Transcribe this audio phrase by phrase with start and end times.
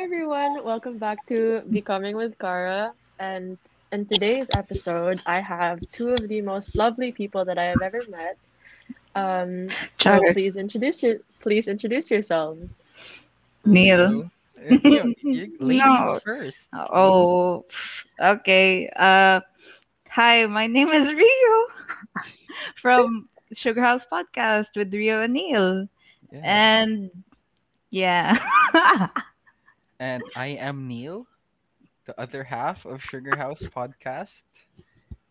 [0.00, 2.94] Hi everyone, welcome back to Becoming with Kara.
[3.18, 3.58] And
[3.92, 8.00] in today's episode, I have two of the most lovely people that I have ever
[8.08, 8.38] met.
[9.14, 9.68] Um,
[10.00, 10.32] so Sure.
[10.32, 12.72] please introduce your please introduce yourselves.
[13.66, 14.30] Neil.
[14.70, 16.18] You- you- ladies No.
[16.24, 16.70] first.
[16.72, 17.66] Oh,
[18.18, 18.88] okay.
[18.96, 19.42] Uh,
[20.08, 21.66] hi, my name is Rio
[22.76, 25.88] from Sugar House Podcast with Rio and Neil.
[26.32, 26.40] Yeah.
[26.42, 27.10] And
[27.90, 28.38] yeah.
[30.00, 31.28] And I am Neil,
[32.06, 34.42] the other half of Sugar House Podcast.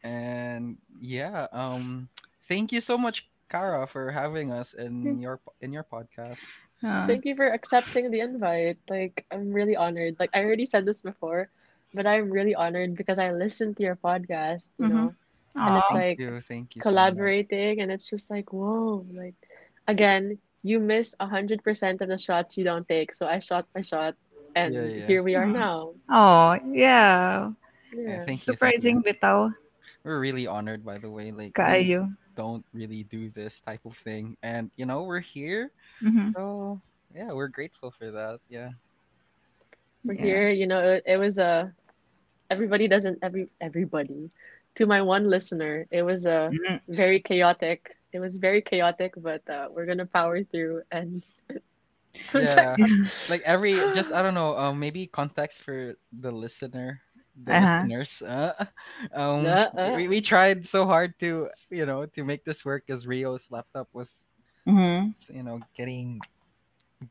[0.03, 2.09] And yeah, um,
[2.47, 6.45] thank you so much, Kara, for having us in your in your podcast.
[6.83, 8.77] Uh, Thank you for accepting the invite.
[8.89, 10.15] Like I'm really honored.
[10.19, 11.49] Like I already said this before,
[11.93, 14.87] but I'm really honored because I listened to your podcast, you Mhm.
[14.87, 15.15] know,
[15.65, 16.83] and it's like Thank you, thank you.
[16.83, 19.35] so collaborating and it's just like whoa, like
[19.87, 23.13] again, you miss a hundred percent of the shots you don't take.
[23.13, 24.15] So I shot my shot
[24.65, 25.07] and Yeah, yeah.
[25.07, 25.53] here we are Mhm.
[25.55, 25.93] now.
[26.09, 27.51] Oh, yeah.
[27.93, 28.23] Yeah.
[28.25, 29.13] thank thank Surprising you.
[29.13, 29.53] bitaw.
[30.03, 31.31] We're really honored, by the way.
[31.31, 32.11] Like, we Kaayo.
[32.35, 36.31] don't really do this type of thing, and you know, we're here, Mhm.
[36.33, 36.79] so
[37.13, 38.39] yeah, we're grateful for that.
[38.49, 38.71] Yeah.
[40.05, 40.23] We're Yeah.
[40.23, 41.73] here, you know, it, it was a
[42.49, 44.29] everybody doesn't every everybody.
[44.75, 47.95] To my one listener, it was a Mm, very chaotic.
[48.13, 51.21] It was very chaotic, but uh, we're gonna power through and
[52.33, 52.77] Yeah.
[53.27, 57.01] like every just I don't know um maybe context for the listener
[57.43, 57.89] the Uh-huh.
[57.89, 58.53] listeners uh,
[59.13, 59.91] um Uh-uh.
[59.93, 63.87] we, we tried so hard to you know to make this work because Rio's laptop
[63.93, 64.25] was
[64.65, 65.13] Mhm.
[65.29, 66.23] you know getting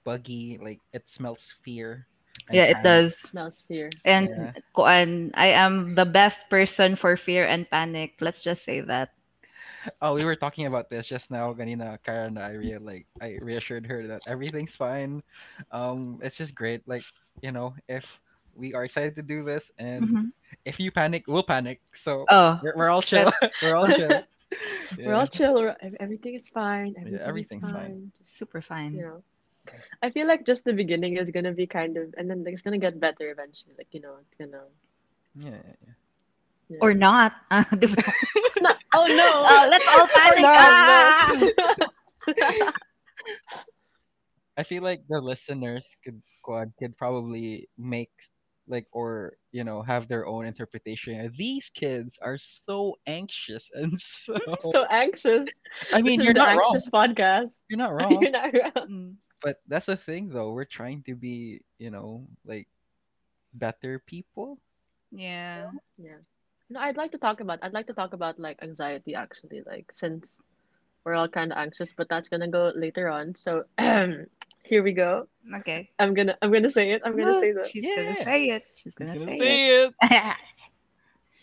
[0.04, 2.06] buggy like it smells fear
[2.48, 2.82] and Yeah, it panic.
[2.82, 3.16] does.
[3.22, 3.96] smells fear.
[4.04, 4.52] And Yeah.
[4.74, 8.14] kuan, I am the best person for fear and panic.
[8.20, 9.10] Let's just say that.
[10.02, 13.38] Oh we were talking about this just now ganina Karen and I rea- like I
[13.42, 15.22] reassured her that everything's fine
[15.72, 17.02] um it's just great like
[17.42, 18.04] you know if
[18.56, 20.24] we are excited to do this and Mhm.
[20.64, 23.30] if you panic we'll panic so Oh, We're, we're all chill.
[23.62, 24.22] we're all chill.
[24.98, 25.74] We're all chill.
[26.00, 26.94] Everything is fine.
[26.98, 28.10] Everything everything's fine.
[28.10, 28.12] fine.
[28.24, 28.94] Super fine.
[28.94, 29.22] you know,
[30.02, 32.78] I feel like just the beginning is gonna be kind of, and then it's gonna
[32.80, 33.74] get better eventually.
[33.76, 34.64] Like you know, it's gonna.
[35.38, 35.94] Yeah, yeah, yeah.
[36.70, 36.78] Yeah.
[36.80, 37.32] Or not.
[37.78, 38.02] Di ba?
[38.98, 39.30] Oh no!
[39.34, 40.42] oh, let's all panic.
[40.42, 41.84] no, ah!
[42.66, 42.72] no.
[44.56, 48.10] I feel like the listeners could could, could probably make
[48.68, 51.32] like or you know have their own interpretation.
[51.36, 54.36] These kids are so anxious and so.
[54.60, 55.48] so anxious.
[55.92, 56.70] I mean, this you're is the not wrong.
[56.74, 57.50] anxious podcast.
[57.68, 58.20] You're not wrong.
[58.20, 58.88] You're not wrong.
[58.88, 59.14] Mm.
[59.42, 60.52] but that's the thing, though.
[60.52, 62.68] We're trying to be, you know, like
[63.54, 64.58] better people.
[65.10, 65.70] Yeah.
[65.96, 66.20] Yeah.
[66.70, 67.58] No, I'd like to talk about.
[67.62, 70.38] I'd like to talk about like anxiety actually, like since
[71.04, 73.34] we're all kind of anxious, but that's gonna go later on.
[73.34, 75.28] So here we go.
[75.56, 75.88] Okay.
[75.98, 77.02] I'm gonna I'm gonna say it.
[77.04, 77.68] I'm gonna say that.
[77.68, 77.96] She's Yeah.
[77.96, 78.64] gonna say it.
[78.74, 79.94] She's gonna, gonna say, it.
[80.02, 80.36] it.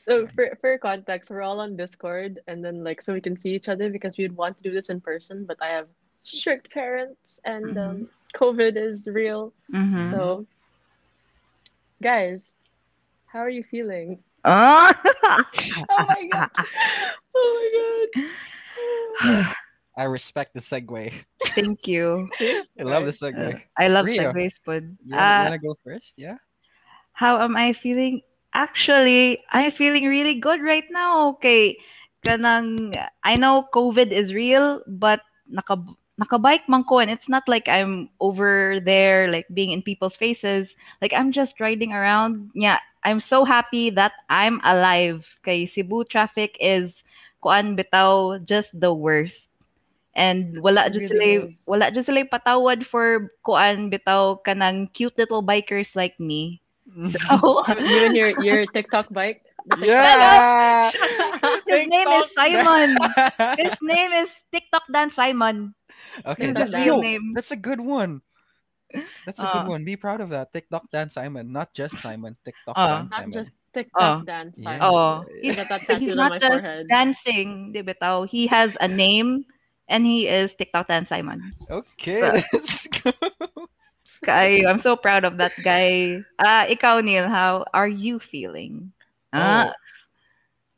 [0.08, 3.56] So for for context, we're all on Discord, and then like so we can see
[3.56, 5.88] each other because we'd want to do this in person, but I have
[6.22, 9.52] strict parents, and um, COVID is real.
[9.74, 10.12] Mhm.
[10.12, 10.46] So,
[12.04, 12.54] guys,
[13.26, 14.22] how are you feeling?
[14.46, 14.94] Oh.
[15.98, 16.50] My god!
[17.36, 17.68] Oh my
[18.14, 19.46] god!
[19.98, 21.14] I respect the segue.
[21.56, 22.30] Thank you.
[22.80, 23.62] I love the Uh, segue.
[23.78, 24.32] I love Rio.
[24.34, 24.98] segues, bud.
[25.06, 26.14] You wanna, Uh, wanna go first?
[26.18, 26.38] Yeah.
[27.14, 28.22] how am I feeling?
[28.54, 31.30] Actually, I'm feeling really good right now.
[31.40, 31.76] Okay.
[32.26, 32.92] Kanang,
[33.24, 35.78] I know COVID is real, but naka,
[36.22, 40.76] nakabike man ko and it's not like I'm over there like being in people's faces.
[41.02, 42.52] Like I'm just riding around.
[42.56, 45.28] Yeah, I'm so happy that I'm alive.
[45.44, 47.04] Kay Cebu traffic is
[47.44, 49.50] kuan bitaw just the worst.
[50.16, 51.60] And wala It just really sila is.
[51.68, 56.64] wala just sila patawad for kuan bitaw kanang cute little bikers like me.
[56.88, 57.12] Mm-hmm.
[57.12, 59.44] So You and your your TikTok bike.
[59.82, 60.94] yeah.
[61.68, 62.96] his name is Simon.
[63.02, 65.74] Dan- His name is TikTok Dan Simon.
[66.26, 67.34] Okay, That's that's yo, real name.
[67.34, 68.22] That's a good one.
[69.26, 69.72] That's a good Uh.
[69.76, 69.84] one.
[69.84, 70.54] Be proud of that.
[70.54, 72.38] TikTok Dan Simon, not just Simon.
[72.46, 72.88] TikTok Uh.
[72.88, 73.34] Dan Not Simon.
[73.34, 74.26] just TikTok Oh.
[74.26, 74.60] dance.
[74.62, 74.80] Yeah.
[74.80, 75.56] Oh, he's,
[76.00, 76.88] he's not just forehead.
[76.88, 78.24] dancing, di bitaw.
[78.30, 79.44] He has a name
[79.90, 81.52] and he is TikTok Dan Simon.
[81.70, 83.12] Okay, So- let's go.
[84.24, 86.24] Kay, I'm so proud of that guy.
[86.40, 88.94] Ah, ikaw Neil, how are you feeling?
[89.36, 89.72] Ah, Oh.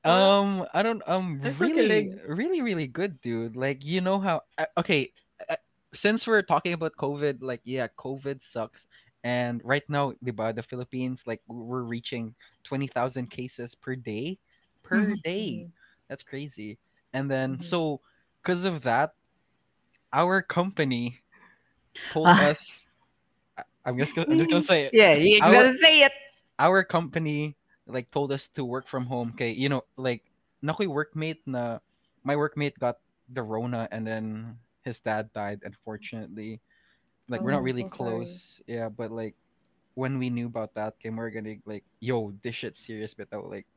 [0.08, 1.04] Um, I don't.
[1.08, 3.56] Um, really, really, really good, dude.
[3.56, 4.42] Like, you know how?
[4.58, 5.12] uh, Okay,
[5.50, 5.56] uh,
[5.94, 8.88] since we're talking about COVID, like, yeah, COVID sucks,
[9.24, 12.34] and right now, diba, the Philippines, like, we're reaching
[12.64, 14.40] twenty thousand cases per day,
[14.84, 15.22] per Mhm.
[15.24, 15.68] day.
[16.08, 16.78] That's crazy.
[17.14, 17.64] And then, Mhm.
[17.64, 18.00] so,
[18.42, 19.12] because of that,
[20.14, 21.20] our company
[22.14, 22.56] told Ah.
[22.56, 22.86] us.
[23.84, 24.94] I'm just gonna, I'm just gonna say it.
[24.94, 26.14] Yeah, you Our- gotta say it.
[26.60, 27.57] Our company
[27.88, 29.32] like told us to work from home.
[29.36, 30.24] Okay, you know, like
[30.64, 31.80] nakoy workmate na
[32.24, 32.98] my workmate got
[33.30, 36.62] the Rona and then his dad died unfortunately.
[37.30, 38.42] Like we're Oh, not really so sorry.
[38.44, 38.62] close.
[38.68, 39.36] Yeah, but like
[39.96, 43.48] when we knew about that, okay, we're gonna like, yo, this shit's serious, but though,
[43.48, 43.68] like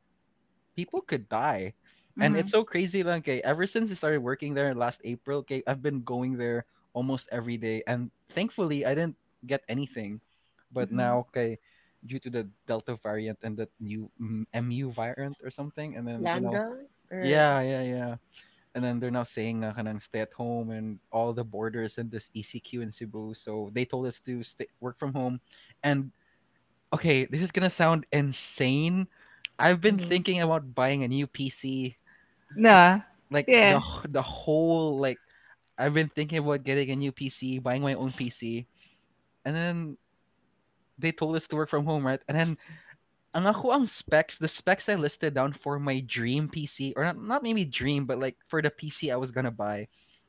[0.75, 1.73] people could die.
[2.19, 2.37] And Mhm.
[2.37, 5.81] it's so crazy, like, okay, ever since I started working there last April, okay, I've
[5.81, 10.21] been going there almost every day, and thankfully, I didn't get anything.
[10.71, 10.91] But Mhm.
[10.91, 11.57] now, okay,
[12.05, 14.09] due to the Delta variant and the new
[14.53, 16.55] MU variant or something, and then you know,
[17.11, 18.15] Or- yeah, yeah, yeah.
[18.73, 22.29] And then they're now saying uh, stay at home and all the borders and this
[22.35, 23.33] ECQ in Cebu.
[23.35, 25.41] So they told us to stay work from home.
[25.83, 26.11] And
[26.93, 29.07] okay, this is gonna sound insane.
[29.59, 30.07] I've been Mhm.
[30.07, 31.95] thinking about buying a new PC.
[32.55, 33.01] Nah.
[33.29, 33.79] Like Yeah.
[33.79, 35.19] the the whole like
[35.77, 38.65] I've been thinking about getting a new PC, buying my own PC.
[39.45, 39.97] And then
[41.01, 42.21] they told us to work from home, right?
[42.29, 42.57] And then
[43.33, 47.17] ang ako ang specs, the specs I listed down for my dream PC, or not,
[47.17, 49.87] not maybe dream, but like for the PC I was gonna buy,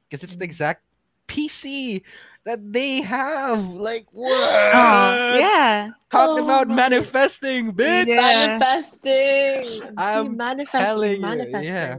[0.09, 0.51] because it's the Mm.
[0.51, 0.83] exact
[1.27, 2.03] PC
[2.45, 3.63] that they have.
[3.75, 4.75] Like what?
[4.75, 5.91] Oh, yeah.
[6.11, 8.07] Talk Oh about manifesting, bitch.
[8.07, 8.59] Yeah.
[8.59, 9.83] Manifesting.
[9.97, 10.37] I'm
[10.71, 11.99] telling manifesting, you, yeah.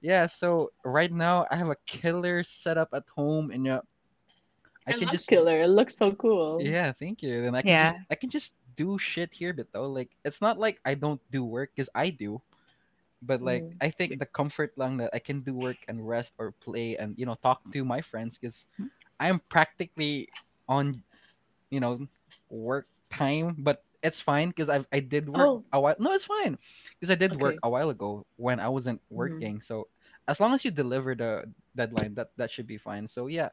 [0.00, 0.26] Yeah.
[0.26, 3.82] So right now I have a killer setup at home, and uh,
[4.90, 5.60] I can just killer.
[5.62, 6.74] It looks so cool.
[6.74, 7.42] Yeah, thank you.
[7.42, 7.78] Then I can Yeah.
[7.78, 11.20] just I can just do shit here, but though like it's not like I don't
[11.30, 12.42] do work because I do,
[13.22, 13.78] but like Mm.
[13.80, 17.14] I think the comfort lang that I can do work and rest or play and
[17.18, 18.86] you know talk to my friends because Hmm.
[19.20, 20.28] I'm practically
[20.68, 21.02] on,
[21.70, 22.06] you know,
[22.50, 25.64] work time, but it's fine because I I did work Oh.
[25.72, 25.96] a while.
[25.98, 26.58] No, it's fine
[26.98, 29.44] because I did work a while ago when I wasn't Mhm.
[29.44, 29.60] working.
[29.62, 29.88] So
[30.28, 31.44] as long as you deliver the
[31.76, 33.08] deadline, that that should be fine.
[33.08, 33.50] So yeah,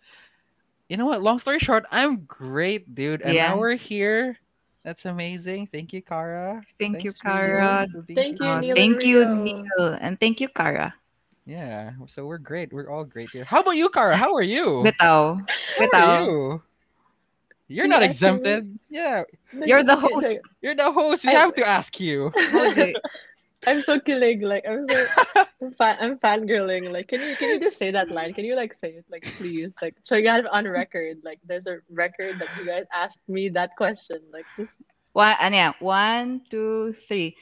[0.90, 1.22] you know what?
[1.22, 3.50] Long story short, I'm great, dude, and Yeah.
[3.50, 4.38] now we're here.
[4.84, 5.68] That's amazing.
[5.68, 6.62] Thank you, Kara.
[6.80, 7.88] Thank you, Thanks you Kara.
[7.92, 8.46] for Thank you.
[8.46, 9.36] Neil and thank you, Rio.
[9.36, 9.98] Neil.
[10.00, 10.94] And thank you, Kara.
[11.46, 12.72] Yeah, so we're great.
[12.74, 13.44] We're all great here.
[13.44, 14.16] How about you, Kara?
[14.16, 14.84] How are you?
[14.86, 15.40] Bitaw.
[15.50, 15.94] How Bitaw.
[15.94, 16.62] are you?
[17.70, 18.80] You're not asking exempted.
[18.90, 20.28] Yeah, You're the host.
[20.62, 21.26] you're the host.
[21.26, 22.32] We have to ask you.
[23.64, 23.72] Okay.
[23.72, 24.42] I'm so killing.
[24.42, 25.06] Like I'm so
[25.62, 26.92] I'm, fan, I'm fangirling.
[26.92, 28.34] Like, can you can you just say that line?
[28.34, 29.72] Can you like say it, like please?
[29.82, 31.18] Like, so you got it on record.
[31.24, 34.22] Like, there's a record that you guys asked me that question.
[34.32, 34.82] Like, just
[35.14, 35.74] One, ano yan?
[35.82, 37.36] One, two, three.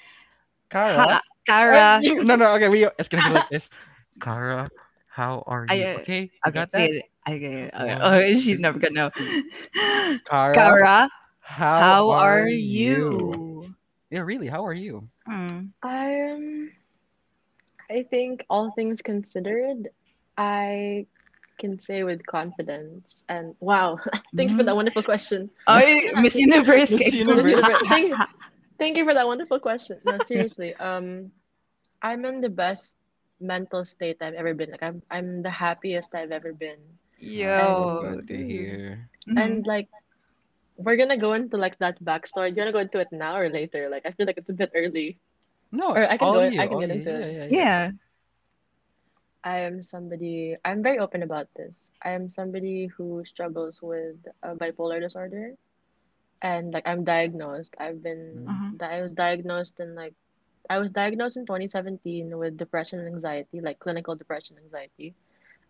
[0.69, 0.95] Kara.
[0.95, 1.75] Ha, Kara.
[1.75, 2.55] Uh, you- no, no.
[2.55, 2.87] Okay, we.
[2.97, 3.69] It's gonna be like this.
[4.21, 4.69] Kara,
[5.11, 5.75] how are you?
[5.83, 6.77] I, uh, okay, I got that.
[6.77, 7.05] say it.
[7.27, 7.95] Okay, okay.
[7.99, 9.11] One, Oh, she's never gonna know.
[10.23, 11.09] Kara, Kara,
[11.41, 13.67] how, how are are you?
[13.67, 13.75] you?
[14.15, 14.47] Yeah, really.
[14.47, 15.09] How are you?
[15.27, 15.75] Hmm.
[15.83, 16.71] I'm.
[17.91, 19.89] I think all things considered,
[20.37, 21.05] I
[21.59, 23.99] can say with confidence and wow.
[24.35, 25.51] Thank you for that wonderful question.
[25.67, 26.91] Ay, Miss Universe.
[26.91, 27.59] Miss kay Universe.
[27.91, 28.15] Thank,
[28.79, 29.99] thank you for that wonderful question.
[30.05, 30.73] No, seriously.
[30.75, 31.31] Um,
[32.01, 32.95] I'm in the best
[33.41, 34.71] mental state I've ever been.
[34.71, 36.79] Like I'm, I'm the happiest I've ever been.
[37.19, 37.99] Yo.
[38.15, 39.09] Good to hear.
[39.35, 39.89] And like,
[40.77, 42.49] we're gonna go into like that backstory.
[42.49, 43.89] Do you wanna go into it now or later?
[43.89, 45.17] Like, I feel like it's a bit early.
[45.71, 46.95] No, Or I can all go- you, I can get you.
[46.95, 47.51] into yeah, it.
[47.51, 47.65] yeah, yeah.
[47.65, 47.91] yeah.
[49.43, 50.55] I am somebody.
[50.65, 51.73] I'm very open about this.
[52.01, 55.53] I am somebody who struggles with a bipolar disorder,
[56.41, 57.75] and like I'm diagnosed.
[57.77, 58.45] I've been.
[58.49, 58.77] Mhm.
[58.77, 60.15] di- I was diagnosed in like,
[60.69, 65.13] I was diagnosed in 2017 with depression and anxiety, like clinical depression and anxiety,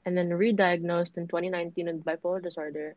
[0.05, 2.95] and then re-diagnosed in 2019 with bipolar disorder,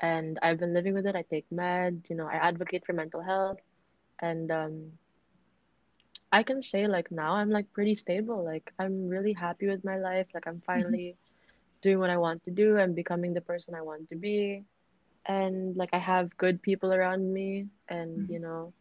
[0.00, 1.16] and I've been living with it.
[1.16, 2.08] I take meds.
[2.10, 3.58] You know, I advocate for mental health,
[4.20, 4.92] and um.
[6.32, 8.44] I can say like now I'm like pretty stable.
[8.44, 10.28] Like I'm really happy with my life.
[10.34, 11.16] Like I'm finally
[11.82, 12.78] doing what I want to do.
[12.78, 14.64] I'm becoming the person I want to be.
[15.26, 18.30] And like I have good people around me and Mhm.
[18.30, 18.74] you know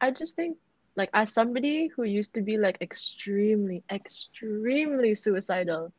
[0.00, 0.58] I just think
[0.96, 5.92] like as somebody who used to be like extremely extremely suicidal,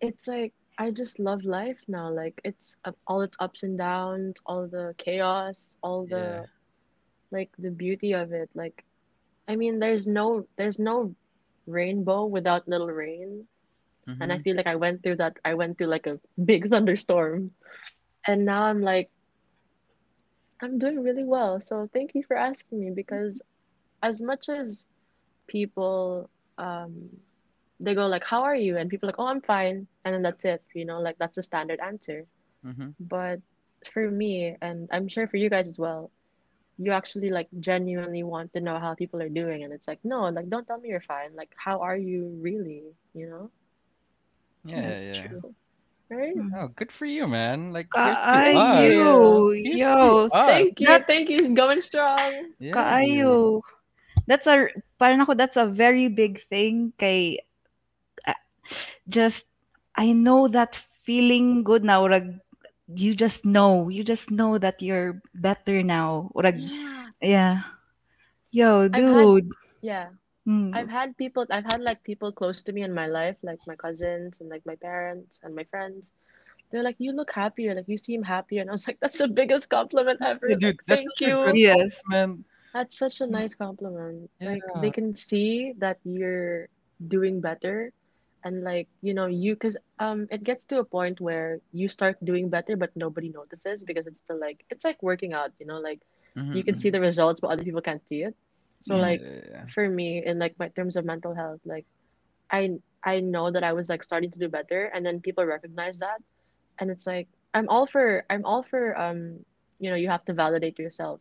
[0.00, 2.10] it's like I just love life now.
[2.10, 6.46] Like it's uh, all its ups and downs, all the chaos, all the
[7.30, 8.50] like the beauty of it.
[8.54, 8.84] Like
[9.48, 11.14] I mean, there's no there's no
[11.66, 13.48] rainbow without little rain.
[14.20, 14.40] And I Mhm.
[14.40, 15.36] feel like I went through that.
[15.44, 17.52] I went through like a big thunderstorm.
[18.26, 19.10] And now I'm like,
[20.60, 21.60] I'm doing really well.
[21.60, 23.42] So thank you for asking me because
[24.02, 24.86] as much as
[25.48, 27.10] people um
[27.80, 28.76] they go like, How are you?
[28.76, 29.86] And people are like, Oh, I'm fine.
[30.04, 32.26] And then that's it, you know, like that's the standard answer.
[32.66, 32.94] Mhm.
[33.00, 33.40] But
[33.92, 36.10] for me, and I'm sure for you guys as well,
[36.78, 39.62] you actually like genuinely want to know how people are doing.
[39.64, 41.34] And it's like, no, like don't tell me you're fine.
[41.34, 42.82] Like, how are you really?
[43.14, 43.44] You know?
[44.64, 45.26] Yeah, That's yeah.
[45.26, 45.54] true.
[46.10, 46.36] right?
[46.36, 46.50] Mm.
[46.56, 47.72] Oh, good for you, man.
[47.72, 48.54] Like here's to us.
[48.58, 49.54] Kaayo.
[49.54, 50.28] Yo.
[50.32, 51.54] Thank you, That's- thank you.
[51.54, 52.18] Going strong.
[52.58, 52.74] Yeah, dude.
[52.74, 53.60] Kaayo.
[54.26, 54.68] That's a,
[54.98, 57.40] parang ako, that's a very big thing kay,
[59.08, 59.46] just,
[59.94, 62.06] I know that feeling good now.
[62.06, 62.40] Urag,
[62.94, 66.30] you just know, you just know that you're better now.
[66.34, 67.06] Urag, Yeah.
[67.20, 67.62] yeah.
[68.50, 69.52] Yo, had- dude.
[69.80, 70.08] Yeah.
[70.48, 70.72] Mm.
[70.74, 73.76] I've had people I've had like people close to me in my life, like my
[73.76, 76.12] cousins and like my parents and my friends.
[76.70, 78.60] They're like, you look happier, like you seem happier.
[78.62, 80.48] And I was like, that's the biggest compliment ever.
[80.48, 81.52] Yeah, dude, Like, that's thank you.
[81.52, 82.00] Yes.
[82.08, 84.30] Man, That's such a nice compliment.
[84.40, 86.68] Like they can see that you're
[87.08, 87.92] doing better
[88.44, 92.16] and like, you know, you cuz um it gets to a point where you start
[92.24, 95.78] doing better but nobody notices because it's still like it's like working out, you know,
[95.78, 96.00] like
[96.52, 98.34] you can see the results but other people can't see it.
[98.80, 99.06] So Yeah.
[99.08, 99.66] like Yeah.
[99.74, 101.86] for me in like my terms of mental health like
[102.50, 102.70] i
[103.04, 106.20] i know that i was like starting to do better and then people recognize that
[106.80, 109.44] and it's like i'm all for i'm all for um
[109.78, 111.20] you know you have to validate yourself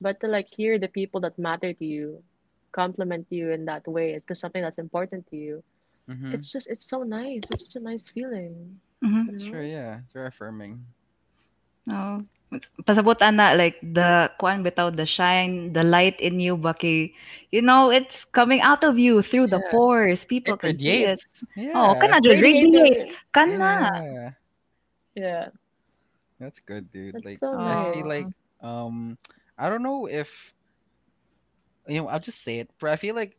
[0.00, 2.22] but to like hear the people that matter to you
[2.72, 5.62] compliment you in that way to something that's important to you
[6.08, 6.32] Mhm.
[6.34, 9.26] it's just it's so nice it's such a nice feeling Mhm.
[9.28, 9.50] you know?
[9.50, 10.00] Sure, yeah.
[10.04, 10.84] It's very affirming.
[11.86, 12.24] No.
[12.86, 17.12] Pasabot ana like the kuan bitaw the shine, the light in you baki.
[17.50, 20.24] You know, it's coming out of you through the pores.
[20.24, 21.20] People It can see it.
[21.56, 21.72] Yeah.
[21.74, 23.10] Oh, kana jud radiate.
[23.32, 23.90] Kana.
[24.04, 24.30] Yeah.
[25.16, 25.48] yeah
[26.38, 27.14] That's good, dude.
[27.14, 28.28] That's like so I feel like
[28.62, 29.18] um
[29.58, 30.30] I don't know if
[31.88, 33.36] you know, I'll just say it, but I feel like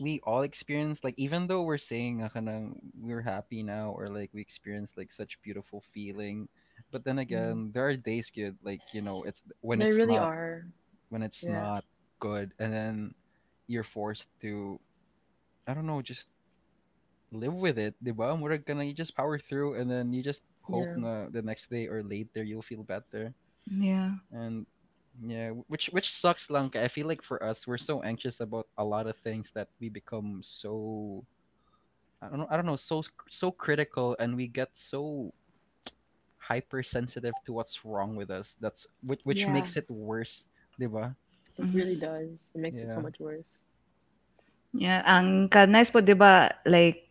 [0.00, 4.30] we all experience like even though we're saying ah, kanang we're happy now or like
[4.34, 6.48] we experience like such beautiful feeling,
[6.92, 10.18] but then again, there are days good like you know it's when they it's really
[10.18, 10.66] not are
[11.10, 11.50] when it's Yeah.
[11.50, 11.84] not
[12.20, 13.14] good and then
[13.68, 14.78] you're forced to
[15.66, 16.26] I don't know, just
[17.32, 18.34] live with it, diba?
[18.38, 20.96] Murag ka na, you just power through and then you just hope Yeah.
[20.96, 23.34] na the next day or later you'll feel better.
[23.70, 24.14] Yeah.
[24.32, 24.66] And
[25.22, 26.82] yeah, which which sucks Lanka.
[26.82, 29.88] I feel like for us, we're so anxious about a lot of things that we
[29.88, 31.24] become so
[32.22, 35.32] I don't know, I don't know, so so critical and we get so
[36.38, 38.56] hypersensitive to what's wrong with us.
[38.60, 39.54] That's which which Yeah.
[39.54, 40.46] makes it worse,
[40.80, 41.14] diba?
[41.58, 41.74] it Mhm.
[41.74, 43.48] really does it makes it so much worse
[44.76, 47.05] Yeah, ang ka nice po 'di ba like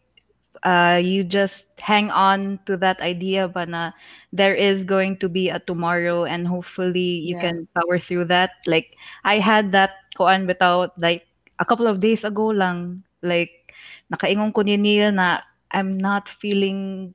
[0.64, 3.92] uh you just hang on to that idea but na
[4.32, 7.42] there is going to be a tomorrow and hopefully you Yeah.
[7.42, 8.52] can power through that.
[8.66, 11.28] Like I had that koan bitaw like
[11.60, 13.74] a couple of days ago lang like
[14.12, 17.14] nakaingon ko ni Neil na I'm not feeling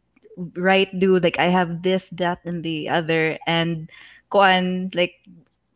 [0.57, 3.89] right dude like I have this that and the other and
[4.33, 5.21] koan like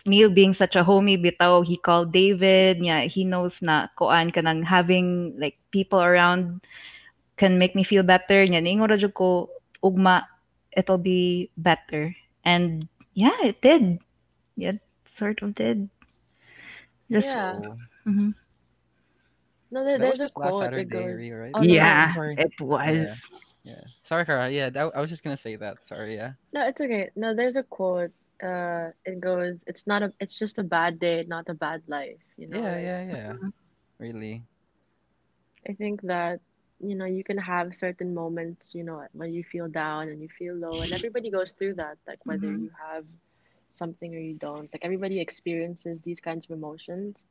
[0.06, 2.76] Neil being such a homie bitaw, he called David.
[2.84, 6.60] Yeah, he knows na koan kanang having like people around
[7.36, 8.46] can make me feel better.
[8.46, 9.50] Nya ningon ra jud ko
[9.82, 10.24] ugma
[10.76, 12.14] it'll be better.
[12.44, 13.98] And yeah, it did.
[14.56, 15.88] Yeah, it sort of did.
[17.10, 17.52] Just Yeah.
[17.52, 18.34] So, Mhm.
[19.70, 21.52] no there, there's a quote that goes Ria, right?
[21.54, 23.22] oh, no, no, yeah, it was.
[23.62, 23.84] yeah.
[24.02, 24.50] Sorry, Kara.
[24.50, 25.86] Yeah, that, I was just gonna say that.
[25.86, 26.32] Sorry, yeah.
[26.52, 27.10] No, it's okay.
[27.16, 28.12] No, there's a quote.
[28.42, 32.20] Uh, it goes, "It's not a, it's just a bad day, not a bad life."
[32.36, 33.32] You know, Yeah, yeah, yeah.
[33.98, 34.42] Really.
[35.68, 36.40] I think that,
[36.80, 40.28] you know, you can have certain moments, you know, when you feel down and you
[40.28, 41.98] feel low, and everybody goes through that.
[42.06, 42.52] Like whether Mhm.
[42.52, 43.04] you have
[43.74, 44.72] something or you don't.
[44.72, 47.24] Like everybody experiences these kinds of emotions,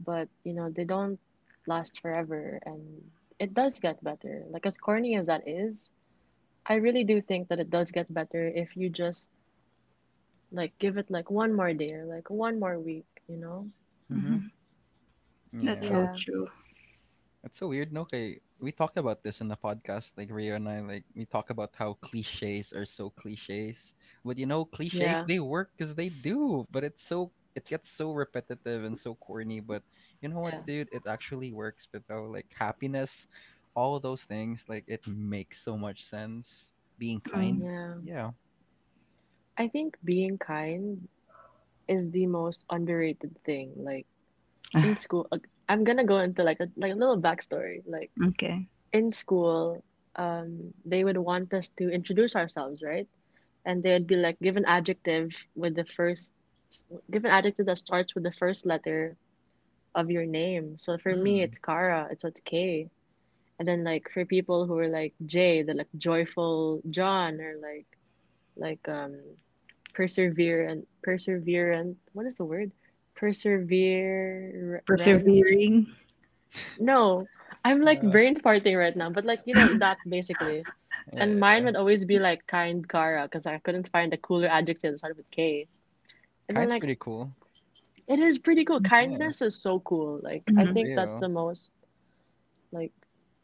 [0.00, 1.18] but you know, they don't
[1.66, 4.44] last forever, and it does get better.
[4.50, 5.90] Like as corny as that is,
[6.66, 9.30] I really do think that it does get better if you just
[10.50, 13.70] like give it like one more day or like one more week, you know?
[14.10, 14.50] Mhm.
[15.62, 16.16] That's so Yeah.
[16.16, 16.48] true.
[17.42, 17.92] That's so weird.
[17.92, 18.40] No, okay.
[18.60, 20.12] We talked about this in the podcast.
[20.16, 23.94] Like Rio and I, like we talk about how cliches are so cliches.
[24.24, 25.26] But you know, cliches Yeah.
[25.26, 26.66] they work because they do.
[26.70, 29.60] But it's so it gets so repetitive and so corny.
[29.60, 29.82] But
[30.20, 30.64] you know what, Yeah.
[30.64, 30.88] dude?
[30.92, 31.86] It actually works.
[31.90, 33.26] But though, like happiness,
[33.74, 36.70] all those things, like it makes so much sense.
[36.98, 37.98] Being mm, kind, Yeah.
[38.02, 38.32] yeah.
[39.56, 41.08] I think being kind
[41.88, 43.72] is the most underrated thing.
[43.76, 44.06] Like
[44.82, 45.28] in school,
[45.68, 47.82] I'm gonna go into like a like a little backstory.
[47.86, 48.68] Like Okay.
[48.92, 49.84] in school,
[50.16, 53.08] um, they would want us to introduce ourselves, right?
[53.64, 56.32] And they'd be like, give an adjective with the first,
[57.10, 59.16] give an adjective that starts with the first letter
[59.94, 60.76] of your name.
[60.78, 61.44] So for me, Mm.
[61.44, 62.08] it's Kara.
[62.10, 62.88] It's it's K.
[63.58, 67.86] And then like for people who are like J, they're like joyful John or like
[68.56, 69.14] like um
[69.94, 70.66] persevere
[71.06, 71.96] perseverant perseverant.
[72.12, 72.72] What is the word?
[73.16, 74.82] Persevere.
[74.86, 75.86] Persevering.
[76.78, 77.28] No,
[77.64, 80.66] I'm like Uh, brain farting right now, but like you know that basically.
[81.18, 84.92] And mine would always be like kind Kara because I couldn't find a cooler adjective
[84.92, 85.68] that started with K.
[86.48, 87.32] And then like pretty cool.
[88.08, 88.80] it is pretty cool.
[88.80, 88.88] Yeah.
[88.88, 90.20] Kindness is so cool.
[90.22, 90.74] Like I Mhm.
[90.74, 91.72] think that's the most
[92.72, 92.92] like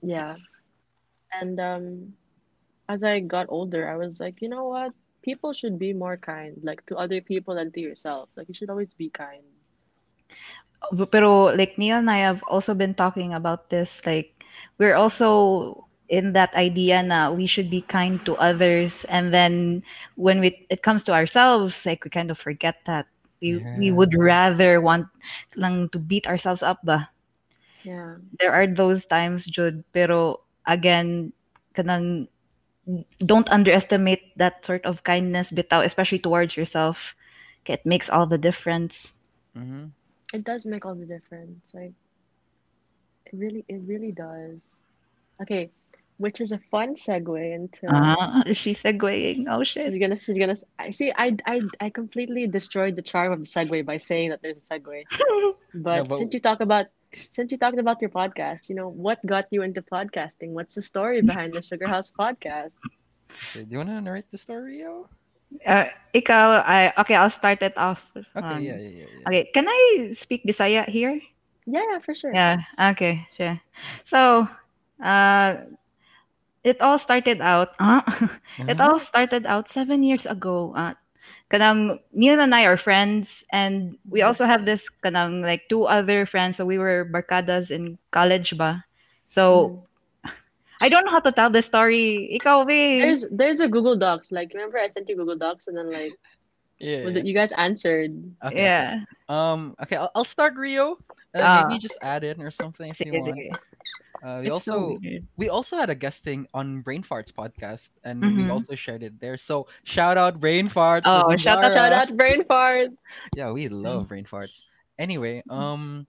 [0.03, 0.37] yeah.
[1.33, 2.17] And um
[2.89, 4.93] as I got older, I was like, you know what?
[5.23, 8.31] People should be more kind, like to other people than to yourself.
[8.37, 9.45] Like you should always be kind.
[11.11, 14.03] Pero like Neil and I have also been talking about this.
[14.05, 14.35] Like
[14.79, 19.83] we're also in that idea na we should be kind to others, and then
[20.17, 23.07] when we it comes to ourselves, like we kind of forget that
[23.41, 25.07] we we would rather want
[25.57, 27.09] lang to beat ourselves up ba.
[27.83, 28.17] Yeah.
[28.39, 29.85] There are those times, Jude.
[29.93, 31.33] Pero again,
[31.75, 32.29] kanang
[33.25, 37.15] don't underestimate that sort of kindness bitaw, especially towards yourself.
[37.67, 39.15] It makes all the difference.
[39.55, 39.93] hmm
[40.33, 41.73] It does make all the difference.
[41.75, 41.93] Like
[43.27, 44.61] it really it really does.
[45.41, 45.71] Okay,
[46.19, 49.47] which is a fun segue into ah, she's segueing.
[49.49, 49.93] Oh shit.
[49.93, 53.47] she's gonna she's gonna I see I I I completely destroyed the charm of the
[53.47, 55.05] segue by saying that there's a segue.
[55.75, 56.87] But but- since you talk about
[57.31, 60.51] since you talked about your podcast, you know, what got you into podcasting?
[60.51, 62.77] What's the story behind the Sugar House podcast?
[63.53, 65.09] Okay, do you want to narrate the story, yo?
[65.67, 68.03] Uh, ikaw, I, okay, I'll start it off.
[68.37, 69.07] Okay, Um, yeah, yeah, yeah.
[69.21, 69.29] yeah.
[69.29, 71.21] Okay, can I speak Bisaya here?
[71.67, 72.41] Yeah, yeah, for sure.
[72.41, 72.59] Yeah,
[72.93, 73.61] okay, sure.
[74.05, 74.49] So,
[75.03, 75.57] uh,
[76.65, 78.03] it all started out, uh,
[78.67, 78.81] it Uh-huh.
[78.81, 80.73] all started out seven years ago.
[80.77, 80.95] Uh,
[81.53, 84.35] kanang Neil and I are friends, and we Mhm.
[84.35, 86.57] also have this kanang like two other friends.
[86.57, 88.85] So we were barkadas in college ba.
[89.29, 89.87] So Mhm.
[90.83, 92.35] I don't know how to tell the story.
[92.43, 93.01] Ikaw, babe.
[93.07, 94.33] There's there's a Google Docs.
[94.35, 96.13] Like remember I sent you Google Docs and then like
[96.83, 97.23] yeah, well, yeah.
[97.23, 98.11] you guys answered.
[98.43, 99.07] Okay, yeah.
[99.31, 99.79] Um.
[99.81, 100.99] Okay, I'll, I'll start Rio.
[101.33, 101.65] And Ah.
[101.71, 103.39] maybe just add in or something if you Sige, want.
[103.39, 103.49] sige.
[104.23, 105.23] Uh, we It's also weird.
[105.39, 108.51] we also had a guesting on Brain Farts podcast, and we Mhm.
[108.53, 109.39] also shared it there.
[109.39, 111.07] So shout out Brain Farts.
[111.07, 111.91] Oh, this is shout out, Zara.
[111.91, 112.91] Shout out brain fart.
[113.35, 114.67] Yeah, we love Brain Farts.
[114.99, 116.07] Anyway, um,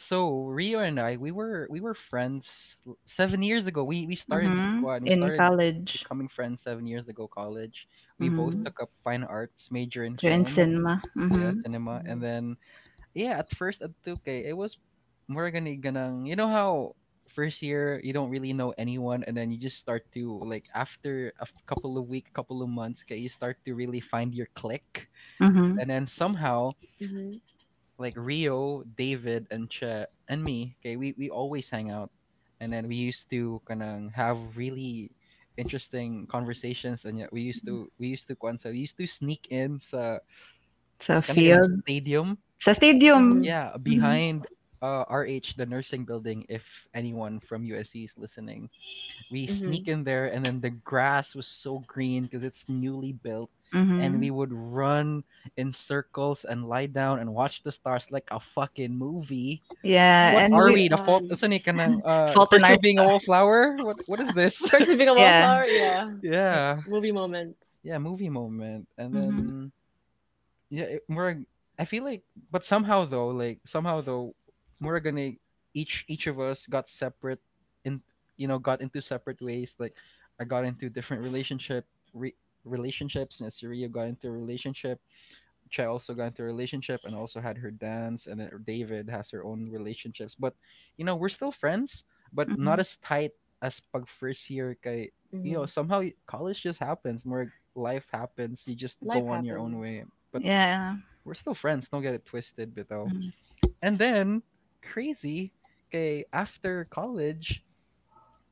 [0.00, 3.84] so Rio and I, we were we were friends seven years ago.
[3.84, 6.04] We we started Mhm, what, we in started college.
[6.04, 7.28] becoming friends seven years ago.
[7.28, 7.88] College.
[8.20, 8.64] We both Mhm.
[8.64, 10.46] took up fine arts major in You're in film.
[10.46, 11.02] cinema.
[11.30, 11.64] yeah, Mhm.
[11.64, 12.02] cinema.
[12.06, 12.56] And then,
[13.14, 14.78] yeah, at first at okay, it was
[15.28, 16.26] more gonna ganang.
[16.28, 16.96] You know how
[17.28, 21.32] first year you don't really know anyone, and then you just start to like after
[21.40, 25.08] a couple of week, couple of months, okay, you start to really find your clique,
[25.40, 25.80] Mhm.
[25.80, 27.40] and then somehow hmm
[28.00, 32.08] like Rio, David, and Che and me, okay, we we always hang out,
[32.58, 35.12] and then we used to kind of have really
[35.60, 39.46] interesting conversations, and yet we used to we used to kwansa, we used to sneak
[39.52, 40.18] in sa
[41.00, 41.68] Sa field.
[41.84, 43.44] stadium Sa stadium.
[43.44, 44.48] yeah, behind
[44.82, 48.68] uh, RH, the nursing building, if anyone from USC is listening.
[49.30, 53.50] We sneak in there, and then the grass was so green because it's newly built,
[53.70, 54.02] Mhm.
[54.02, 55.22] and we would run
[55.56, 59.62] in circles and lie down and watch the stars like a fucking movie.
[59.86, 60.34] yeah.
[60.34, 61.22] What's and Are we- we the fault?
[61.30, 61.38] fun.
[61.38, 63.78] Saan ka ng, uh, Fault in of being a wallflower?
[63.78, 64.58] What what is this?
[64.70, 65.46] Perks being a Yeah.
[65.46, 65.66] wallflower.
[65.70, 66.02] Yeah.
[66.22, 67.78] yeah, Movie moments.
[67.86, 69.34] yeah, movie moment, and then
[70.70, 71.42] yeah, we're.
[71.78, 74.34] I feel like, but somehow though, like somehow though,
[74.82, 75.32] we're gonna
[75.74, 77.40] each each of us got separate,
[77.86, 78.02] in
[78.36, 79.74] you know, got into separate ways.
[79.78, 79.94] Like,
[80.38, 85.00] I got into different relationship re- relationships, and Syria got into a relationship.
[85.70, 89.30] Che also got into a relationship and also had her dance, and then David has
[89.30, 90.34] her own relationships.
[90.34, 90.54] But
[90.96, 92.58] you know, we're still friends, but Mhm.
[92.58, 94.74] not as tight as pag first year.
[94.74, 95.70] Kay, you know, Mhm.
[95.70, 97.24] somehow college just happens.
[97.24, 98.66] More life happens.
[98.66, 100.04] You just Life go on your own way.
[100.32, 100.96] But yeah.
[101.24, 101.88] we're still friends.
[101.88, 103.06] Don't get it twisted, bitaw.
[103.06, 103.32] Mhm.
[103.82, 104.42] And then
[104.82, 105.52] crazy,
[105.88, 107.62] okay, after college,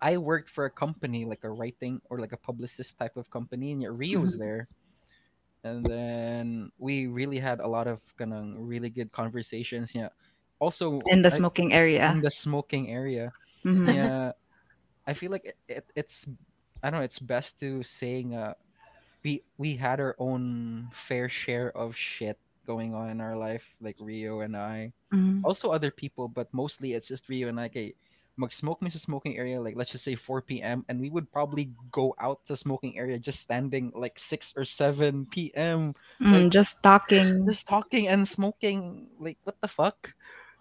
[0.00, 3.72] I worked for a company like a writing or like a publicist type of company,
[3.72, 4.38] and Rio was Mhm.
[4.38, 4.68] there.
[5.64, 9.94] And then we really had a lot of kind of really good conversations.
[9.94, 10.10] Yeah.
[10.60, 12.10] Also In the I- smoking area.
[12.10, 13.32] in the smoking area.
[13.64, 13.86] Mhm.
[13.92, 14.32] Yeah.
[15.06, 16.26] I feel like it, it, it's
[16.82, 18.54] I don't know, it's best to saying uh
[19.24, 23.96] we we had our own fair share of shit going on in our life, like
[23.98, 24.92] Rio and I.
[25.10, 25.42] Mhm.
[25.42, 27.66] Also other people, but mostly it's just Rio and I.
[27.68, 27.94] Kay,
[28.38, 30.84] mag-smoke me sa smoking area, like let's just say 4 p.m.
[30.88, 35.26] and we would probably go out to smoking area just standing like 6 or 7
[35.26, 35.94] p.m.
[36.22, 37.44] Mm, just talking.
[37.46, 39.10] just talking and smoking.
[39.18, 40.14] Like what the fuck?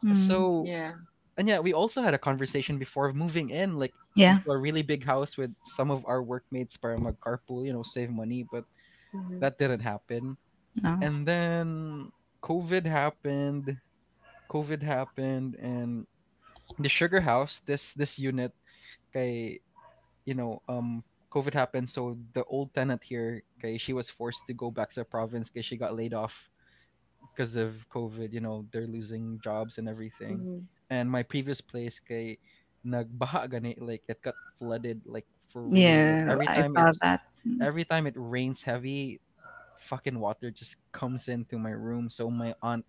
[0.03, 0.17] Mm.
[0.17, 0.97] So Yeah.
[1.37, 4.41] and yeah, we also had a conversation before moving in, like yeah.
[4.43, 7.85] to a really big house with some of our workmates para mag carpool, you know,
[7.85, 8.65] save money, but
[9.13, 9.39] Mhm.
[9.39, 10.37] that didn't happen.
[10.81, 10.97] No.
[11.01, 11.67] And then
[12.41, 13.77] COVID happened.
[14.49, 16.07] COVID happened and
[16.79, 18.51] the sugar house, this this unit,
[19.13, 19.59] kay,
[20.25, 21.03] you know, um,
[21.33, 25.01] COVID happened, so the old tenant here, kay, she was forced to go back to
[25.01, 26.33] the province because she got laid off
[27.33, 28.33] because of COVID.
[28.33, 30.47] You know, they're losing jobs and everything.
[30.47, 32.39] hmm And my previous place, kay,
[32.85, 36.19] nagbaha gani, like it got flooded, like for real.
[36.25, 37.21] Yeah, every I time saw it's that.
[37.61, 39.19] every time it rains heavy,
[39.89, 42.09] fucking water just comes into my room.
[42.09, 42.85] So my aunt,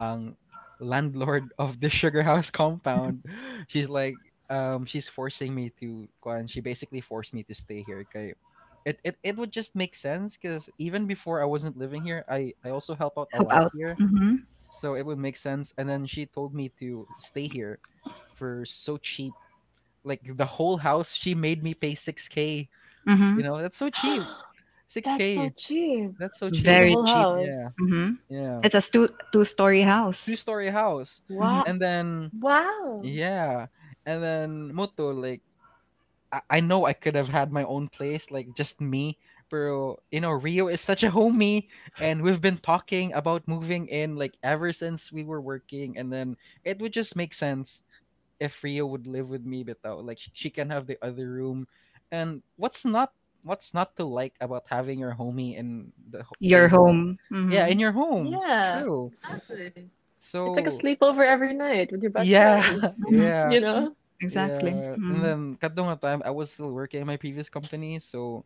[0.00, 0.36] ang
[0.80, 3.24] landlord of the sugar house compound,
[3.68, 8.00] she's like, um, she's forcing me to, kuwan, she basically forced me to stay here.
[8.10, 8.34] Okay,
[8.84, 12.54] it it, it would just make sense because even before I wasn't living here, I
[12.64, 13.72] I also help out a Help lot out.
[13.72, 14.36] here, Mm-hmm.
[14.70, 15.72] so it would make sense.
[15.78, 17.78] And then she told me to stay here
[18.34, 19.34] for so cheap.
[20.04, 22.68] Like the whole house, she made me pay six k.
[23.06, 23.38] Mm-hmm.
[23.38, 24.22] You know, that's so cheap.
[24.88, 25.18] Six K.
[25.18, 25.54] That's so k.
[25.56, 26.10] cheap.
[26.18, 26.64] That's so cheap.
[26.64, 27.06] Very cheap.
[27.06, 27.46] house.
[27.46, 28.10] Yeah, Mm-hmm.
[28.28, 28.60] yeah.
[28.64, 30.24] It's a stu- two-story house.
[30.24, 31.20] Two story house.
[31.28, 31.64] Wow.
[31.66, 33.00] And then Wow.
[33.04, 33.66] yeah.
[34.06, 35.42] And then Moto, like
[36.32, 39.18] I, I know I could have had my own place, like just me.
[39.50, 41.68] Pero you know, Rio is such a homie
[42.00, 46.36] and we've been talking about moving in like ever since we were working and then
[46.64, 47.82] it would just make sense
[48.40, 50.04] if Rio would live with me bitaw.
[50.04, 51.66] Like she can have the other room.
[52.12, 56.68] And what's not what's not to like about having your homie in the ho- Your
[56.68, 57.00] same home.
[57.30, 57.52] Mhm.
[57.52, 58.26] Yeah, in your home.
[58.34, 58.82] Yeah.
[58.82, 59.10] True.
[59.12, 59.90] Exactly.
[60.18, 62.92] So It's like a sleepover every night with your best yeah, friend.
[63.08, 63.50] yeah.
[63.50, 63.94] You know?
[64.20, 64.74] Exactly.
[64.74, 65.10] Yeah, Mm.
[65.14, 68.42] And then kadtong nga time I was still working in my previous company, so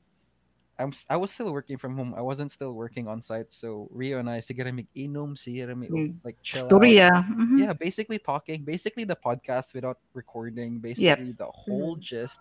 [0.77, 2.13] I'm s- I was still working from home.
[2.13, 3.49] I wasn't still working on site.
[3.53, 6.21] So Rio and I sigara mag-inom, sigara mag Mm.
[6.25, 6.73] like chill out.
[6.77, 7.09] Storya.
[7.25, 7.57] Mhm.
[7.61, 12.05] Yeah, basically talking, basically the podcast without recording, basically the whole Mhm.
[12.05, 12.41] gist,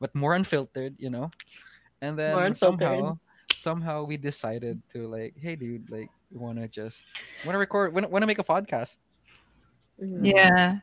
[0.00, 1.28] but more unfiltered, you know.
[2.02, 2.80] And then More unfiltered.
[2.80, 3.18] somehow,
[3.56, 7.04] somehow we decided to like, hey, dude, like, we wanna just
[7.46, 8.96] wanna record, wanna, wanna make a podcast.
[10.00, 10.24] Mhm.
[10.26, 10.78] Yeah.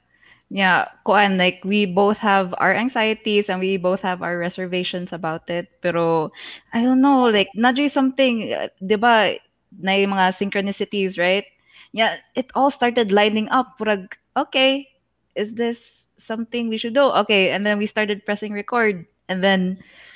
[0.51, 5.47] Yeah, kuan like we both have our anxieties and we both have our reservations about
[5.47, 5.71] it.
[5.79, 6.27] Pero
[6.75, 9.39] I don't know, like not just something, uh, 'di ba?
[9.79, 11.47] Na yung mga synchronicities, right?
[11.95, 13.79] Yeah, it all started lining up.
[13.79, 14.91] Purag, okay,
[15.39, 17.07] is this something we should do?
[17.23, 20.10] Okay, and then we started pressing record and then it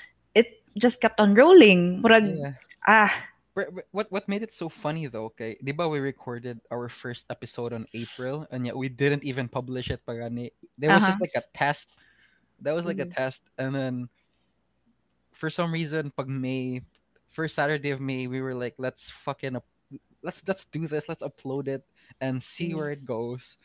[0.77, 2.01] just kept on rolling.
[2.03, 2.53] Purag, Yeah.
[2.88, 3.11] ah,
[3.55, 5.25] Wh- wh- What what made it so funny though?
[5.31, 9.47] Okay, di ba we recorded our first episode on April and yet we didn't even
[9.47, 10.51] publish it pagani.
[10.77, 11.23] There was just Uh-huh.
[11.23, 11.88] like a test.
[12.61, 13.15] That was like a Mhm.
[13.15, 14.09] test, and then
[15.33, 16.81] for some reason, pag May,
[17.29, 19.65] first Saturday of May, we were like, let's fucking up,
[20.23, 21.83] let's let's do this, let's upload it
[22.21, 22.75] and see Mhm.
[22.75, 23.57] where it goes.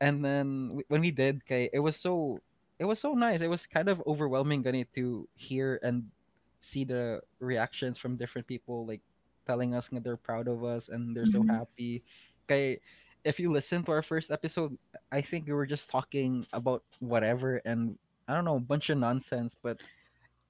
[0.00, 2.40] And then when we did, okay, it was so
[2.78, 3.40] it was so nice.
[3.42, 6.10] It was kind of overwhelming gani to hear and
[6.64, 9.02] see the reactions from different people like
[9.46, 11.50] telling us that they're proud of us and they're so Mhm.
[11.50, 12.02] happy.
[12.48, 12.80] Okay,
[13.24, 14.76] if you listen to our first episode,
[15.12, 17.98] I think we were just talking about whatever and
[18.28, 19.78] I don't know, a bunch of nonsense, but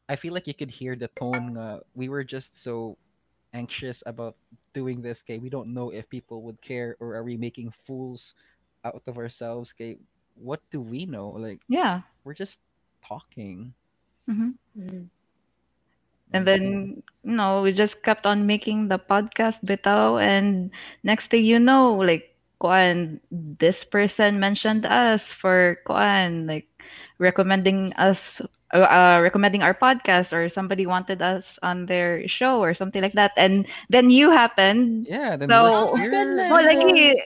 [0.09, 1.57] I feel like you could hear the tone.
[1.57, 2.99] Uh, we were just so
[3.55, 4.37] anxious about
[4.75, 5.23] doing this.
[5.23, 8.35] Okay, we don't know if people would care or are we making fools
[8.85, 9.73] out of ourselves.
[9.75, 9.99] Okay,
[10.35, 11.31] what do we know?
[11.31, 12.03] Like yeah.
[12.25, 12.59] we're just
[13.07, 13.75] talking.
[14.29, 14.55] mhm.
[14.77, 15.11] Mhm.
[16.35, 20.71] And then, you know, we just kept on making the podcast bitaw and
[21.07, 26.67] next thing you know, like kuan this person mentioned us for kuan like
[27.19, 28.41] recommending us
[28.73, 33.13] uh, uh, recommending our podcast or somebody wanted us on their show or something like
[33.13, 35.37] that and then you happened yeah.
[35.37, 36.49] Then So- we're here.
[36.51, 37.21] Oh, like, Goodness.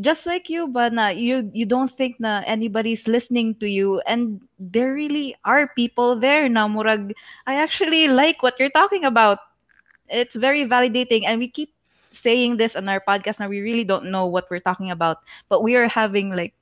[0.00, 4.40] Just like you but na, you you don't think na anybody's listening to you and
[4.58, 7.12] there really are people there na murag
[7.46, 9.38] I actually like what you're talking about
[10.08, 11.72] it's very validating and we keep
[12.12, 15.62] saying this on our podcast now we really don't know what we're talking about but
[15.62, 16.54] we are having like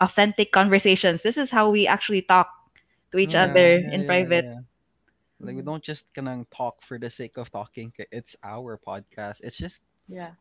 [0.00, 2.48] authentic conversations this is how we actually talk
[3.12, 4.46] to each Yeah, other yeah, in yeah, private.
[5.40, 5.66] Like we Mhm.
[5.66, 7.92] don't just kanang talk for the sake of talking.
[8.12, 9.40] It's our podcast.
[9.42, 10.32] It's just Yeah.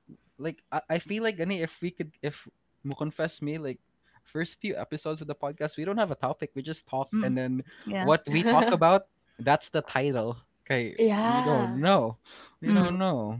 [0.42, 2.36] Like I, I feel like any if we could if
[2.84, 3.80] mo confess me like
[4.26, 7.26] first few episodes of the podcast we don't have a topic we just talk Mm.
[7.26, 7.54] and then
[7.86, 9.08] yeah what we talk about
[9.40, 12.18] that's the title okay yeah we don't know
[12.62, 12.76] we Mm.
[12.76, 13.40] don't know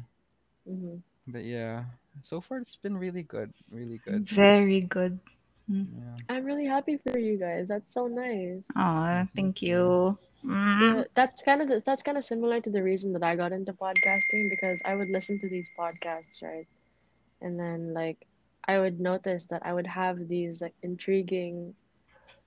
[0.68, 1.02] Mhm.
[1.28, 1.86] but yeah
[2.24, 5.20] so far it's been really good really good very good
[5.70, 6.18] yeah.
[6.30, 7.68] I'm really happy for you guys.
[7.68, 8.64] That's so nice.
[8.76, 10.96] oh thank you Mm.
[10.98, 13.74] Yeah, that's kind of that's kind of similar to the reason that I got into
[13.74, 16.68] podcasting because I would listen to these podcasts, right?
[17.42, 18.28] And then like
[18.68, 21.76] I would notice that I would have these like intriguing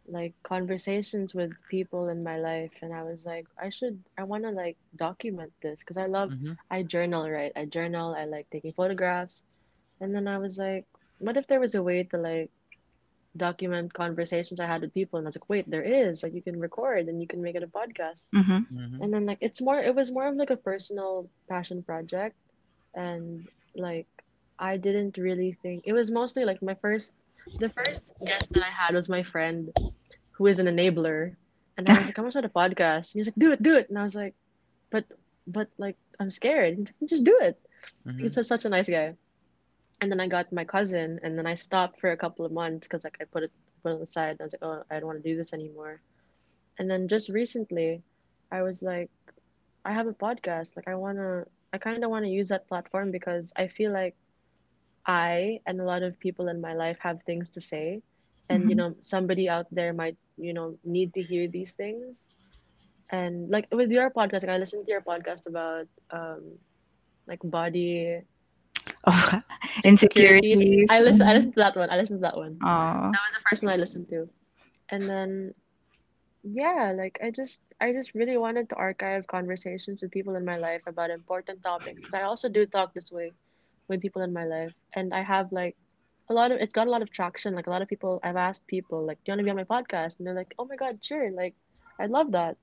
[0.06, 4.44] like conversations with people in my life and I was like I should I want
[4.44, 6.56] to like document this because I love Mhm.
[6.70, 7.52] I journal, right?
[7.56, 9.42] I journal, I like taking photographs.
[10.00, 10.86] And then I was like,
[11.18, 12.50] what if there was a way to like
[13.36, 16.42] document conversations I had with people, and I was like, wait, there is like you
[16.42, 18.26] can record and you can make it a podcast.
[18.34, 18.66] Mhm.
[18.70, 19.00] Mhm.
[19.02, 22.36] And then like it's more, it was more of like a personal passion project,
[22.94, 24.06] and like
[24.58, 27.12] I didn't really think it was mostly like my first,
[27.58, 29.72] the first guest that I had was my friend,
[30.32, 31.34] who is an enabler,
[31.76, 33.12] and I was like, I want to start a podcast.
[33.12, 34.34] And he was like, do it, do it, and I was like,
[34.90, 35.04] but
[35.46, 36.78] but like I'm scared.
[36.78, 37.58] He's like, just do it.
[38.06, 38.20] Mhm.
[38.20, 39.14] He's a- such a nice guy.
[40.00, 42.86] And then I got my cousin, and then I stopped for a couple of months
[42.86, 44.36] because like I put it put it aside.
[44.40, 46.00] I was like, oh, I don't want to do this anymore.
[46.78, 48.02] And then just recently,
[48.50, 49.10] I was like,
[49.84, 50.76] I have a podcast.
[50.76, 54.14] Like I wanna, I kind of want to use that platform because I feel like
[55.06, 58.02] I and a lot of people in my life have things to say,
[58.48, 58.78] and you Mhm.
[58.78, 62.28] know somebody out there might you know need to hear these things.
[63.10, 66.58] And like with your podcast, like I listened to your podcast about um
[67.26, 68.22] like body
[69.06, 69.40] Oh,
[69.84, 70.62] insecurities.
[70.62, 70.88] insecurities.
[70.88, 71.26] I listen.
[71.26, 71.90] I listened to that one.
[71.90, 72.58] I listened to that one.
[72.62, 73.12] Oh.
[73.12, 74.28] That was the first one I listened to,
[74.90, 75.54] and then
[76.42, 80.56] yeah, like I just I just really wanted to archive conversations with people in my
[80.56, 83.32] life about important topics I also do talk this way
[83.88, 85.76] with people in my life, and I have like
[86.30, 87.54] a lot of it's got a lot of traction.
[87.54, 89.56] Like a lot of people, I've asked people like, "Do you want to be on
[89.56, 91.54] my podcast?" And they're like, "Oh my god, sure!" Like
[92.00, 92.56] I love that,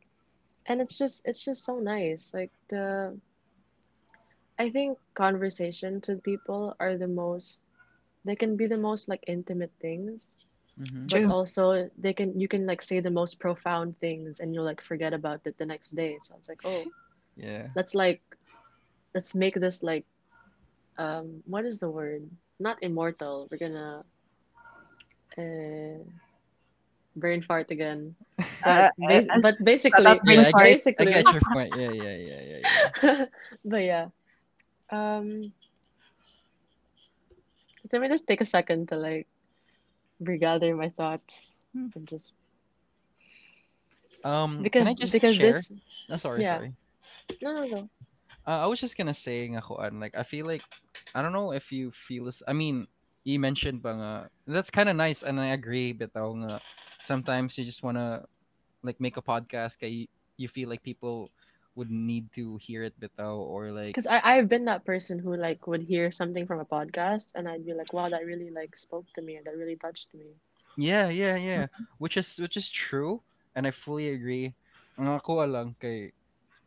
[0.68, 2.32] and it's just it's just so nice.
[2.34, 3.20] Like the
[4.60, 7.62] I think conversations with people are the most
[8.26, 10.38] they can be the most like intimate things
[10.78, 11.08] Mhm.
[11.10, 11.26] but True.
[11.26, 15.14] also they can you can like say the most profound things and you'll like forget
[15.14, 16.86] about it the next day so it's like oh
[17.36, 17.70] Yeah.
[17.76, 18.22] let's like
[19.14, 20.06] let's make this like
[21.02, 22.24] um what is the word
[22.60, 24.04] not immortal we're gonna
[25.38, 26.04] uh
[27.16, 28.16] brain fart again
[28.64, 30.68] Uh, but, bas- uh, but basically brain Yeah, I fart.
[30.68, 31.74] get, I get your point.
[31.74, 32.92] Yeah, yeah, yeah, yeah, yeah.
[33.66, 34.08] but yeah
[34.92, 35.54] um
[37.92, 39.28] let me just take a second to like
[40.20, 41.88] regather my thoughts Hmm.
[41.96, 42.36] and just
[44.24, 45.62] Um, because can I just because share?
[45.62, 45.72] this
[46.10, 46.62] Oh, sorry, yeah.
[46.62, 46.76] sorry.
[47.42, 47.90] no no no
[48.48, 50.64] Uh, I was just gonna say nga kuan, like I feel like
[51.14, 52.42] I don't know if you feel this.
[52.48, 52.88] I mean,
[53.24, 54.14] you mentioned ba nga,
[54.48, 55.94] that's kind of nice, and I agree.
[55.94, 56.62] Bitaw nga,
[57.00, 58.26] sometimes you just wanna
[58.82, 61.30] like make a podcast, kay you feel like people
[61.76, 65.40] would need to hear it bitaw or like because I I've been that person who
[65.40, 68.76] like would hear something from a podcast and I'd be like wow that really like
[68.76, 70.36] spoke to me and that really touched me
[70.78, 73.22] yeah, yeah, yeah, which is which is true,
[73.56, 74.54] and I fully agree.
[74.98, 76.16] Ang ako lang kay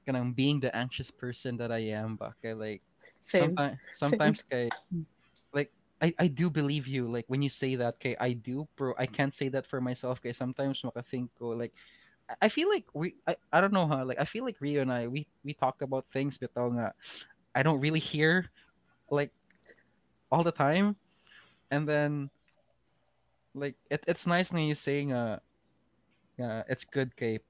[0.06, 2.82] kanang being the anxious person that I am, ba kay like
[3.20, 3.56] same.
[3.56, 4.70] sometimes sometimes kay
[5.52, 7.08] like I, I do believe you.
[7.08, 8.94] Like when you say that kay I do bro.
[8.98, 10.32] I can't say that for myself kay.
[10.32, 11.72] Sometimes makathink ko like
[12.40, 14.92] I- feel like we I, I don't know how like I feel like Rio and
[14.92, 16.92] I we we talk about things bitaw nga
[17.54, 18.50] I don't really hear
[19.10, 19.30] like
[20.32, 20.96] all the time.
[21.70, 22.30] And then
[23.54, 25.38] like it, it's nice when you saying uh
[26.40, 27.40] uh it's good kay.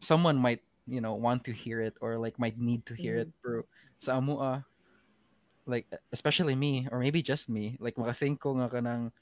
[0.00, 3.28] Someone might you know want to hear it or like might need to hear it
[3.42, 3.62] bro
[3.98, 4.60] sa amo ah
[5.66, 9.12] like especially me or maybe just me like makathink ko nga kanang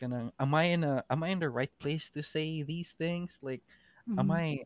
[0.00, 3.38] kanang am I in a am I in the right place to say these things
[3.42, 3.62] like
[4.18, 4.34] am Mhm.
[4.34, 4.64] I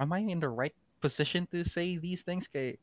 [0.00, 2.78] am I in the right position to say these things kay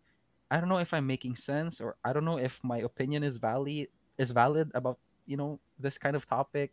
[0.52, 3.38] I don't know if I'm making sense or I don't know if my opinion is
[3.38, 6.72] valid is valid about you know this kind of topic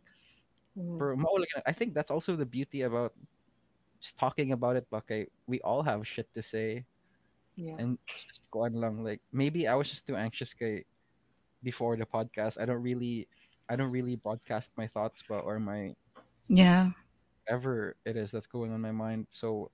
[0.75, 0.99] Mhm.
[0.99, 1.63] for mao lang yun.
[1.65, 3.13] I think that's also the beauty about
[3.99, 6.85] just talking about it but kay we all have shit to say.
[7.59, 7.75] Yeah.
[7.77, 10.85] And just go on lang like maybe I was just too anxious kay
[11.63, 12.55] before the podcast.
[12.55, 13.27] I don't really
[13.67, 15.91] I don't really broadcast my thoughts but or my
[16.47, 16.95] Yeah.
[17.43, 19.27] whatever it is that's going on my mind.
[19.29, 19.71] So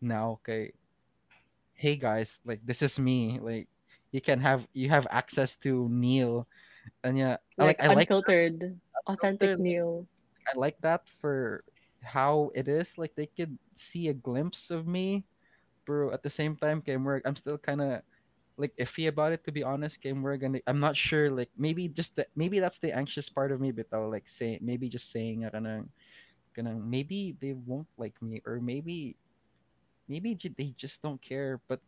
[0.00, 0.72] now okay
[1.76, 3.68] hey guys like this is me like
[4.12, 6.48] you can have you have access to Neil.
[7.04, 10.06] And yeah like I like unfiltered authentic Neil.
[10.48, 11.60] I like that for
[12.06, 12.94] how it is.
[12.96, 15.24] Like they could see a glimpse of me,
[15.84, 16.12] bro.
[16.12, 17.22] At the same time, game work.
[17.26, 18.00] I'm still kind of
[18.56, 20.00] like iffy about it to be honest.
[20.00, 21.30] Game work, and I'm not sure.
[21.30, 23.72] Like maybe just the, maybe that's the anxious part of me.
[23.72, 25.50] But I'll like say maybe just saying uh,
[26.56, 29.16] gonna maybe they won't like me or maybe
[30.08, 31.60] maybe they just don't care.
[31.68, 31.80] But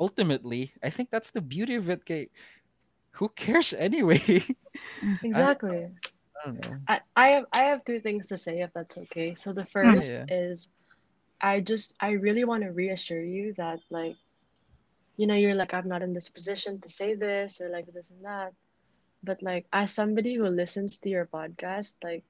[0.00, 2.04] ultimately, I think that's the beauty of it.
[2.04, 2.30] Kay,
[3.12, 4.44] who cares anyway?
[5.22, 5.90] exactly I.
[6.88, 9.34] I, I have I have two things to say if that's okay.
[9.34, 10.26] So the first Yeah.
[10.28, 10.70] is
[11.40, 14.16] I just I really want to reassure you that like
[15.16, 18.10] you know you're like I'm not in this position to say this or like this
[18.10, 18.52] and that.
[19.22, 22.24] But like as somebody who listens to your podcast, like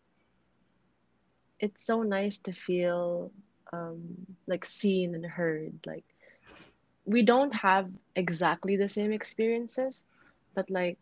[1.61, 3.33] it's so nice to feel
[3.73, 5.73] um like seen and heard.
[5.87, 6.05] Like
[7.05, 10.07] we don't have exactly the same experiences,
[10.55, 10.99] but like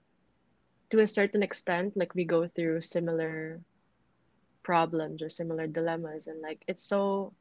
[0.90, 3.60] to a certain extent, like we go through similar
[4.62, 7.32] problems or similar dilemmas and like it's so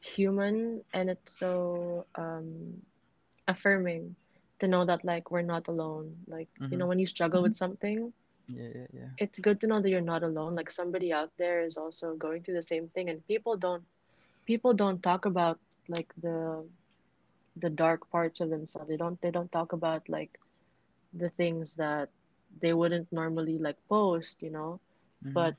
[0.00, 2.82] human and it's so um
[3.48, 4.14] affirming
[4.58, 6.86] to know that like we're not alone like you know Mhm.
[6.86, 8.12] when you struggle with something
[8.48, 9.10] Yeah, yeah, yeah.
[9.18, 12.42] it's good to know that you're not alone like somebody out there is also going
[12.42, 13.84] through the same thing and people don't
[14.46, 15.58] people don't talk about
[15.88, 16.64] like the
[17.56, 20.38] the dark parts of themselves they don't they don't talk about like
[21.16, 22.08] the things that
[22.60, 24.80] they wouldn't normally like post you know
[25.24, 25.32] Mhm.
[25.34, 25.54] but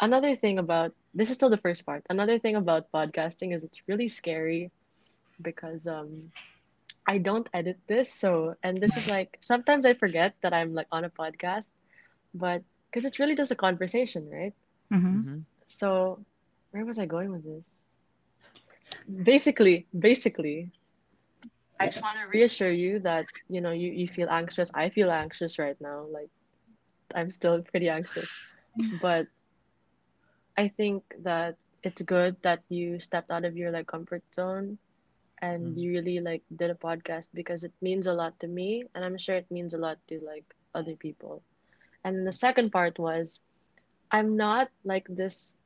[0.00, 3.82] another thing about this is still the first part another thing about podcasting is it's
[3.88, 4.70] really scary
[5.42, 6.32] because um
[7.06, 10.86] i don't edit this so and this is like sometimes i forget that i'm like
[10.92, 11.68] on a podcast
[12.34, 14.54] but because it's really just a conversation right
[14.92, 15.20] Mm-hmm.
[15.20, 15.44] Mhm.
[15.66, 16.24] so
[16.70, 17.82] where was i going with this
[19.22, 20.70] basically basically
[21.80, 24.70] i just want to reassure you that you know you, you feel anxious.
[24.74, 26.30] I feel anxious right now like
[27.14, 28.28] i'm still pretty anxious.
[29.00, 29.26] But
[30.56, 34.78] i think that it's good that you stepped out of your like comfort zone
[35.40, 35.78] and Mm.
[35.78, 39.18] you really like did a podcast because it means a lot to me and i'm
[39.18, 41.42] sure it means a lot to like other people.
[42.04, 43.42] And the second part was
[44.10, 45.56] i'm not like this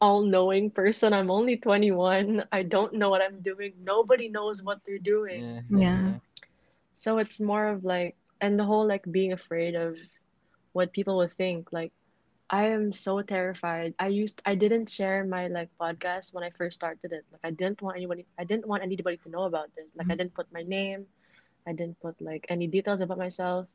[0.00, 4.98] all-knowing person i'm only 21 i don't know what i'm doing nobody knows what they're
[4.98, 6.14] doing Yeah, Yeah.
[6.94, 9.96] so it's more of like, and the whole like being afraid of
[10.72, 11.72] what people would think.
[11.72, 11.92] Like,
[12.50, 13.94] I am so terrified.
[13.98, 17.24] I used, I didn't share my like podcast when I first started it.
[17.32, 19.88] Like, I didn't want anybody, I didn't want anybody to know about it.
[19.96, 21.06] Like, I didn't put my name,
[21.66, 23.66] I didn't put like any details about myself.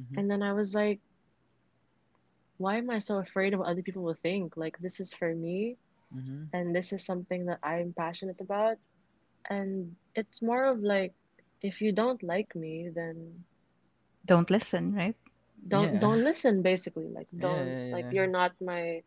[0.00, 0.18] Mhm.
[0.18, 1.00] And then I was like,
[2.58, 4.56] why am I so afraid of what other people will think?
[4.56, 5.78] Like, this is for me,
[6.14, 6.48] Mhm.
[6.52, 8.78] and this is something that I'm passionate about.
[9.50, 11.14] And it's more of like,
[11.62, 13.44] if you don't like me, then
[14.26, 15.16] Don't listen, right?
[15.68, 16.00] don't Yeah.
[16.00, 18.12] don't listen basically like don't yeah, like yeah.
[18.12, 19.02] you're not my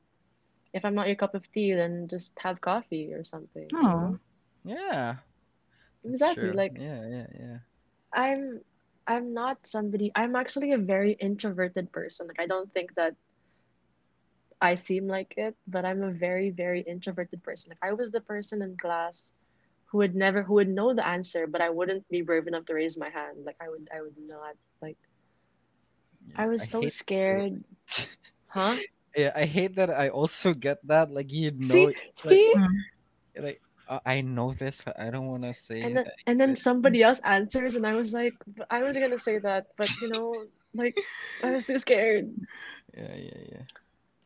[0.74, 3.90] if i'm not your cup of tea then just have coffee or something you Oh.
[4.12, 4.20] know?
[4.64, 5.16] Yeah.
[6.04, 6.58] exactly true.
[6.58, 7.58] like yeah, yeah, yeah.
[8.14, 8.62] i'm
[9.08, 13.14] i'm not somebody i'm actually a very introverted person like i don't think that
[14.62, 18.22] i seem like it but i'm a very very introverted person like i was the
[18.22, 19.32] person in class
[19.86, 22.74] who would never who would know the answer but i wouldn't be brave enough to
[22.74, 24.98] raise my hand like i would i would not like
[26.30, 26.44] yeah.
[26.44, 27.64] i was so hate- scared
[28.48, 28.76] huh
[29.12, 29.92] Yeah, I hate that.
[29.92, 31.12] I also get that.
[31.12, 32.56] Like you know, see see
[33.36, 36.16] like uh, I know this, but I don't want to say and then it.
[36.28, 38.34] and then somebody else answers and i was like
[38.70, 40.96] i was gonna say that but you know like
[41.44, 42.30] i was too scared
[42.96, 43.66] Yeah, yeah, yeah.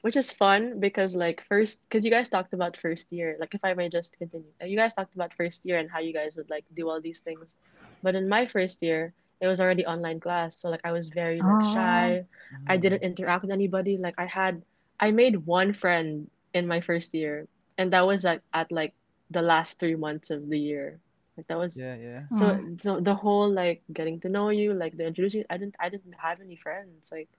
[0.06, 3.62] Which is fun because like first because you guys talked about first year like if
[3.66, 6.36] i may just continue uh, you guys talked about first year and how you guys
[6.38, 7.56] would like do all these things
[8.04, 11.44] but in my first year it was already online class so like i was very
[11.44, 11.64] like Oh.
[11.64, 12.24] shy
[12.68, 12.82] i Mhm.
[12.82, 14.64] didn't interact with anybody like i had
[15.00, 18.94] i made one friend in my first year and that was like at like
[19.32, 21.00] the last three months of the year
[21.38, 22.24] like that was Yeah, yeah.
[22.32, 22.70] so Oh.
[22.80, 26.16] so the whole like getting to know you, like the introducing, I didn't I didn't
[26.22, 27.30] have any friends, like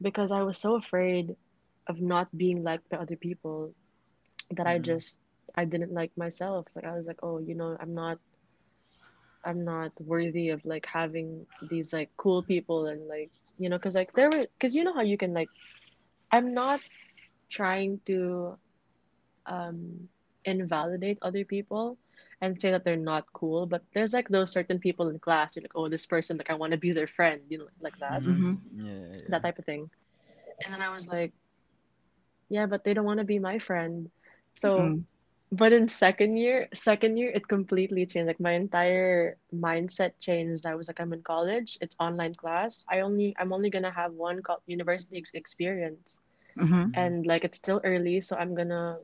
[0.00, 1.36] because I was so afraid
[1.90, 3.74] of not being liked by other people
[4.50, 4.90] that I Mhm.
[4.90, 5.20] just
[5.56, 6.68] I didn't like myself.
[6.76, 8.18] Like I was like, oh, you know, I'm not
[9.44, 13.94] I'm not worthy of like having these like cool people and like you know, because
[13.94, 15.50] like there were because you know how you can like
[16.32, 16.80] I'm not
[17.50, 18.58] trying to
[19.46, 20.08] um
[20.44, 21.98] invalidate other people
[22.40, 25.62] and say that they're not cool, but there's like those certain people in class, you're
[25.62, 28.22] like, oh, this person, like I want to be their friend, you know, like that,
[28.24, 28.54] mm-hmm.
[28.76, 29.28] Yeah, yeah, yeah.
[29.28, 29.90] that type of thing.
[30.64, 31.32] And then I was like,
[32.50, 34.10] yeah, but they don't want to be my friend.
[34.54, 35.06] So, Mm.
[35.52, 38.28] but in second year, second year, it completely changed.
[38.28, 40.66] Like my entire mindset changed.
[40.66, 42.86] I was like, I'm in college, it's online class.
[42.90, 46.20] I only, I'm only gonna have one co- university ex- experience,
[46.56, 46.94] Mhm.
[46.94, 48.98] and like it's still early, so I'm gonna,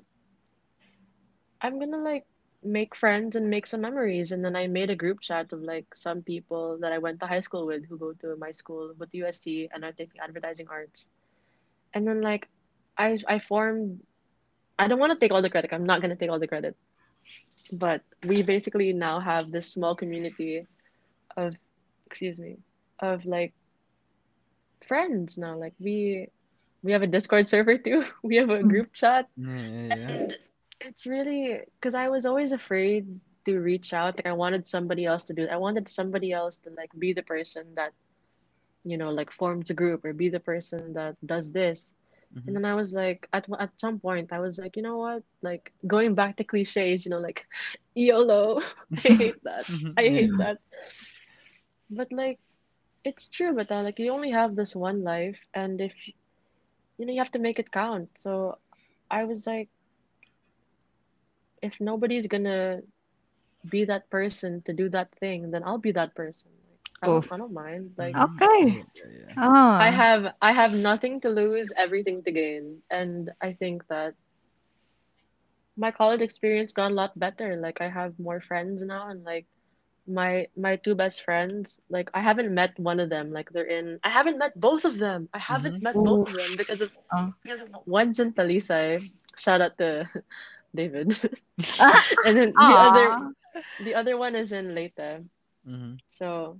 [1.62, 2.26] I'm gonna like
[2.62, 4.32] make friends and make some memories.
[4.32, 7.26] And then I made a group chat of like some people that I went to
[7.26, 11.10] high school with who go to my school with USC and are taking advertising arts.
[11.94, 12.48] And then like
[12.98, 14.00] I I formed
[14.78, 15.72] I don't want to take all the credit.
[15.72, 16.76] I'm not gonna take all the credit.
[17.72, 20.66] But we basically now have this small community
[21.36, 21.56] of
[22.06, 22.58] excuse me
[23.00, 23.54] of like
[24.86, 25.56] friends now.
[25.56, 26.28] Like we
[26.82, 28.04] we have a Discord server too.
[28.22, 29.28] We have a group chat.
[29.36, 30.10] Yeah, yeah, yeah.
[30.10, 30.36] And
[30.80, 33.06] it's really because I was always afraid
[33.46, 34.16] to reach out.
[34.18, 35.50] Like I wanted somebody else to do it.
[35.50, 37.92] I wanted somebody else to like be the person that,
[38.84, 41.94] you know, like forms a group or be the person that does this.
[42.36, 42.48] Mhm.
[42.48, 45.22] And then I was like, at at some point, I was like, you know what?
[45.42, 47.46] Like going back to cliches, you know, like
[47.94, 48.60] YOLO.
[49.04, 49.66] I hate that.
[49.68, 49.96] Mhm.
[49.96, 50.38] I hate yeah.
[50.38, 50.58] that.
[51.90, 52.40] But like,
[53.04, 53.54] it's true.
[53.54, 55.94] But uh, like, you only have this one life, and if
[56.98, 58.10] you know, you have to make it count.
[58.18, 58.58] So
[59.10, 59.68] I was like,
[61.62, 62.82] if nobody's gonna
[63.68, 66.50] be that person to do that thing, then I'll be that person.
[67.02, 67.32] Like, I don't, Oof.
[67.32, 67.90] I don't mind.
[67.96, 68.16] Like.
[68.16, 68.84] Okay.
[68.94, 69.34] Yeah, yeah.
[69.38, 69.70] Oh.
[69.76, 72.82] I have I have nothing to lose, everything to gain.
[72.90, 74.14] And I think that
[75.76, 77.56] my college experience got a lot better.
[77.56, 79.46] Like I have more friends now and like
[80.06, 83.32] my my two best friends, like I haven't met one of them.
[83.32, 85.28] Like they're in I haven't met both of them.
[85.34, 85.82] I haven't Mhm.
[85.82, 87.32] met both of them because of Oh.
[87.42, 89.02] because of one's in Talisay.
[89.36, 90.08] Shout out to
[90.74, 91.12] David.
[91.78, 93.06] Ah, and then the other
[93.80, 95.24] the other one is in Leyte.
[95.66, 95.98] Mhm.
[96.08, 96.58] So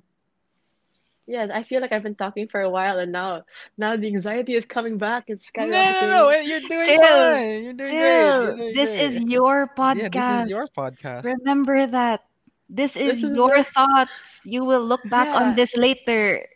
[1.26, 3.42] yeah, I feel like I've been talking for a while and now
[3.76, 5.24] now the anxiety is coming back.
[5.28, 6.00] It's No, skyrocketing.
[6.02, 7.02] no, no, wait, you're doing Chill.
[7.02, 7.64] fine.
[7.64, 8.24] You're doing great.
[8.24, 8.46] Chill.
[8.46, 9.30] You're doing This is great.
[9.30, 10.12] your Yeah, podcast.
[10.12, 11.22] this is your podcast.
[11.24, 12.24] Remember that.
[12.68, 14.40] This is This is your the- thoughts.
[14.44, 15.38] You will look back Yeah.
[15.38, 16.46] on this later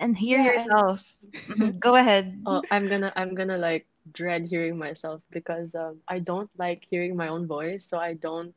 [0.00, 1.04] and hear Yeah, yourself.
[1.52, 1.78] Mhm.
[1.86, 2.40] Go ahead.
[2.46, 7.12] Oh, I'm gonna I'm gonna like dread hearing myself because um I don't like hearing
[7.16, 8.54] my own voice, so I don't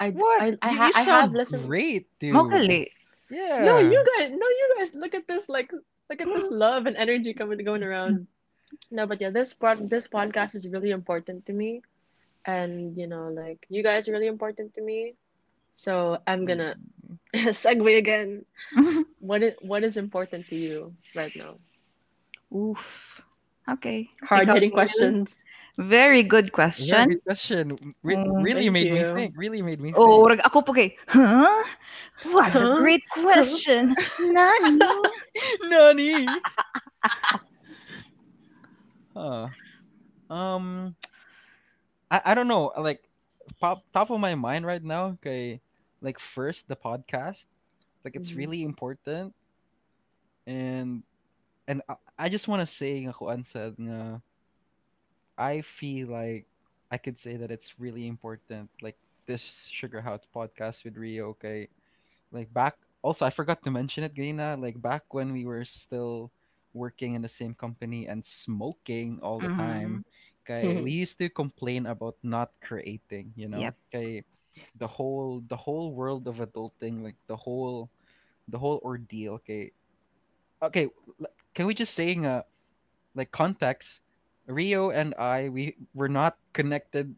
[0.00, 0.40] I What?
[0.40, 2.32] I I, you, you I sound have listened great, dude.
[2.32, 2.88] Mokali.
[3.30, 3.64] Yeah.
[3.64, 5.72] No, you guys no you guys look at this like
[6.08, 8.26] look at this love and energy coming going around.
[8.90, 11.82] No, but yeah, this pod this podcast is really important to me.
[12.44, 15.14] And you know, like you guys are really important to me.
[15.74, 16.76] So I'm gonna
[17.34, 18.44] segue again.
[19.20, 21.58] What is what is important to you right now?
[22.54, 23.20] Oof.
[23.68, 24.08] Okay.
[24.22, 25.44] Hard hitting questions.
[25.78, 27.06] Very good question.
[27.08, 27.78] good question.
[28.02, 29.30] Re- Mm, really made me think.
[29.38, 30.42] Really made me Oh, think.
[30.42, 31.62] rag- ako po kay, huh?
[32.34, 33.94] What a great question.
[34.18, 34.82] Nani?
[35.70, 36.26] Nani?
[39.14, 39.46] huh.
[40.26, 40.96] Um,
[42.10, 42.74] I, I don't know.
[42.74, 43.06] Like,
[43.62, 45.14] pop top of my mind right now.
[45.22, 45.62] Okay,
[46.02, 47.46] like first the podcast.
[48.02, 48.36] Like it's Mhm.
[48.36, 49.30] really important,
[50.46, 51.02] and
[51.70, 54.18] and I, I just want to say nga kuan said nga.
[55.38, 56.46] I feel like
[56.90, 58.70] I could say that it's really important.
[58.82, 61.28] Like this Sugar House podcast with Rio.
[61.38, 61.68] Okay,
[62.32, 64.56] like back also I forgot to mention it, Gina.
[64.58, 66.32] Like back when we were still
[66.74, 69.56] working in the same company and smoking all the Mhm.
[69.56, 70.04] time.
[70.44, 73.70] Okay, we used to complain about not creating, you know.
[73.70, 73.76] Yep.
[73.92, 74.24] Okay,
[74.76, 77.90] the whole the whole world of adulting, like the whole
[78.48, 79.34] the whole ordeal.
[79.42, 79.72] Okay,
[80.62, 80.88] okay.
[81.54, 82.42] Can we just say, uh,
[83.14, 84.00] like context?
[84.48, 87.14] Rio and I, we were not connected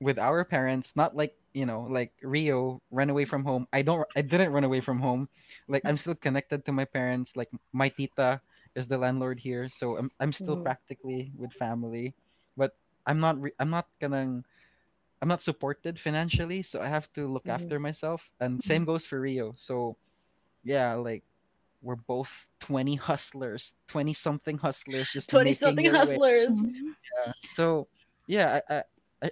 [0.00, 3.66] with our parents not like you know like rio ran away from home.
[3.72, 5.28] I don't i didn't run away from home.
[5.66, 7.34] Like i'm still connected to my parents.
[7.34, 8.40] Like my tita
[8.76, 10.62] is the landlord here so i'm, I'm still Mhm.
[10.62, 12.14] practically with family.
[12.56, 14.44] But i'm not re- i'm not gonna
[15.22, 17.54] i'm not supported financially so i have to look Mhm.
[17.58, 18.22] after myself.
[18.40, 19.52] And same goes for rio.
[19.56, 19.96] So
[20.64, 21.24] yeah like
[21.80, 26.54] we're both 20 hustlers 20 something hustlers just 20 something hustlers.
[27.42, 27.86] so
[28.26, 28.82] yeah I, I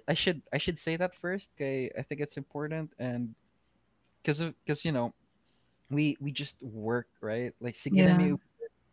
[0.08, 1.48] I, should I should say that first.
[1.56, 3.34] Okay, I think it's important and
[4.18, 5.14] because because you know
[5.90, 8.34] we we just work right like sige Yeah.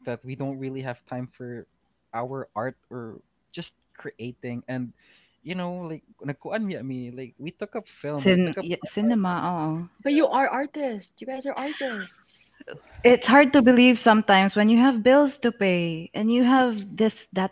[0.05, 1.65] that we don't really have time for
[2.13, 4.93] our art or just creating and
[5.43, 8.79] you know like nagkuan mi mi like we took up film Cin- took up yeah,
[8.87, 9.69] cinema, oo.
[10.01, 11.13] But you are artists.
[11.19, 12.55] You guys are artists.
[13.03, 17.27] It's hard to believe sometimes when you have bills to pay and you have this,
[17.35, 17.51] that,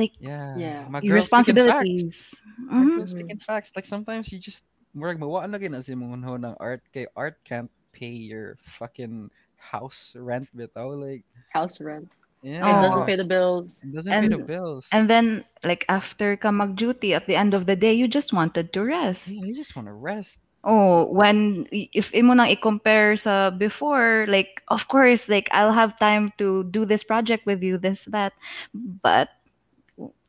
[0.00, 0.88] like, yeah Yeah.
[0.88, 1.84] my your girl speaking facts.
[1.84, 2.16] responsibilities.
[2.56, 2.96] My Mhm.
[2.96, 4.64] girl speaking facts like sometimes you just
[4.96, 9.28] murag mawaan lagi na si mong ho ng art kay art can't pay your fucking
[9.60, 11.20] house rent bitaw like
[11.52, 12.08] House rent.
[12.42, 13.80] Yeah It doesn't pay the bills.
[13.82, 14.86] It doesn't pay the bills.
[14.92, 18.72] And then, like, after ka mag-duty, at the end of the day, you just wanted
[18.72, 19.28] to rest.
[19.28, 20.38] yeah, you just want to rest.
[20.66, 26.34] Oh, when if imo nang i-compare sa before, like of course, like I'll have time
[26.42, 28.34] to do this project with you, this that.
[28.74, 29.30] But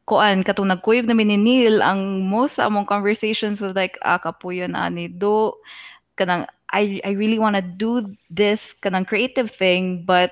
[0.05, 4.88] kuan katong nagkuyog namin ni Neil ang most among conversations was like ah kapuyo na
[4.88, 5.51] ni do
[6.16, 10.32] kanang I I really want to do this kanang creative thing but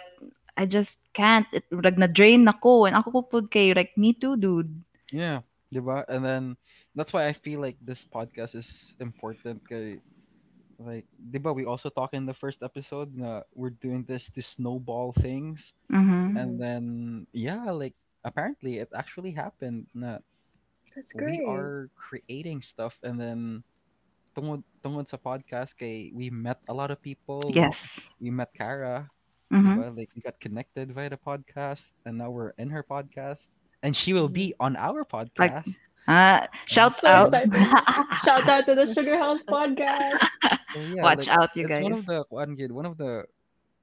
[0.56, 4.16] I just can't it like na drain nako and ako po pud kay like me
[4.16, 4.72] too dude.
[5.12, 6.08] Yeah, diba?
[6.08, 6.44] And then
[6.96, 9.68] that's why I feel like this podcast is important.
[9.68, 10.00] Kay,
[10.80, 11.52] like, diba?
[11.56, 13.12] We also talk in the first episode.
[13.16, 16.40] Na we're doing this to snowball things, Mhm.
[16.40, 16.84] and then
[17.36, 19.88] yeah, like apparently it actually happened.
[19.92, 20.20] Na
[20.96, 21.44] That's great.
[21.44, 23.64] we are creating stuff, and then
[24.36, 27.44] tungod tungod sa podcast, kay we met a lot of people.
[27.52, 28.00] Yes.
[28.20, 29.12] we met Kara.
[29.54, 29.78] Mhm.
[29.78, 33.46] Well, like we got connected via the podcast, and now we're in her podcast,
[33.84, 35.78] and she will be on our podcast.
[36.08, 37.34] Ah, shout So out.
[38.26, 40.22] Shout out to the Sugar House podcast.
[40.74, 43.26] So, yeah, Watch like, out, you it's one of the one one of the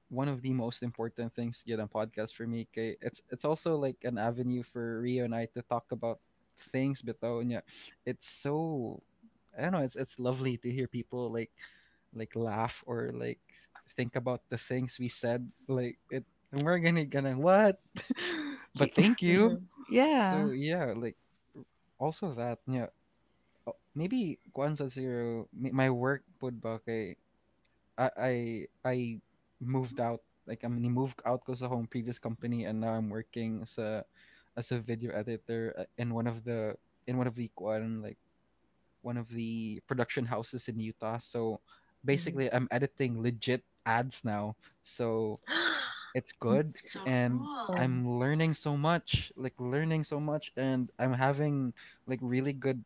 [0.09, 2.67] one of the most important things to get on podcast for me.
[2.71, 6.19] Kay, it's it's also like an avenue for Rio and I to talk about
[6.71, 7.65] things bitaw yeah,
[8.05, 9.01] It's so
[9.57, 11.51] I don't know, it's it's lovely to hear people like
[12.13, 13.41] like laugh or like
[13.95, 15.45] think about the things we said.
[15.67, 17.79] Like it and we're gonna gonna what?
[18.75, 19.61] but thank you.
[19.89, 20.45] Yeah.
[20.45, 21.17] So yeah, like
[21.99, 22.87] also that yeah.
[23.67, 27.15] uh, Maybe kuan sa zero my work pod ba kay
[27.97, 28.33] I I
[28.85, 28.97] I
[29.61, 33.09] moved out like I mean moved out ko sa home previous company and now I'm
[33.09, 34.03] working as a
[34.57, 36.75] as a video editor uh, in one of the
[37.07, 38.17] in one of the kuan like
[39.01, 41.19] one of the production houses in Utah.
[41.19, 41.59] So
[42.13, 42.41] Mhm.
[42.41, 44.55] basically I'm editing legit ads now.
[44.83, 45.39] So
[46.13, 47.77] it's good So and cool.
[47.77, 51.73] I'm learning so much, like learning so much and I'm having
[52.07, 52.83] like really good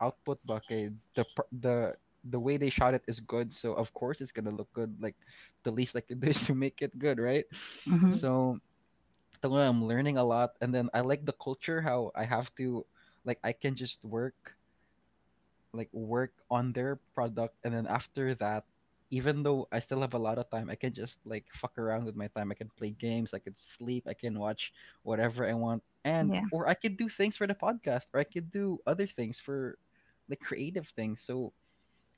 [0.00, 0.92] output bucket.
[1.14, 1.94] The the
[2.28, 4.94] the way they shot it is good, so of course it's gonna look good.
[5.00, 5.16] Like
[5.64, 7.44] the least like do to make it good, right?
[7.86, 8.22] Mhm.
[8.22, 8.58] So
[9.42, 12.84] I'm learning a lot, and then I like the culture how I have to
[13.24, 14.56] like I can just work
[15.72, 18.64] like work on their product and then after that
[19.12, 22.04] even though i still have a lot of time i can just like fuck around
[22.04, 24.72] with my time i can play games i can sleep i can watch
[25.04, 26.46] whatever i want and Yeah.
[26.50, 29.78] or i could do things for the podcast or i could do other things for
[30.28, 31.52] the creative things so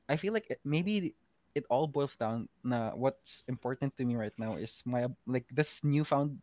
[0.09, 1.14] i feel like it, maybe
[1.55, 5.80] it all boils down na what's important to me right now is my like this
[5.84, 6.38] newfound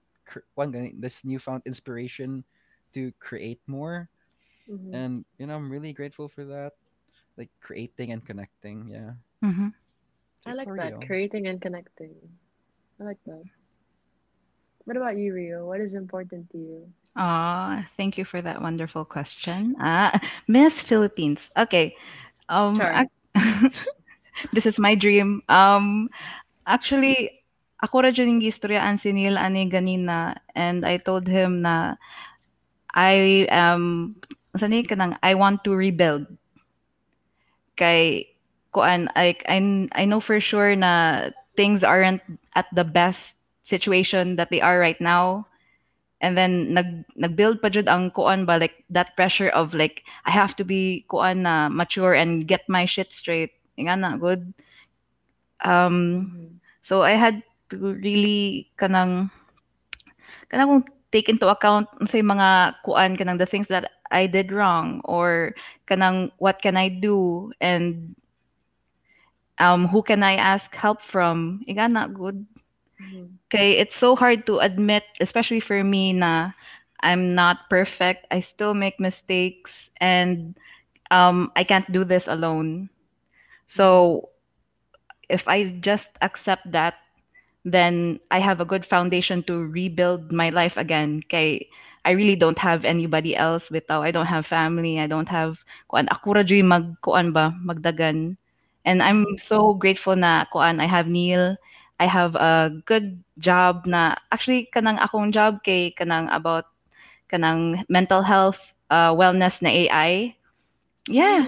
[0.56, 2.44] one this newfound inspiration
[2.94, 4.10] to create more
[4.68, 4.92] Mhm.
[4.94, 6.74] and you know i'm really grateful for that
[7.38, 8.88] like creating and connecting.
[8.92, 9.14] Yeah.
[9.42, 9.74] Mhm.
[10.46, 10.98] I like that.
[10.98, 11.00] Rio.
[11.06, 12.16] Creating and connecting.
[13.00, 13.44] I like that.
[14.86, 15.66] What about you, Rio?
[15.66, 16.90] What is important to you?
[17.16, 19.76] Ah, thank you for that wonderful question.
[19.80, 21.52] Ah, Miss Philippines.
[21.58, 21.96] Okay.
[22.50, 23.08] Um, Sorry.
[23.36, 23.76] ac-
[24.54, 25.44] this is my dream.
[25.50, 26.10] Um,
[26.66, 27.44] actually,
[27.84, 31.98] ako ra dyan yung gistoryaan si Neil ani ganina and I told him na
[32.94, 34.16] I am
[34.56, 36.30] sani ka nang I want to rebuild
[37.76, 38.31] kay
[38.72, 42.22] kuan I, I I know for sure na things aren't
[42.56, 45.48] at the best situation that they are right now.
[46.22, 50.32] And then nag nagbuild pa jud ang kuan ba like that pressure of like I
[50.32, 53.54] have to be kuan na mature and get my shit straight.
[53.78, 54.54] Nga na good.
[55.62, 55.96] Um
[56.34, 56.50] Mhm.
[56.82, 59.30] so I had to really kanang
[60.50, 65.56] kanang take into account say mga kuan kanang the things that I did wrong or
[65.88, 68.16] kanang what can I do and
[69.62, 72.42] um who can I ask help from iga not good.
[73.52, 76.56] Okay, it's so hard to admit, especially for me, na
[77.04, 78.26] I'm not perfect.
[78.32, 80.56] I still make mistakes, and
[81.12, 82.90] um, I can't do this alone.
[83.68, 84.30] So
[85.28, 86.96] if I just accept that,
[87.66, 91.22] then I have a good foundation to rebuild my life again.
[91.28, 91.68] Okay,
[92.06, 94.04] I really don't have anybody else without.
[94.08, 95.00] I don't have family.
[95.00, 95.60] I don't have
[95.90, 96.08] kuan.
[96.08, 98.38] Ako ra dyo'y mag kuan ba magdagan.
[98.86, 101.58] And I'm so grateful na kuan I have Neil.
[102.00, 106.66] I have a good job na actually kanang akong job kay kanang about
[107.32, 110.36] kanang mental health uh, wellness na AI.
[111.08, 111.48] Yeah.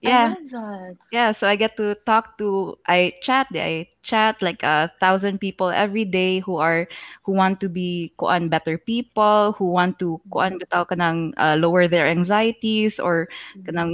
[0.00, 0.34] Yeah.
[0.34, 0.96] I love that.
[1.10, 5.68] Yeah, so I get to talk to I chat I chat like a thousand people
[5.70, 6.88] every day who are
[7.24, 11.88] who want to be kuan better people, who want to kuan bitaw kanang uh, lower
[11.88, 13.64] their anxieties or Mhm.
[13.68, 13.92] kanang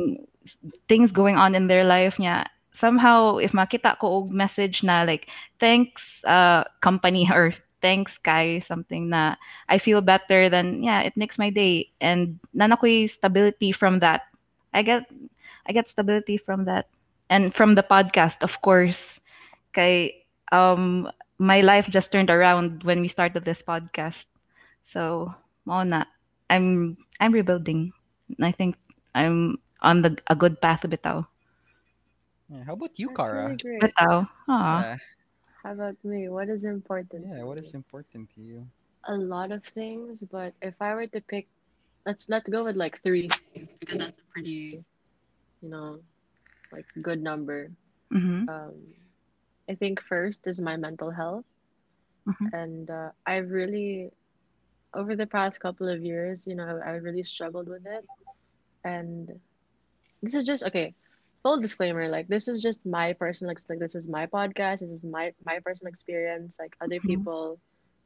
[0.89, 2.47] things going on in their life niya.
[2.75, 5.31] Somehow if makita ko og message na like
[5.63, 9.37] thanks uh company or thanks Kai something na
[9.69, 14.27] I feel better then yeah, it makes my day and nana stability from that.
[14.75, 15.07] I get
[15.67, 16.89] I get stability from that.
[17.31, 19.21] And from the podcast, of course.
[19.73, 20.23] Kay
[20.53, 24.27] um my life just turned around when we started this podcast.
[24.85, 26.05] So, mao na.
[26.51, 27.93] I'm I'm rebuilding.
[28.41, 28.77] I think
[29.15, 31.27] I'm on the a good path bitaw.
[32.49, 33.33] Yeah, How about you, That's Kara?
[33.33, 33.95] really great.
[33.99, 34.29] Bitaw.
[34.49, 34.85] Aw.
[34.85, 34.97] Yeah.
[35.63, 36.29] How about me?
[36.29, 37.41] What is important Yeah.
[37.41, 37.73] to What me?
[37.73, 38.71] is important to you?
[39.09, 41.49] A lot of things, but if I were to pick,
[42.07, 44.83] let's let's go with like three things because that's a pretty,
[45.61, 46.01] you know,
[46.73, 47.71] like good number.
[48.13, 48.49] Mhm.
[48.49, 48.95] Um,
[49.69, 51.45] I think first is my mental health,
[52.27, 52.53] Mhm.
[52.53, 54.11] and uh, I've really,
[54.95, 58.05] over the past couple of years, you know, I really struggled with it,
[58.85, 59.29] and
[60.23, 60.95] this is just okay.
[61.45, 64.81] Full disclaimer, like this is just my personal ex- like this is my podcast.
[64.81, 66.59] This is my my personal experience.
[66.61, 67.03] Like other Mhm.
[67.03, 67.61] people,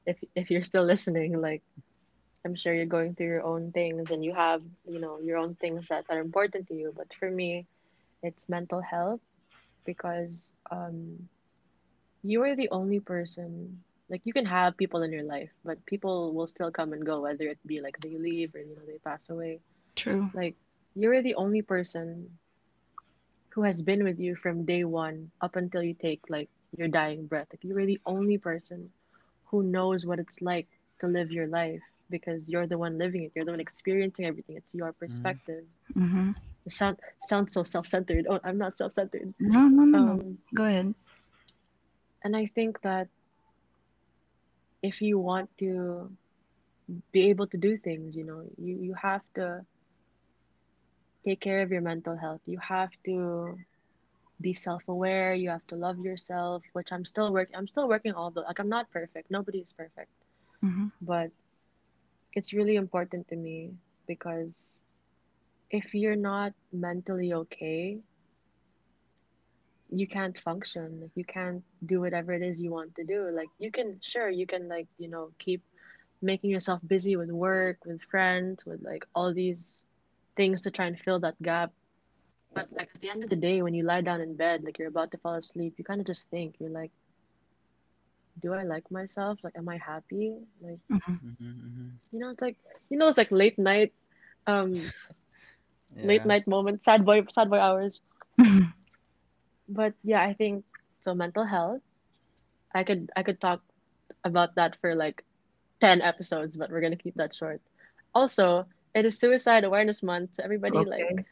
[0.06, 1.62] if if you're still listening, like
[2.44, 5.56] I'm sure you're going through your own things and you have you know your own
[5.56, 6.92] things that are important to you.
[6.96, 7.66] But for me,
[8.22, 9.20] it's mental health
[9.86, 11.28] because um
[12.22, 16.34] you are the only person like you can have people in your life, but people
[16.34, 18.98] will still come and go, whether it be like they leave or you know they
[19.04, 19.60] pass away.
[19.96, 20.30] True.
[20.32, 20.56] Like
[20.94, 22.38] you're the only person
[23.58, 27.26] who has been with you from day one up until you take like your dying
[27.26, 27.48] breath.
[27.52, 28.88] Like you're the only person
[29.46, 30.68] who knows what it's like
[31.00, 33.32] to live your life because you're the one living it.
[33.34, 34.56] You're the one experiencing everything.
[34.56, 35.64] It's your perspective.
[35.96, 36.30] Mm-hmm.
[36.66, 38.28] It sound sounds so self-centered.
[38.30, 39.34] Oh, I'm not self-centered.
[39.40, 40.04] No, no, no.
[40.04, 40.12] no.
[40.12, 40.94] Um, Go ahead.
[42.22, 43.08] and I think that
[44.84, 46.12] if you want to
[47.10, 49.66] be able to do things, you know, you you have to
[51.24, 52.40] take care of your mental health.
[52.46, 53.58] You have to
[54.40, 55.34] be self-aware.
[55.34, 57.56] You have to love yourself, which I'm still working.
[57.56, 59.30] I'm still working all the like I'm not perfect.
[59.30, 60.10] Nobody is perfect,
[60.64, 60.88] Mm-hmm.
[61.00, 61.30] but
[62.34, 63.72] it's really important to me
[64.06, 64.78] because
[65.70, 68.00] if you're not mentally okay,
[69.90, 71.00] you can't function.
[71.02, 73.30] Like you can't do whatever it is you want to do.
[73.34, 75.62] Like you can sure you can like, you know, keep
[76.22, 79.84] making yourself busy with work, with friends, with like all these
[80.38, 81.72] things to try and fill that gap.
[82.54, 84.78] But like at the end of the day when you lie down in bed, like
[84.78, 86.92] you're about to fall asleep, you kind of just think, you're like
[88.42, 89.38] do I like myself?
[89.44, 90.34] Like am I happy?
[90.62, 91.90] Like Mhm, mhm.
[92.12, 92.56] you know, it's like
[92.90, 93.92] you know, it's like late night,
[94.46, 94.74] um,
[96.02, 98.00] late night moments, sad boy, sad boy hours.
[99.68, 100.64] But yeah, I think
[101.02, 101.14] so.
[101.14, 101.82] Mental health.
[102.74, 103.62] I could I could talk
[104.24, 105.24] about that for like
[105.80, 107.60] ten episodes, but we're gonna keep that short.
[108.14, 110.86] Also, it is Suicide Awareness Month, so everybody Okay.
[110.86, 111.26] like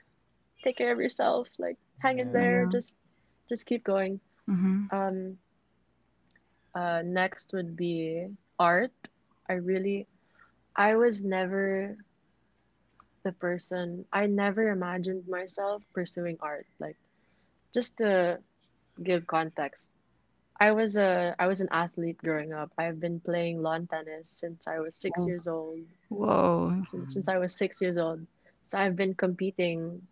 [0.64, 1.48] take care of yourself.
[1.58, 2.66] Like hang in there.
[2.66, 2.70] Yeah.
[2.70, 2.98] Just
[3.48, 4.20] just keep going.
[4.48, 4.86] mm-hmm.
[4.90, 5.38] Um.
[6.74, 8.28] Uh, next would be
[8.58, 8.92] art.
[9.48, 10.08] I really,
[10.76, 11.96] I was never
[13.24, 14.06] the person.
[14.12, 16.66] I never imagined myself pursuing art.
[16.78, 16.96] Like,
[17.74, 18.38] just to
[19.02, 19.92] give context,
[20.60, 22.72] I was a I was an athlete growing up.
[22.78, 25.26] I've been playing lawn tennis since I was six Oh.
[25.26, 25.80] years old.
[26.08, 26.84] Whoa.
[26.88, 28.26] Since, since I was six years old,
[28.70, 30.02] so I've been competing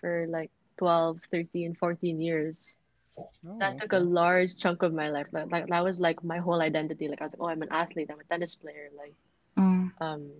[0.00, 2.76] for like 12, 13, 14 years
[3.46, 5.26] Oh, that took a large chunk of my life.
[5.32, 7.08] Like, like that was like my whole identity.
[7.08, 8.10] Like I was like, oh, I'm an athlete.
[8.10, 8.88] I'm a tennis player.
[8.96, 9.14] Like,
[9.58, 9.90] Mm.
[10.00, 10.30] um,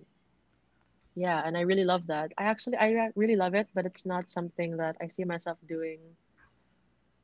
[1.15, 2.31] yeah, and I really love that.
[2.37, 5.99] I actually, I really love it, but it's not something that I see myself doing,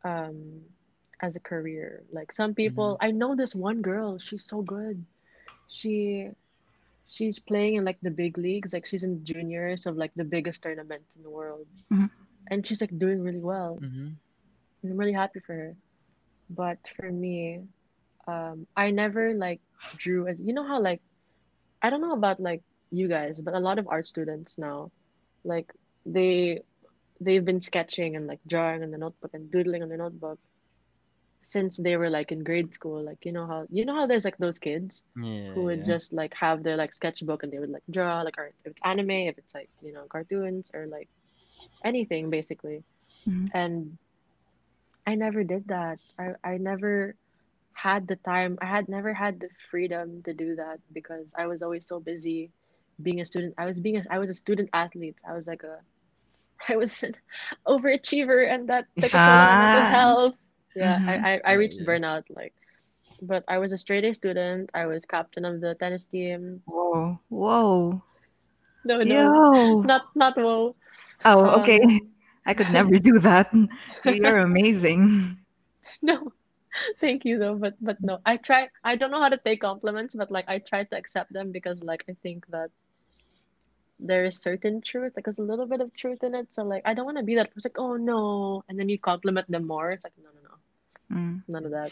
[0.04, 0.62] um,
[1.22, 2.04] as a career.
[2.12, 4.20] Like some people, I know this one girl.
[4.20, 5.04] She's so good.
[5.68, 6.30] She,
[7.08, 8.74] she's playing in like the big leagues.
[8.74, 12.10] Like she's in juniors of like the biggest tournaments in the world, Mhm.
[12.52, 13.80] and she's like doing really well.
[13.82, 14.16] Mhm.
[14.84, 15.76] I'm really happy for her.
[16.50, 17.64] But for me,
[18.28, 19.60] um, I never like
[19.98, 21.02] drew as you know how like
[21.82, 22.62] I don't know about like
[22.92, 24.92] you guys, but a lot of art students now,
[25.44, 25.72] like
[26.06, 26.62] they
[27.20, 30.40] they've been sketching and like drawing in the notebook and doodling on the notebook
[31.48, 33.04] since they were like in grade school.
[33.04, 35.54] Like you know how you know how there's like those kids Yeah.
[35.54, 35.86] who would yeah.
[35.86, 38.82] just like have their like sketchbook and they would like draw like art if it's
[38.86, 41.10] anime, if it's like you know cartoons or like
[41.84, 42.84] anything basically.
[43.28, 43.52] Mhm.
[43.54, 43.98] And
[45.08, 46.00] I never did that.
[46.20, 47.16] I I never
[47.74, 48.58] had the time.
[48.62, 52.52] I had never had the freedom to do that because I was always so busy
[53.02, 53.56] being a student.
[53.58, 55.18] I was being a, I was a student athlete.
[55.28, 55.82] I was like a
[56.70, 57.16] I was an
[57.68, 59.90] overachiever and that took a toll on my mental Ah.
[59.90, 60.36] health.
[60.78, 61.10] Yeah, Mhm.
[61.10, 61.88] I, I, I reached yeah.
[61.88, 62.54] burnout like
[63.22, 64.70] but I was a straight A student.
[64.74, 66.62] I was captain of the tennis team.
[66.66, 67.20] Whoa.
[67.30, 68.02] Whoa.
[68.84, 69.82] No, no, Yo.
[69.84, 70.76] not not whoa.
[71.26, 71.80] Oh, okay.
[71.84, 72.02] Um,
[72.46, 73.52] I could never do that.
[74.06, 75.38] You're amazing.
[76.02, 76.34] No,
[77.00, 78.70] thank you though, but but no, I try.
[78.84, 81.82] I don't know how to take compliments, but like I try to accept them because
[81.82, 82.72] like I think that
[84.00, 86.54] there is certain truth, like there's a little bit of truth in it.
[86.54, 87.72] So like I don't want to be that person.
[87.74, 89.92] Like oh no, and then you compliment them more.
[89.92, 90.37] It's like no, no, no,
[91.12, 91.44] Mm.
[91.48, 91.92] none of that.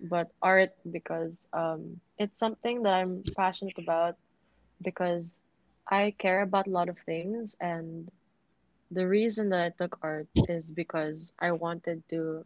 [0.00, 4.14] But art because um it's something that I'm passionate about
[4.82, 5.40] because
[5.90, 8.08] I care about a lot of things and
[8.90, 12.44] the reason that I took art is because I wanted to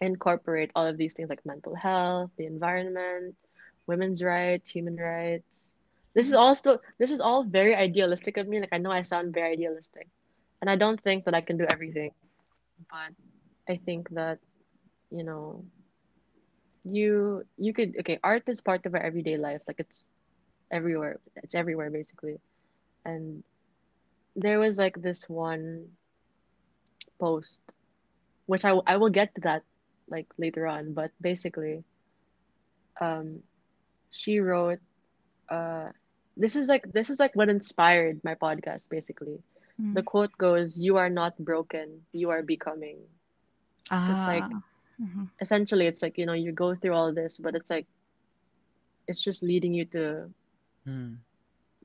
[0.00, 3.34] incorporate all of these things like mental health, the environment,
[3.86, 5.72] women's rights, human rights.
[6.14, 8.60] This is all still this is all very idealistic of me.
[8.60, 10.08] Like I know I sound very idealistic.
[10.60, 12.10] And I don't think that I can do everything.
[12.90, 13.12] But
[13.68, 14.38] I think that,
[15.10, 15.64] you know,
[16.84, 19.60] you you could okay, art is part of our everyday life.
[19.66, 20.06] Like it's
[20.72, 21.18] everywhere.
[21.36, 22.36] It's everywhere basically.
[23.04, 23.42] And
[24.36, 25.88] there was like this one
[27.20, 27.60] post
[28.46, 29.62] which I, I will get to that
[30.08, 31.84] like later on but basically
[33.00, 33.42] um
[34.10, 34.78] she wrote
[35.50, 35.88] uh
[36.36, 39.42] this is like this is like what inspired my podcast basically
[39.80, 39.94] Mm.
[39.94, 42.98] the quote goes you are not broken you are becoming
[44.06, 44.52] it's like-
[44.98, 45.30] Mhm.
[45.40, 47.86] essentially it's like you know you go through all this but it's like
[49.08, 50.32] it's just leading you to
[50.86, 51.18] Mm.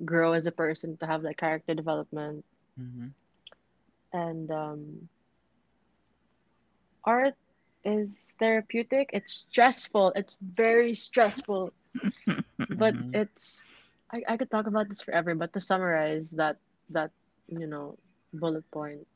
[0.05, 2.45] grow as a person, to have like character development,
[2.79, 3.07] Mm-hmm.
[4.13, 5.09] and um,
[7.05, 7.35] art
[7.83, 9.09] is therapeutic.
[9.13, 10.13] It's stressful.
[10.15, 11.73] It's very stressful,
[12.69, 13.65] but it's
[14.11, 16.57] I, I could talk about this forever, but to summarize that
[16.89, 17.11] that
[17.47, 17.97] you know
[18.33, 19.07] bullet point,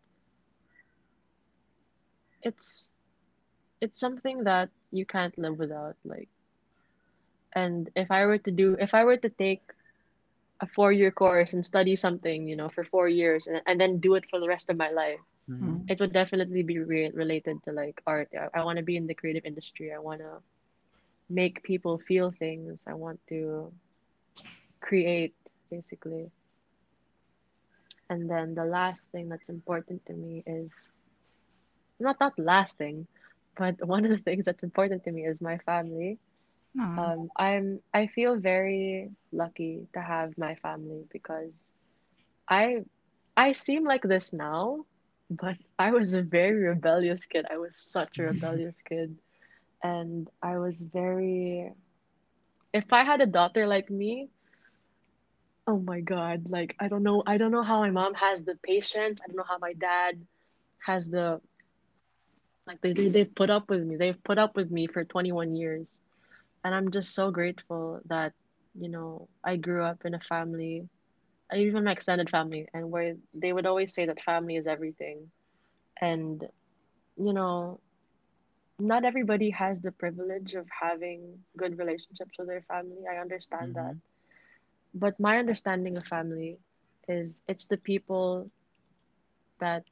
[2.42, 2.92] it's
[3.82, 5.96] it's something that you can't live without.
[6.04, 6.30] Like,
[7.56, 9.62] and if I were to do, if I were to take
[10.62, 14.00] a four year course and study something, you know, for four years and, and then
[14.00, 15.20] do it for the rest of my life,
[15.50, 15.88] Mhm.
[15.88, 18.30] it would definitely be re- related to like art.
[18.34, 19.92] I, I want to be in the creative industry.
[19.94, 20.42] I want to
[21.30, 22.84] make people feel things.
[22.88, 23.72] I want to
[24.82, 25.36] create,
[25.70, 26.32] basically.
[28.10, 30.92] And then the last thing that's important to me is
[32.00, 33.08] not that last thing,
[33.58, 36.20] but one of the things that's important to me is my family.
[36.98, 41.54] Um, I'm I feel very lucky to have my family because
[42.50, 42.84] I
[43.38, 44.86] I seem like this now,
[45.30, 47.46] but I was a very rebellious kid.
[47.52, 49.18] I was such a rebellious kid,
[49.84, 51.72] and I was very.
[52.74, 54.30] If I had a daughter like me,
[55.68, 58.56] oh my God, like I don't know, I don't know how my mom has the
[58.64, 59.22] patience.
[59.24, 60.26] I don't know how my dad
[60.86, 61.42] has the
[62.68, 63.96] like they they they've put up with me.
[63.98, 66.02] They've put up with me for 21 years.
[66.64, 68.34] And I'm just so grateful that,
[68.74, 70.90] you know, I grew up in a family,
[71.54, 75.32] even my extended family, and where they would always say that family is everything.
[76.02, 76.44] And,
[77.18, 77.82] you know,
[78.80, 83.04] not everybody has the privilege of having good relationships with their family.
[83.10, 83.96] I understand that.
[83.96, 84.02] Mhm.
[84.94, 86.60] But my understanding of family
[87.08, 88.52] is it's the people
[89.60, 89.86] that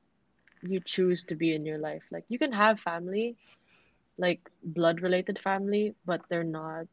[0.63, 2.03] you choose to be in your life.
[2.11, 3.35] Like you can have family,
[4.17, 6.87] like blood related family, but they're not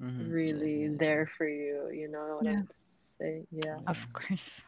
[0.00, 0.30] Mhm.
[0.32, 1.88] really Yeah, yeah, there for you.
[1.90, 2.60] You know what Yeah.
[2.60, 2.68] I'm
[3.18, 3.46] saying?
[3.50, 3.78] Yeah.
[3.86, 4.62] Of course.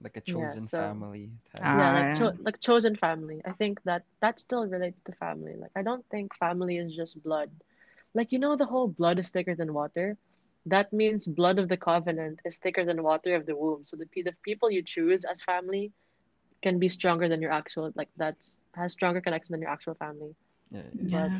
[0.00, 1.62] Like a Yeah, chosen so- family type.
[1.64, 1.76] Ah.
[1.78, 3.40] Yeah, like cho- like chosen family.
[3.44, 5.56] I think that that's still related to family.
[5.56, 7.50] Like I don't think family is just blood.
[8.14, 10.16] Like you know the whole blood is thicker than water.
[10.66, 13.84] That means blood of the covenant is thicker than water of the womb.
[13.86, 15.92] So the the people you choose as family
[16.66, 20.34] can be stronger than your actual like that's has stronger connection than your actual family.
[20.70, 21.28] Yeah, yeah.
[21.28, 21.38] Yeah.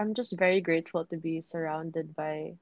[0.00, 2.54] I'm just very grateful to be surrounded by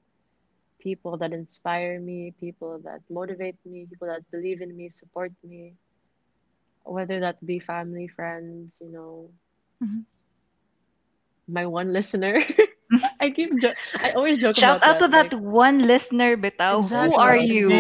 [0.81, 5.75] people that inspire me, people that motivate me, people that believe in me, support me,
[6.85, 9.31] whether that be family, friends, you know,
[9.83, 10.05] Mhm.
[11.49, 12.41] my one listener.
[13.21, 16.79] I keep jo- I always joke Shout about out to that like, one listener, Bitaw.
[16.79, 17.71] Exactly, Who are you?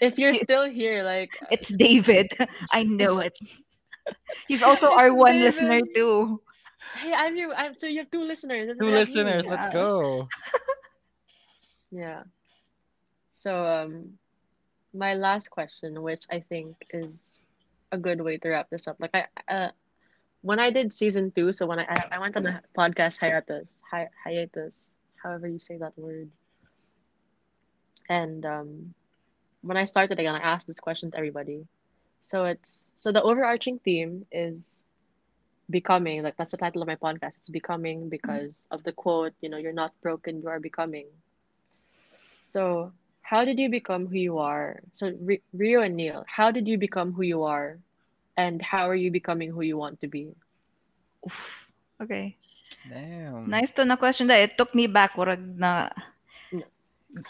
[0.00, 0.06] Exactly.
[0.08, 2.32] if you're still here, like It's David.
[2.72, 3.36] I know it.
[4.48, 5.44] He's also our It's one David.
[5.44, 6.40] listener too.
[6.94, 8.68] hey, I'm your I'm so you have two listeners.
[8.70, 9.14] and Two we have me.
[9.14, 10.28] listeners, let's go.
[11.90, 12.24] Yeah.
[13.34, 14.18] So um
[14.94, 17.42] my last question, which I think is
[17.92, 18.96] a good way to wrap this up.
[19.00, 19.70] Like I uh
[20.42, 23.76] when I did season two, so when I I, I went on a podcast hiatus,
[23.90, 26.30] hi, hiatus, however you say that word.
[28.08, 28.94] And um
[29.64, 31.66] when I started again, I asked this question to everybody.
[32.24, 34.82] So it's so the overarching theme is
[35.70, 37.36] becoming, like that's the title of my podcast.
[37.38, 41.06] It's becoming because of the quote, you know, you're not broken, you are becoming.
[42.44, 42.92] So,
[43.22, 44.80] how did you become who you are?
[44.96, 47.78] So, Ri- Rio and Neil, how did you become who you are?
[48.36, 50.34] And how are you becoming who you want to be?
[51.26, 51.68] Oof.
[52.02, 52.36] Okay.
[52.88, 53.48] Damn.
[53.48, 54.40] Nice to na question that.
[54.40, 55.90] It took me back warag na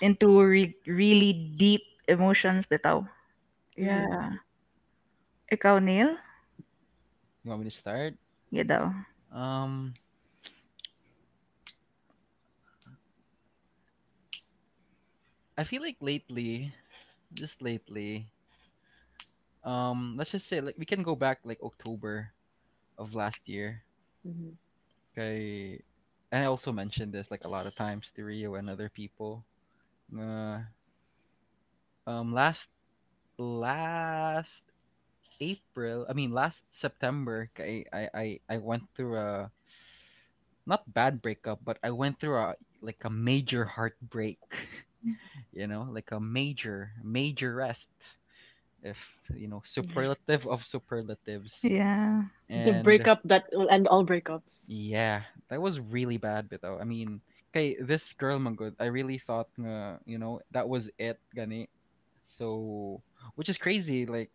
[0.01, 3.09] into re- really deep emotions bitaw.
[3.77, 4.39] Yeah.
[5.55, 6.17] Ikaw, Neil?
[7.45, 8.15] You want me to start?
[8.51, 8.93] Yeah daw.
[9.33, 9.93] Um
[15.59, 16.75] I feel like lately,
[17.35, 18.31] just lately,
[19.65, 22.33] um, let's just say like we can go back like October
[22.99, 23.83] of last year.
[24.25, 24.57] Mhm.
[25.13, 25.81] Okay,
[26.33, 29.45] and I also mentioned this like a lot of times to Rio and other people.
[30.17, 30.61] Uh,
[32.07, 32.69] um, last
[33.39, 34.63] last
[35.41, 39.51] April, I mean last September, I I I, I went through a
[40.67, 44.41] not bad breakup, but I went through a like a major heartbreak.
[45.53, 47.89] you know, like a major major rest.
[48.83, 48.99] If
[49.35, 51.71] you know, superlative of superlatives.
[51.71, 52.25] Yeah.
[52.49, 54.69] The breakup that will end all breakups.
[54.69, 56.81] yeah, that was really bad bitaw.
[56.81, 61.19] I mean, okay this girl magud, I really thought nga, you know, that was it
[61.35, 61.69] gani.
[62.25, 63.03] So,
[63.37, 64.31] which is crazy like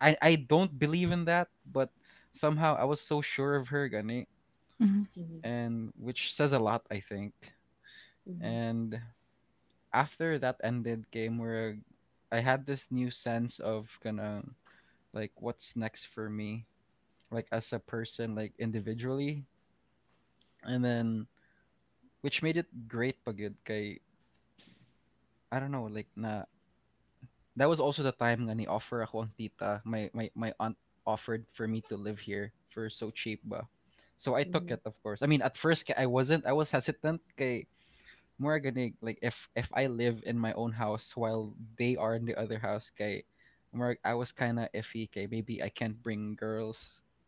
[0.00, 1.90] I I don't believe in that, but
[2.32, 4.26] somehow I was so sure of her gani
[4.80, 5.06] Mhm.
[5.16, 5.44] Mhm.
[5.44, 7.32] and which says a lot, I think.
[8.26, 8.40] Mhm.
[8.40, 9.00] and
[9.92, 11.78] after that ended game where
[12.30, 14.42] I had this new sense of gonna
[15.12, 16.66] like what's next for me
[17.30, 19.44] like as a person like individually
[20.64, 21.26] and then
[22.22, 24.00] which made it great pagid kay
[25.52, 26.44] I don't know like na
[27.58, 29.82] that was also the time nga ni offer ako ang tita.
[29.84, 33.66] My my my aunt offered for me to live here for so cheap ba?
[34.16, 34.72] So I took Mhm.
[34.72, 35.22] it of course.
[35.22, 37.66] I mean at first I wasn't I was hesitant kay
[38.38, 42.24] more gonna like if if I live in my own house while they are in
[42.26, 43.24] the other house kay
[43.72, 46.78] more I was kind of iffy kay maybe I can't bring girls.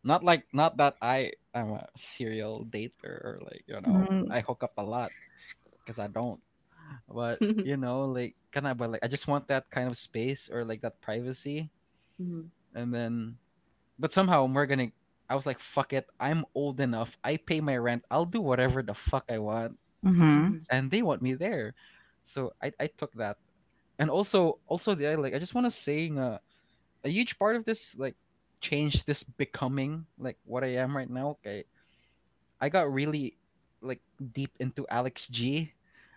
[0.03, 4.31] Not like not that I am a serial dater or like you know Mm.
[4.31, 5.13] I hook up a lot
[5.83, 6.41] because I don't
[7.09, 10.49] but you know like kind of but like I just want that kind of space
[10.51, 11.69] or like that privacy.
[12.21, 12.49] Mhm.
[12.75, 13.37] and then
[13.97, 14.91] but somehow we're gonna
[15.29, 17.17] I was like fuck it I'm old enough.
[17.23, 18.03] I pay my rent.
[18.11, 19.77] I'll do whatever the fuck I want.
[20.05, 20.65] Mm-hmm.
[20.69, 21.73] and they want me there.
[22.23, 23.37] So I, I took that.
[23.99, 26.37] And also also the like I just want to say uh,
[27.05, 28.15] a huge part of this like
[28.61, 31.65] change this becoming like what I am right now okay
[32.61, 33.37] I got really
[33.81, 34.01] like
[34.33, 35.73] deep into Alex G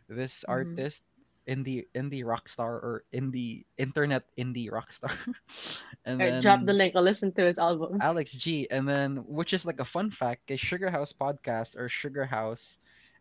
[0.08, 0.52] this Mhm.
[0.52, 1.02] artist
[1.46, 5.12] indie indie rock star or indie internet indie rock star
[6.04, 6.96] and Alright, then drop the link.
[6.96, 7.98] I'll listen to his album.
[8.00, 11.88] Alex G, and then which is like a fun fact, a Sugar House podcast or
[11.88, 12.78] Sugar House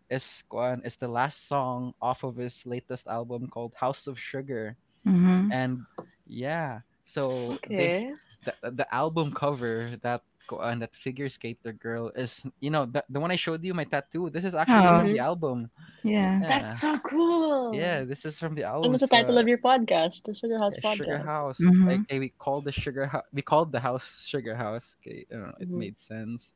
[0.10, 0.44] is
[0.84, 4.76] is the last song off of his latest album called House of Sugar,
[5.06, 5.52] Mm-hmm.
[5.52, 5.84] and
[6.28, 8.14] yeah, so they
[8.46, 13.20] the, the album cover that kuan that figure skater girl is you know the, the
[13.20, 14.30] one I showed you my tattoo.
[14.30, 15.00] This is actually Oh.
[15.00, 15.70] from the album.
[16.04, 16.40] Yeah.
[16.42, 16.48] Yeah.
[16.48, 17.74] That's so cool.
[17.74, 18.86] Yeah, this is from the album.
[18.86, 20.24] And what's the title uh, of your podcast?
[20.24, 20.98] The Sugar House yeah, Podcast.
[20.98, 21.60] Sugar House.
[21.60, 21.88] Mhm.
[21.88, 23.26] Like eh, we called the Sugar House.
[23.34, 24.98] We called the house Sugar House.
[25.02, 25.80] Okay, I don't know, it Mhm.
[25.80, 26.54] made sense.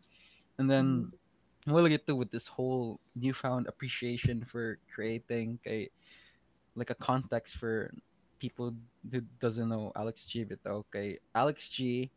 [0.60, 1.12] And then
[1.66, 5.90] we'll get to with this whole newfound appreciation for creating a
[6.76, 7.92] like a context for
[8.40, 8.74] people
[9.12, 10.44] who doesn't know Alex G.
[10.44, 12.12] But Okay, Alex G.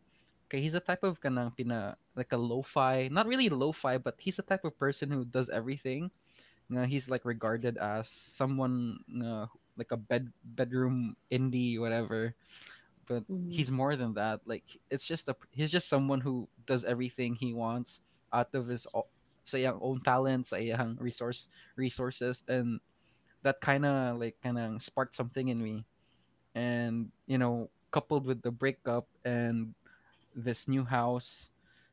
[0.50, 4.36] Okay, he's a type of kanang pina like a lo-fi, not really lo-fi, but he's
[4.36, 6.10] the type of person who does everything.
[6.88, 8.98] He's like regarded as someone
[9.76, 12.34] like a bed bedroom indie whatever
[13.06, 13.50] but Mhm.
[13.50, 17.52] he's more than that like it's just a he's just someone who does everything he
[17.54, 18.00] wants
[18.32, 18.86] out of his
[19.44, 22.80] sa iyang own talent sa iyang resource resources and
[23.42, 25.86] that kind of like kind of sparked something in me
[26.54, 29.74] and you know coupled with the breakup and
[30.34, 31.50] this new house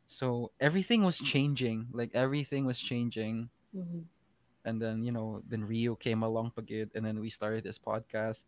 [0.08, 4.08] so everything was changing like everything was changing Mhm.
[4.66, 8.44] and then you know then Rio came along pagid and then we started this podcast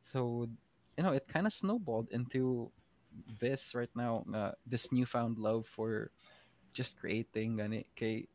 [0.00, 0.48] so
[0.96, 2.70] you know it kind of snowballed into
[3.40, 6.10] this right now uh, this newfound love for
[6.74, 8.28] just creating and it kay,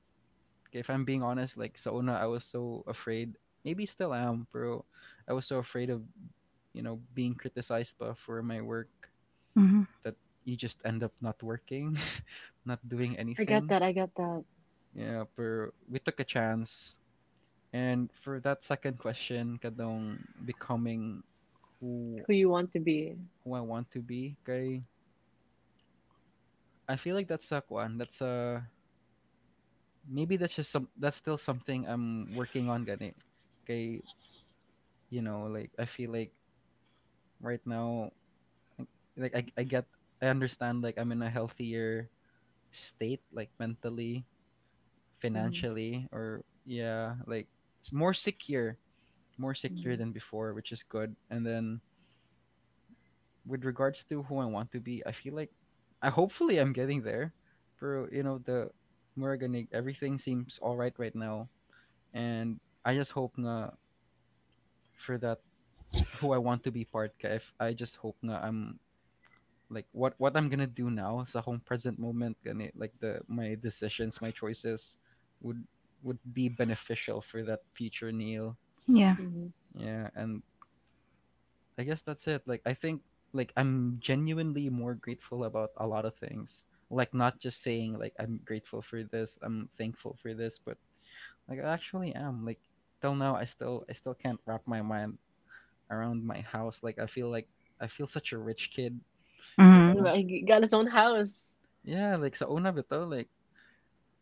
[0.72, 4.86] kay, if I'm being honest like sa I was so afraid maybe still am bro.
[5.28, 6.02] I was so afraid of
[6.74, 8.90] you know being criticized for my work
[9.58, 9.84] Mm-hmm.
[10.46, 11.98] You just end up not working
[12.66, 13.46] not doing anything.
[13.48, 13.82] I get that.
[13.84, 14.44] I get that.
[14.94, 16.96] Yeah, pero we took a chance.
[17.74, 21.24] And for that second question, kadong becoming
[21.80, 23.16] who Who you want to be.
[23.44, 24.84] who I want to be, kay
[26.88, 27.98] I feel like that's a one.
[27.98, 28.64] that's a
[30.10, 33.14] maybe that's just some that's still something I'm working on gani.
[33.64, 34.02] Okay,
[35.10, 36.32] you know, like I feel like
[37.42, 38.12] right now
[39.18, 39.86] like I, I get
[40.22, 42.10] I understand like I'm in a healthier
[42.72, 44.26] state like mentally
[45.22, 47.48] financially or yeah like
[47.82, 48.78] it's more secure
[49.38, 49.98] more secure Mhm.
[49.98, 51.16] than before which is good.
[51.30, 51.82] And then
[53.46, 55.52] with regards to who i want to be i feel like
[56.02, 57.34] i hopefully i'm getting there.
[57.78, 58.70] For you know the
[59.16, 61.50] more organic everything seems all right right now.
[62.14, 63.74] And i just hope nga
[64.98, 65.40] for that
[66.20, 68.80] who i want to be part ka if i just hope nga i'm
[69.72, 73.56] like what what i'm gonna do now sa home present moment gani like the my
[73.64, 74.98] decisions my choices
[75.42, 75.64] would
[76.04, 78.58] would be beneficial for that future Neil.
[78.88, 79.16] Yeah.
[79.16, 79.54] Mhm.
[79.76, 80.44] Yeah, and
[81.80, 82.44] I guess that's it.
[82.48, 83.02] Like I think
[83.34, 86.66] like I'm genuinely more grateful about a lot of things.
[86.90, 90.78] Like not just saying like I'm grateful for this, I'm thankful for this, but
[91.50, 92.46] like I actually am.
[92.46, 92.60] Like
[93.02, 95.18] till now I still I still can't wrap my mind
[95.92, 96.80] around my house.
[96.84, 97.48] Like I feel like
[97.82, 99.00] I feel such a rich kid.
[99.94, 100.28] Mm-hmm.
[100.30, 101.48] He got his own house.
[101.84, 103.30] Yeah, like sa una bito, like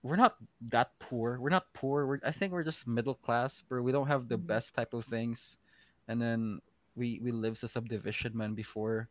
[0.03, 0.37] we're not
[0.69, 1.39] that poor.
[1.39, 2.05] We're not poor.
[2.07, 4.47] We're I think we're just middle class, but we don't have the Mhm.
[4.47, 5.57] best type of things.
[6.07, 6.59] And then
[6.95, 9.09] we we lived a subdivision man before,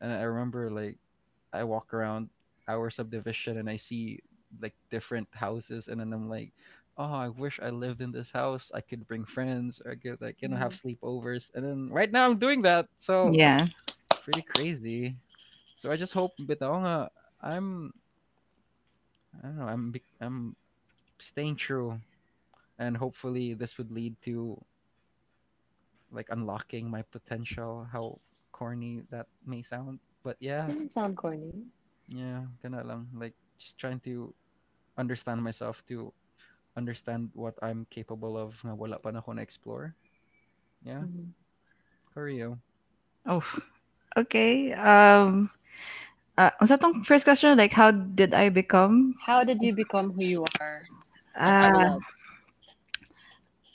[0.00, 0.98] and I remember like
[1.52, 2.30] I walk around
[2.68, 4.20] our subdivision and I see
[4.60, 6.52] like different houses, and then I'm like,
[6.98, 8.70] oh, I wish I lived in this house.
[8.74, 12.10] I could bring friends, or I could like you know have sleepovers, and then right
[12.12, 12.88] now I'm doing that.
[12.98, 13.66] So Yeah.
[14.22, 15.16] pretty crazy.
[15.84, 16.96] So I just hope bitaw nga
[17.44, 17.92] I'm
[19.36, 20.56] I don't know, I'm I'm
[21.20, 22.00] staying true
[22.80, 24.56] and hopefully this would lead to
[26.08, 28.16] like unlocking my potential how
[28.48, 30.00] corny that may sound.
[30.24, 31.52] But yeah, it Doesn't sound corny.
[32.08, 34.32] yeah, kana lang like just trying to
[34.96, 36.08] understand myself to
[36.80, 39.92] understand what I'm capable of nga wala pa na ako na-explore.
[40.80, 41.28] Yeah, Mhm.
[42.16, 42.56] Korea.
[43.28, 43.44] Oh.
[44.16, 44.72] Okay.
[44.72, 45.50] Um
[46.38, 49.14] uh, was that tong first question like how did I become?
[49.24, 50.82] How did you become who you are?
[51.34, 51.98] Uh,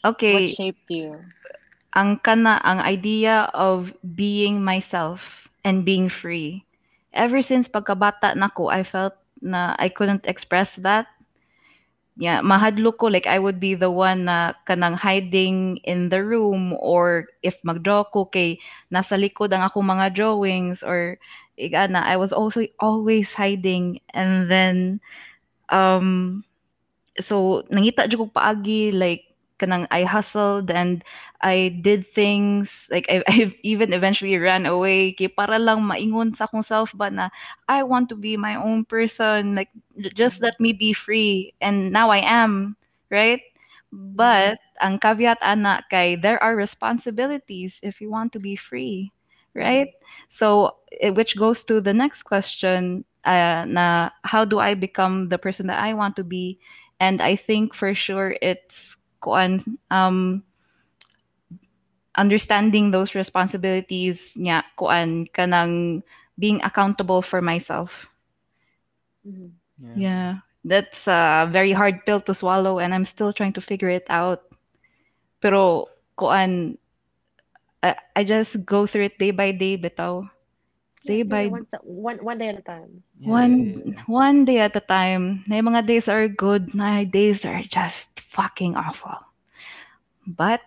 [0.06, 0.48] okay.
[0.48, 1.20] What shaped you?
[1.94, 6.66] ang kana ang idea of being myself and being free.
[7.14, 11.10] Ever since pagkabata nako, I felt na I couldn't express that.
[12.20, 16.76] Yeah, mahadlo ko like I would be the one na kanang hiding in the room
[16.76, 18.60] or if magdraw ko kay
[18.92, 21.16] nasa likod ang ako mga drawings or
[21.60, 24.02] igana I was also always hiding.
[24.16, 25.02] And then
[25.70, 26.44] um
[27.20, 29.26] so nangita jud ko paagi like
[29.60, 31.04] kanang I hustled and
[31.44, 35.12] I did things like I, I even eventually ran away.
[35.14, 37.28] Kay para lang maingon sa akong self ba na
[37.68, 39.70] I want to be my own person like
[40.16, 41.54] just let me be free.
[41.62, 42.76] And now I am
[43.12, 43.44] right?
[43.92, 49.12] But ang caveat ana kay there are responsibilities if you want to be free
[49.54, 49.94] right
[50.30, 50.76] so
[51.16, 55.80] which goes to the next question uh, na how do I become the person that
[55.80, 56.60] I want to be
[57.00, 59.60] and I think for sure it's kuan
[59.92, 60.44] um
[62.18, 66.04] understanding those responsibilities nya kuan kanang
[66.40, 68.08] being accountable for myself
[69.24, 69.52] Mhm.
[69.80, 69.96] Yeah.
[69.96, 70.30] yeah
[70.64, 74.44] that's a very hard pill to swallow and i'm still trying to figure it out
[75.40, 75.88] pero
[76.20, 76.76] kuan
[77.84, 80.30] I, I just go through it day by day bitaw
[81.06, 83.04] Day Yeah, by- one, t- one, one day at a time.
[83.24, 83.56] One
[83.86, 84.04] yeah, yeah.
[84.08, 85.44] one day at a time.
[85.48, 89.16] Na yung mga days are good, na days are just fucking awful.
[90.28, 90.62] But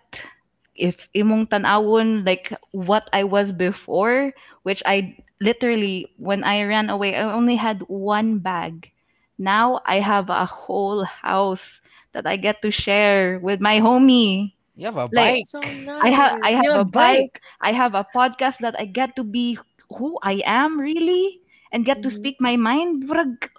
[0.75, 4.33] if imong tanawon like what I was before,
[4.63, 8.91] which I literally when I ran away, I only had one bag.
[9.37, 11.81] Now I have a whole house
[12.13, 14.53] that I get to share with my homie.
[14.75, 15.47] You have a Like, bike.
[15.47, 16.01] So nice.
[16.03, 17.41] I have I have You a bike.
[17.61, 19.57] I have a podcast that I get to be
[19.93, 21.39] who I am really
[21.71, 22.13] and get to Mhm.
[22.13, 23.05] speak my mind.
[23.07, 23.49] Brag,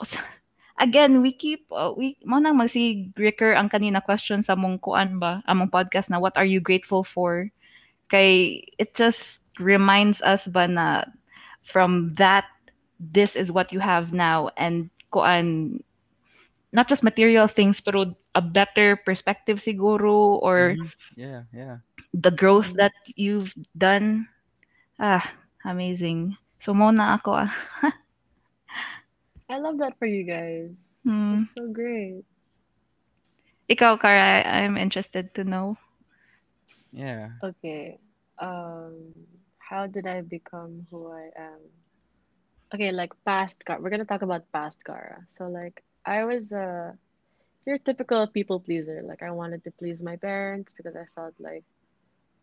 [0.78, 5.18] again, we keep uh, we mo nang magsi Ricker ang kanina question sa mong kuan
[5.20, 7.50] ba among podcast na what are you grateful for?
[8.08, 11.04] Kay it just reminds us ba na
[11.64, 12.48] from that
[12.98, 15.78] this is what you have now and kuan
[16.72, 20.94] not just material things pero a better perspective siguro or Mhm.
[21.18, 21.82] Yeah, yeah.
[22.14, 24.28] the growth that you've done
[25.02, 25.22] ah
[25.66, 27.52] amazing so mo na ako ah.
[29.50, 30.70] I love that for you guys.
[31.04, 31.44] Hmm.
[31.44, 32.24] It's so great.
[33.68, 35.76] ikaw Kara I'm interested to know
[36.92, 37.30] Yeah.
[37.42, 37.98] Okay.
[38.38, 39.12] Um,
[39.58, 41.60] how did I become who I am?
[42.74, 43.80] Okay, like past Kara.
[43.80, 45.24] We're gonna talk about past Kara.
[45.28, 46.92] So like I was uh
[47.68, 49.02] your typical people pleaser.
[49.04, 51.64] Like I wanted to please my parents because I felt like,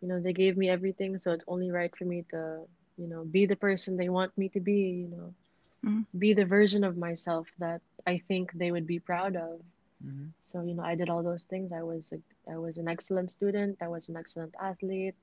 [0.02, 2.66] you know, they gave me everything, so it's only right for me to,
[2.98, 5.36] you know, be the person they want me to be, you know,
[5.84, 6.06] Mm.
[6.18, 9.62] be the version of myself that I think they would be proud of.
[10.04, 10.34] Mhm.
[10.46, 11.72] So, you know, I did all those things.
[11.74, 13.78] I was a, I was an excellent student.
[13.82, 15.16] I was an excellent athlete.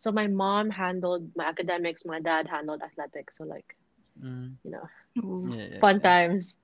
[0.00, 2.04] So my mom handled my academics.
[2.06, 3.38] My dad handled athletics.
[3.38, 3.66] So like,
[4.20, 4.58] Mm.
[4.64, 4.88] you know,
[5.42, 6.02] Yeah, yeah, fun yeah.
[6.02, 6.58] times.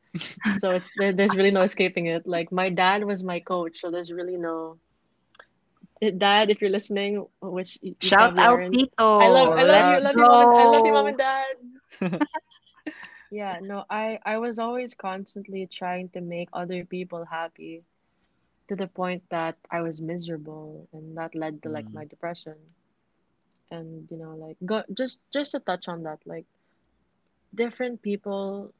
[0.56, 2.26] So it's there, there's really no escaping it.
[2.26, 3.78] Like my dad was my coach.
[3.80, 4.78] So there's really no.
[6.18, 8.90] Dad, if you're listening, which you, you shout out aren't, Tito
[9.20, 11.06] I love, I love you, I Let's love you, mom and, I love you, mom
[11.06, 11.56] and dad.
[13.30, 17.84] yeah, no, I I was always constantly trying to make other people happy,
[18.68, 21.94] to the point that I was miserable, and that led to like Mm.
[21.94, 22.56] my depression.
[23.70, 26.46] And you know, like go just just to touch on that, like
[27.54, 28.74] different people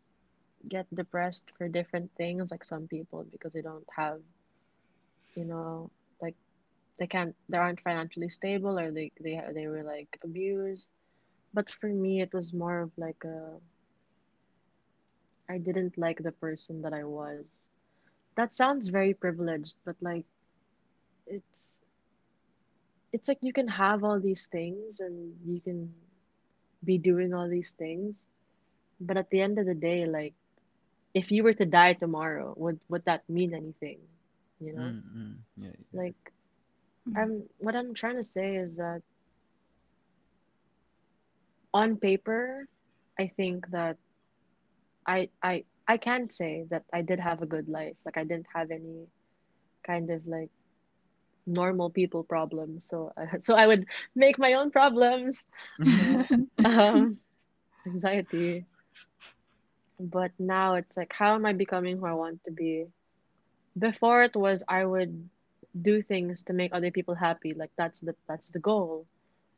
[0.69, 2.51] get depressed for different things.
[2.51, 4.21] Like some people because they don't have,
[5.35, 5.91] you know,
[6.21, 6.35] like
[6.99, 10.89] they can't, they aren't financially stable, or they they they were like abused.
[11.55, 13.59] But for me, it was more of like a,
[15.49, 17.45] I didn't like the person that I was.
[18.37, 20.27] That sounds very privileged, but like
[21.27, 21.79] it's
[23.13, 25.93] it's like you can have all these things and you can
[26.85, 28.29] be doing all these things,
[29.01, 30.35] but at the end of the day, like
[31.15, 33.99] if you were to die tomorrow, would would that mean anything?
[34.61, 34.93] You know?
[34.93, 35.71] Mm, mm, yeah.
[35.93, 36.33] Like
[37.09, 37.17] Mhm.
[37.17, 39.03] I'm what I'm trying to say is that
[41.75, 42.69] on paper,
[43.19, 43.97] I think that
[45.07, 47.97] I I I can say that I did have a good life.
[48.05, 49.07] Like I didn't have any
[49.87, 50.51] kind of like
[51.47, 52.89] normal people problems.
[52.89, 55.45] So I, so I would make my own problems.
[56.65, 57.19] Um,
[57.87, 58.65] anxiety.
[60.03, 62.87] But now it's like how am I becoming who I want to be?
[63.79, 65.31] Before it was I would
[65.81, 67.55] do things to make other people happy.
[67.55, 69.07] Like that's the that's the goal.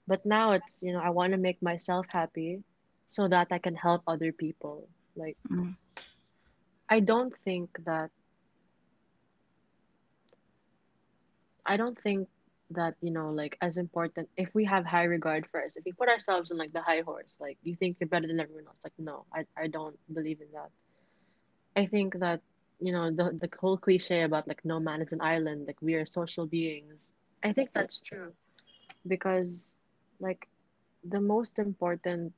[0.07, 2.63] But now it's, you know, I want to make myself happy
[3.09, 4.89] so that I can help other people.
[5.17, 5.77] Like Mm.
[6.89, 8.11] I don't think that
[11.67, 12.29] I don't think
[12.71, 15.93] that, you know, like as important if we have high regard for us, if we
[15.93, 18.79] put ourselves in like the high horse, like you think you're better than everyone else.
[18.85, 20.71] Like no, I I don't believe in that.
[21.77, 22.43] I think that,
[22.81, 25.95] you know, the the whole cliche about like no man is an island, like we
[25.95, 27.01] are social beings.
[27.43, 28.33] I think that's true
[29.07, 29.75] because
[30.21, 30.49] like
[31.05, 32.35] the most important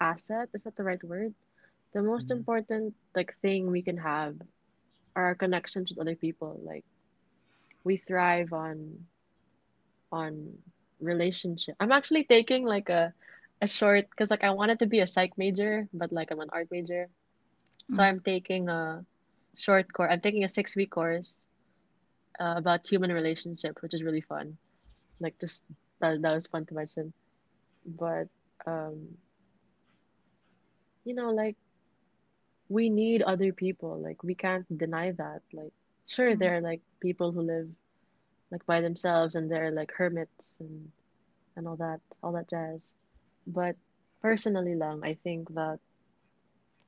[0.00, 1.34] asset, is that the right word?
[1.92, 2.32] The most Mhm.
[2.32, 4.36] important like thing we can have
[5.16, 6.60] are our connections with other people.
[6.64, 6.84] Like
[7.84, 9.06] we thrive on
[10.12, 10.58] on
[11.00, 11.74] relationship.
[11.80, 13.12] I'm actually taking like a
[13.60, 16.50] a short because like I wanted to be a psych major, but like I'm an
[16.52, 17.08] art major.
[17.90, 18.04] So Mm.
[18.04, 19.04] I'm taking a
[19.56, 20.08] short course.
[20.10, 21.34] I'm taking a six week course
[22.40, 24.56] uh, about human relationship, which is really fun.
[25.20, 25.64] Like just
[26.00, 27.12] that that was fun to mention.
[27.84, 28.28] But
[28.66, 29.16] um,
[31.04, 31.56] you know, like
[32.68, 34.00] we need other people.
[34.00, 35.42] Like we can't deny that.
[35.52, 35.72] Like
[36.06, 37.68] sure, there are like people who live
[38.50, 40.90] like by themselves and they're like hermits and
[41.56, 42.92] and all that, all that jazz.
[43.46, 43.76] But
[44.20, 45.78] personally lang, I think that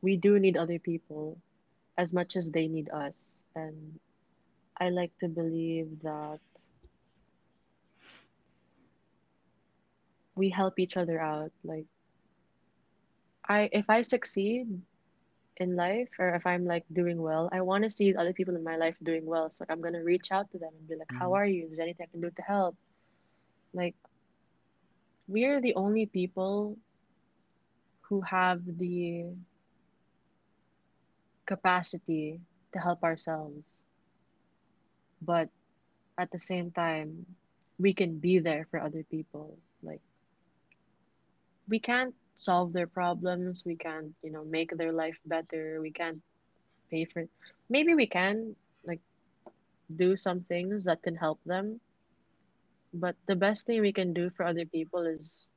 [0.00, 1.38] we do need other people
[1.98, 3.38] as much as they need us.
[3.54, 3.98] And
[4.78, 6.40] I like to believe that
[10.34, 11.52] we help each other out.
[11.62, 11.86] Like
[13.48, 14.66] I if I succeed
[15.56, 18.64] in life or if I'm like doing well, I want to see other people in
[18.64, 19.50] my life doing well.
[19.52, 21.34] So I'm gonna reach out to them and be like, "How Mhm.
[21.34, 21.68] are you?
[21.70, 22.76] Is there anything I can do to help?"
[23.74, 23.96] Like
[25.26, 26.78] we're the only people
[28.08, 29.34] who have the
[31.46, 32.40] capacity
[32.72, 33.64] to help ourselves,
[35.20, 35.48] but
[36.18, 37.36] at the same time,
[37.78, 39.58] we can be there for other people.
[39.82, 40.02] Like
[41.68, 46.20] we can't solve their problems, we can't, you know, make their life better, we can't
[46.90, 47.24] pay for
[47.68, 48.54] maybe we can
[48.84, 49.00] like
[49.96, 51.80] do some things that can help them,
[52.94, 55.48] but the best thing we can do for other people is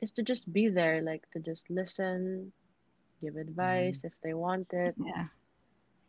[0.00, 2.52] is to just be there, like to just listen,
[3.20, 4.08] give advice mm-hmm.
[4.08, 5.26] if they want it, Yeah.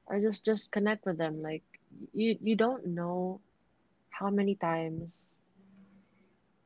[0.07, 1.41] or just just connect with them.
[1.41, 1.63] Like
[2.13, 3.41] you you don't know
[4.09, 5.35] how many times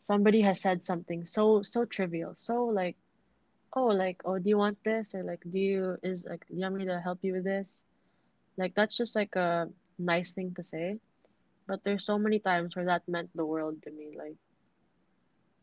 [0.03, 2.95] somebody has said something so so trivial, so like,
[3.75, 6.61] oh like oh do you want this or like do you is like do you
[6.61, 7.79] want me to help you with this?
[8.57, 10.99] Like that's just like a nice thing to say.
[11.67, 14.35] But there's so many times where that meant the world to me, like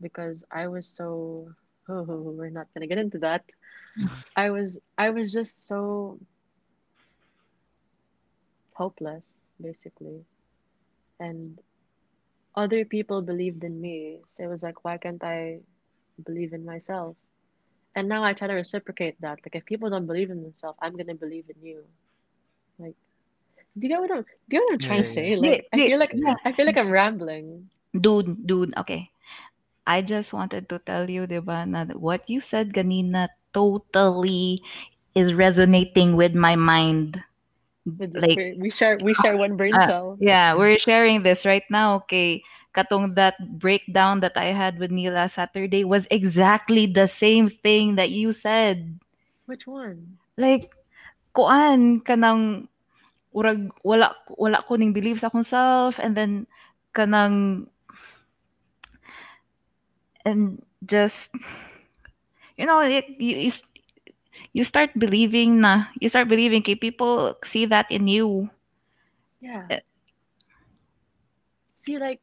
[0.01, 1.53] because I was so
[1.89, 3.45] oh, we're not gonna get into that.
[4.37, 6.19] I was I was just so
[8.73, 9.25] hopeless,
[9.61, 10.25] basically.
[11.19, 11.59] And
[12.61, 14.21] other people believed in me.
[14.29, 15.61] So it was like, why can't I
[16.25, 17.17] believe in myself?
[17.97, 19.39] And now I try to reciprocate that.
[19.45, 21.85] Like if people don't believe in themselves, I'm gonna believe in you.
[22.79, 22.97] Like,
[23.79, 25.37] do you get what I'm do you get what I'm Yeah, trying to yeah, say?
[25.39, 25.57] yeah.
[25.57, 26.37] Like I feel like yeah.
[26.45, 27.71] I feel like I'm rambling.
[27.95, 29.11] Dude, dude, okay.
[29.87, 34.63] I just wanted to tell you, diba, na what you said ganina totally
[35.15, 37.23] is resonating with my mind.
[37.87, 40.17] Like, we share we share one brain Ah, cell.
[40.21, 41.97] yeah, we're sharing this right now.
[42.05, 42.43] Okay.
[42.77, 47.97] Katong that breakdown that I had with Neil last Saturday was exactly the same thing
[47.97, 49.01] that you said.
[49.47, 50.19] Which one?
[50.39, 50.71] Like,
[51.35, 52.69] kuan kanang
[53.35, 56.47] urag wala wala ko ning believe sa akong self and then
[56.95, 57.67] kanang
[60.27, 61.31] and just
[62.59, 63.51] you know it, you,
[64.53, 68.49] you start believing na you start believing kay people see that in you
[69.41, 69.71] Yeah.
[69.71, 69.81] Eh.
[71.79, 72.23] See, like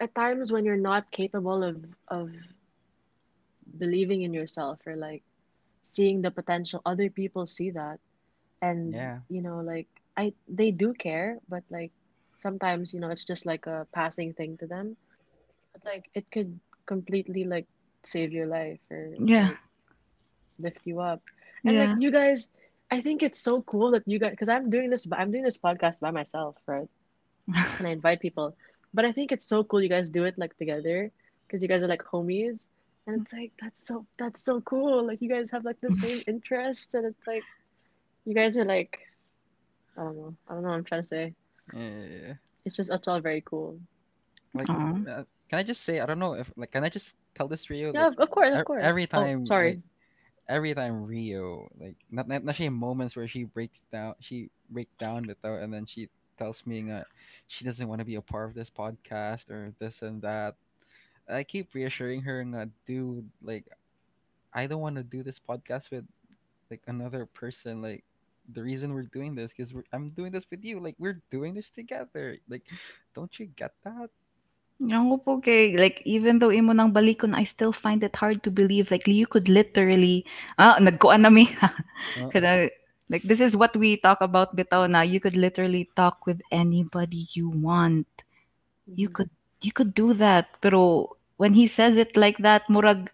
[0.00, 2.32] at times when you're not capable of of
[3.78, 5.22] believing in yourself or like
[5.84, 7.98] seeing the potential, other people see that,
[8.62, 9.20] and Yeah.
[9.28, 11.92] you know, like I they do care, but like
[12.38, 14.96] sometimes you know it's just like a passing thing to them.
[15.72, 17.66] But like it could completely like
[18.04, 19.50] save your life or Yeah.
[19.50, 19.58] like
[20.62, 21.22] lift you up.
[21.64, 21.92] And Yeah.
[21.92, 22.48] like you guys,
[22.90, 25.58] I think it's so cool that you guys, because I'm doing this, I'm doing this
[25.58, 26.88] podcast by myself, right?
[27.78, 28.56] And I invite people,
[28.94, 31.10] but I think it's so cool you guys do it like together,
[31.46, 32.66] because you guys are like homies,
[33.06, 35.06] and it's like that's so that's so cool.
[35.06, 37.42] Like you guys have like the same interests, and it's like
[38.24, 38.98] you guys are like,
[39.96, 41.34] I don't know, I don't know what I'm trying to say.
[41.74, 42.34] Yeah.
[42.64, 43.80] It's just it's all very cool.
[44.54, 44.74] Like, Aw.
[45.10, 47.70] uh, can I just say I don't know if like can I just tell this
[47.70, 47.92] Rio?
[47.92, 48.84] Yeah, like, of, of course, of course.
[48.84, 49.82] every Oh, time, sorry.
[50.50, 54.88] Every time Rio like not not, not she moments where she breaks down she break
[54.98, 57.06] down with her and then she tells me that
[57.48, 60.56] she doesn't want to be a part of this podcast or this and that.
[61.28, 63.66] I keep reassuring her nga, dude, like
[64.54, 66.06] I don't want to do this podcast with
[66.70, 67.82] like another person.
[67.82, 68.04] Like
[68.52, 70.80] the reason we're doing this because I'm doing this with you.
[70.80, 72.38] Like we're doing this together.
[72.48, 72.64] Like
[73.14, 74.10] don't you get that?
[74.80, 78.90] Po kay, like, even though imo nang balikon, I still find it hard to believe,
[78.90, 80.24] like, you could literally,
[80.56, 81.52] ah, nagkuan na mi.
[82.32, 82.70] Kada,
[83.12, 87.28] like, this is what we talk about bitaw na, you could literally talk with anybody
[87.36, 88.08] you want.
[88.96, 89.12] You Mhm.
[89.12, 89.30] could,
[89.60, 90.48] you could do that.
[90.64, 93.08] Pero, when he says it like that, murag,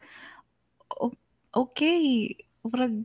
[1.54, 3.04] okay, murag,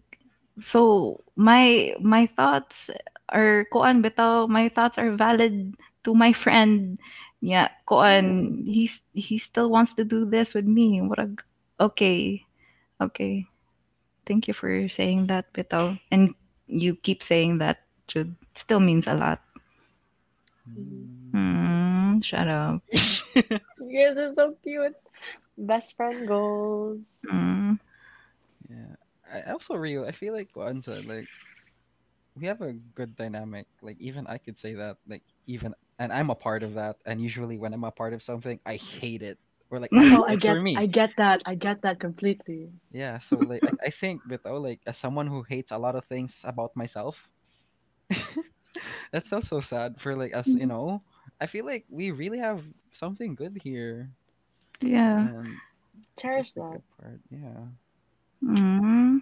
[0.61, 2.89] so, my, my thoughts
[3.29, 5.73] are, kuan bitaw, my thoughts are valid
[6.05, 6.99] to my friend.
[7.41, 11.01] Yeah, kuan, he's, he still wants to do this with me.
[11.01, 11.29] What a
[11.79, 12.45] okay,
[13.01, 13.45] okay.
[14.25, 15.99] Thank you for saying that, bitaw.
[16.11, 16.35] And
[16.67, 18.35] you keep saying that, Jude.
[18.55, 19.41] Still means a lot.
[20.69, 21.21] mm.
[21.31, 22.81] Mm, shut up.
[23.79, 24.95] You guys are so cute.
[25.57, 26.99] Best friend goals.
[27.25, 27.79] Mm.
[28.69, 28.95] Yeah.
[29.31, 31.27] I also Rio, I feel like Kwanzaa, like
[32.35, 33.67] we have a good dynamic.
[33.81, 34.97] Like even I could say that.
[35.07, 36.97] Like even and I'm a part of that.
[37.05, 39.37] And usually when I'm a part of something, I hate it.
[39.69, 40.75] Or like Oh, I get, for me.
[40.75, 41.41] I get that.
[41.45, 42.71] I get that completely.
[42.91, 43.19] Yeah.
[43.19, 46.03] So like I, I think with oh like as someone who hates a lot of
[46.05, 47.29] things about myself,
[49.11, 51.01] that's also sad for like us, you know.
[51.39, 54.09] I feel like we really have something good here.
[54.81, 55.27] Yeah.
[55.27, 55.55] And
[56.19, 56.81] Cherish that.
[56.99, 57.19] part.
[57.29, 57.71] Yeah.
[58.43, 59.21] Mm.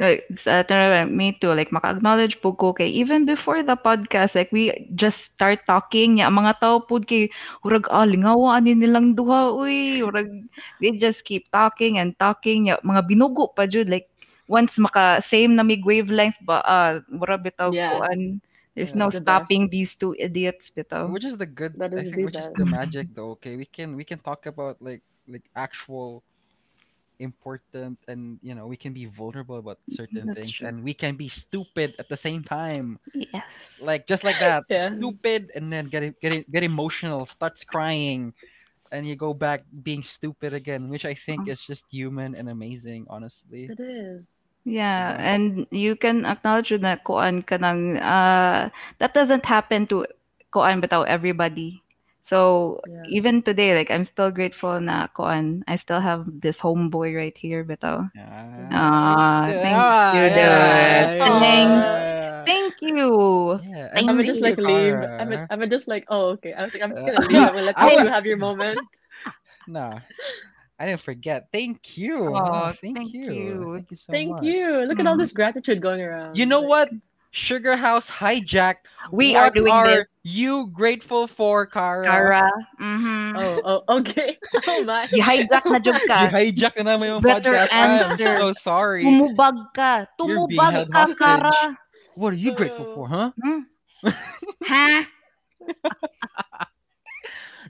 [0.00, 4.48] Like, sa talaga, me too, like, maka-acknowledge po ko kay, even before the podcast, like,
[4.50, 7.28] we just start talking, niya, mga tao po kay,
[7.60, 10.32] urag, ah, lingawa, ani nilang duha, uy, urag,
[10.80, 14.08] they just keep talking and talking, niya, mga binugo pa, Jude, like,
[14.48, 17.90] once maka-same na mig wavelength ba, ah, mura bitaw Yeah.
[17.92, 18.40] ko, and
[18.74, 19.04] there's Yeah.
[19.04, 19.70] no the stopping best.
[19.70, 21.12] these two idiots, bitaw.
[21.12, 23.64] which is the good That i think the which is the magic though okay we
[23.66, 26.22] can we can talk about like like actual
[27.22, 30.68] important and you know we can be vulnerable about certain That's things true.
[30.68, 33.44] and we can be stupid at the same time Yes.
[33.80, 34.88] like just like that Yeah.
[34.96, 38.32] stupid and then get get get emotional starts crying
[38.92, 41.48] and you go back being stupid again which i think Oh.
[41.48, 44.28] is just human and amazing honestly It is.
[44.64, 45.18] Yeah, Diba?
[45.18, 50.06] and you can acknowledge na kuan ka ng, uh, that doesn't happen to
[50.52, 51.82] kuan bitaw everybody.
[52.22, 53.02] So Yeah.
[53.10, 57.66] even today, like I'm still grateful na kuan, I still have this homeboy right here
[57.66, 58.06] bitaw.
[58.14, 58.70] yeah.
[58.70, 61.18] Ah, thank Yeah, you, yeah, dude.
[61.42, 62.44] Thank, yeah.
[62.46, 63.10] thank you.
[63.66, 64.94] Yeah, Thank I and would just thank like you, leave.
[65.02, 65.18] Kara.
[65.18, 66.54] I would, I would just like, oh, okay.
[66.54, 67.42] I was like, I'm just gonna leave.
[67.42, 68.78] I'm gonna let you would- have your moment.
[69.70, 69.94] No,
[70.78, 71.46] I didn't forget.
[71.54, 72.34] Thank you.
[72.34, 73.30] Oh, thank, thank you.
[73.30, 73.54] you.
[73.78, 74.14] Thank you so much.
[74.18, 74.42] Thank much.
[74.42, 74.66] you.
[74.90, 75.22] Look at all Mm.
[75.22, 76.34] this gratitude going around.
[76.34, 76.90] You know Like, what?
[77.32, 78.84] Sugar House Hijack.
[79.10, 82.04] We are what doing are this, you grateful for, Cara?
[82.04, 82.52] Kara.
[82.80, 83.36] Mm-hmm.
[83.40, 84.36] Oh, oh, okay.
[84.68, 85.06] Oh my.
[85.08, 86.28] Gi-hijack na jud You ka.
[86.28, 87.72] hijack na naman yung Better podcast.
[87.72, 88.36] I am answer.
[88.36, 89.02] so sorry.
[89.04, 90.04] Tumubag ka.
[90.20, 91.18] Tumubag ka, hostage.
[91.18, 91.56] Kara.
[92.20, 93.28] What are you grateful Uh, for, huh?
[93.40, 93.60] Hmm?
[94.68, 95.08] Ha?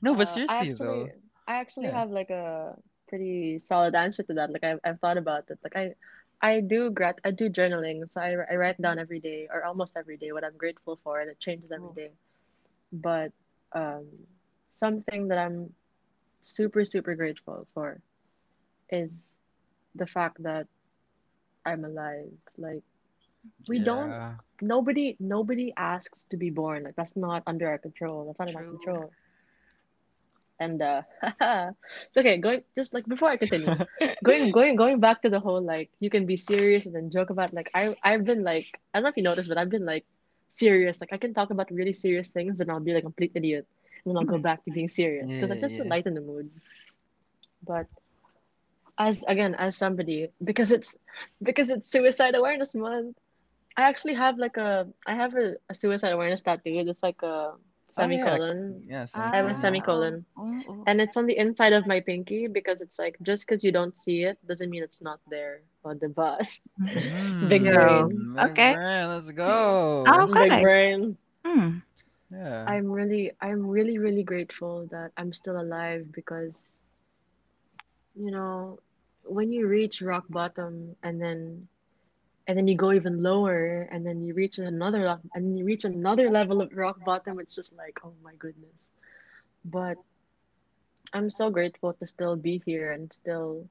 [0.02, 1.08] No, but Uh, seriously I actually, though.
[1.46, 1.98] I actually Yeah.
[2.02, 2.74] have like a
[3.06, 4.50] pretty solid answer to that.
[4.50, 5.58] Like I've, I've thought about it.
[5.62, 5.94] Like I,
[6.42, 8.10] I do grat, I do journaling.
[8.12, 11.20] So I, I write down every day or almost every day what I'm grateful for,
[11.20, 11.94] and it changes every Oh.
[11.94, 12.12] day.
[12.92, 13.32] But
[13.72, 14.06] um,
[14.74, 15.74] something that I'm
[16.40, 18.00] super super grateful for
[18.90, 19.34] is
[19.94, 20.66] the fact that
[21.64, 22.32] I'm alive.
[22.58, 22.82] Like
[23.68, 24.16] we don't
[24.60, 26.84] nobody nobody asks to be born.
[26.84, 28.26] Like that's not under our control.
[28.26, 29.12] That's not in our control.
[30.60, 33.74] And uh it's okay, going just like before I continue,
[34.24, 37.30] going going going back to the whole like you can be serious and then joke
[37.30, 39.86] about like I I've been like I don't know if you noticed, but I've been
[39.86, 40.04] like
[40.48, 41.00] serious.
[41.00, 43.66] Like I can talk about really serious things and I'll be like a complete idiot.
[44.04, 45.30] And then I'll go back to being serious.
[45.32, 45.90] Because Yeah, I'm just to yeah.
[45.90, 46.50] lighten the mood.
[47.62, 47.88] But
[48.98, 50.96] as again, as somebody because it's
[51.42, 53.16] because it's suicide awareness month.
[53.76, 56.62] I actually have like a I have a, a suicide awareness tattoo.
[56.64, 57.52] It's like a
[57.92, 58.82] semicolon.
[58.86, 60.26] Yeah, I have a semicolon.
[60.36, 60.86] Oh, oh.
[60.86, 63.96] And it's on the inside of my pinky because it's like just because you don't
[63.98, 66.60] see it doesn't mean it's not there on the bus.
[67.46, 68.28] Big Mm, brain.
[68.34, 68.68] big Okay.
[68.68, 70.06] brain, let's go.
[70.06, 71.16] Oh, Big brain.
[71.44, 71.78] Hmm.
[72.30, 72.66] Yeah.
[72.66, 76.68] I'm really, I'm really, really grateful that I'm still alive because,
[78.14, 78.78] you know,
[79.24, 81.68] when you reach rock bottom and then,
[82.46, 86.30] and then you go even lower and then you reach another and you reach another
[86.30, 88.88] level of rock bottom, it's just like, oh my goodness.
[89.64, 89.96] But
[91.12, 93.68] I'm so grateful to still be here and still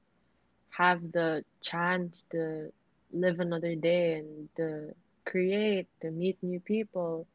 [0.70, 2.72] have the chance to
[3.12, 4.94] live another day and to
[5.24, 7.26] create, to meet new people,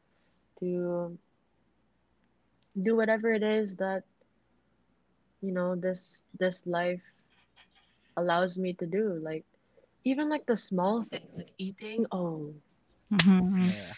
[0.60, 1.16] to
[2.82, 4.02] do whatever it is that
[5.40, 7.02] you know this this life
[8.16, 9.44] allows me to do like
[10.08, 12.54] even like the small things like eating oh
[13.10, 13.74] Mhm.
[13.74, 13.94] yeah.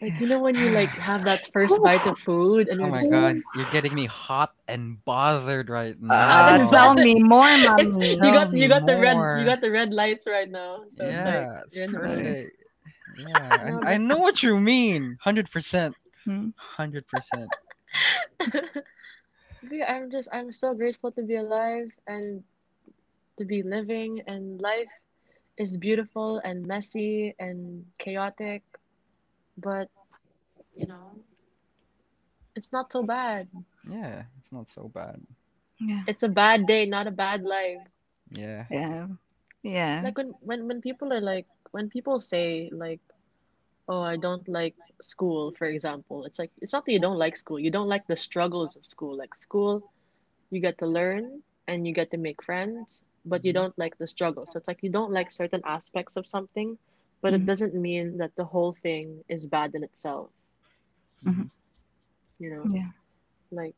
[0.00, 2.90] like you know when you like have that first bite of food and Oh you're
[2.90, 6.68] my just god, you're getting me hot and bothered right Uh, now.
[6.70, 8.16] tell me more, it's, mommy.
[8.20, 11.24] you got you got the red you got the red lights right now so it's
[11.24, 12.52] like yeah, it's you're in the perfect.
[13.14, 15.18] Yeah, I, I know what you mean.
[15.22, 15.96] Hundred percent.
[16.24, 16.50] Hmm.
[16.56, 17.52] Hundred percent.
[19.62, 22.42] Yeah, I'm just I'm so grateful to be alive and
[23.38, 24.90] to be living and life
[25.58, 28.62] is beautiful and messy and chaotic,
[29.56, 29.88] but
[30.76, 31.12] you know,
[32.56, 33.48] it's not so bad.
[33.88, 35.20] Yeah, it's not so bad.
[35.80, 36.02] Yeah.
[36.06, 37.82] It's a bad day, not a bad life.
[38.30, 38.64] Yeah.
[38.70, 39.06] Yeah.
[39.62, 40.00] Yeah.
[40.02, 43.00] Like when when when people are like when people say like
[43.88, 47.36] oh I don't like school for example it's like it's not that you don't like
[47.36, 49.84] school you don't like the struggles of school like school
[50.50, 53.54] you get to learn and you get to make friends but you Mhm.
[53.54, 56.78] don't like the struggle so it's like you don't like certain aspects of something
[57.22, 57.46] but it Mhm.
[57.46, 60.30] doesn't mean that the whole thing is bad in itself
[61.24, 61.50] Mhm.
[62.38, 62.90] you know Yeah.
[63.50, 63.74] like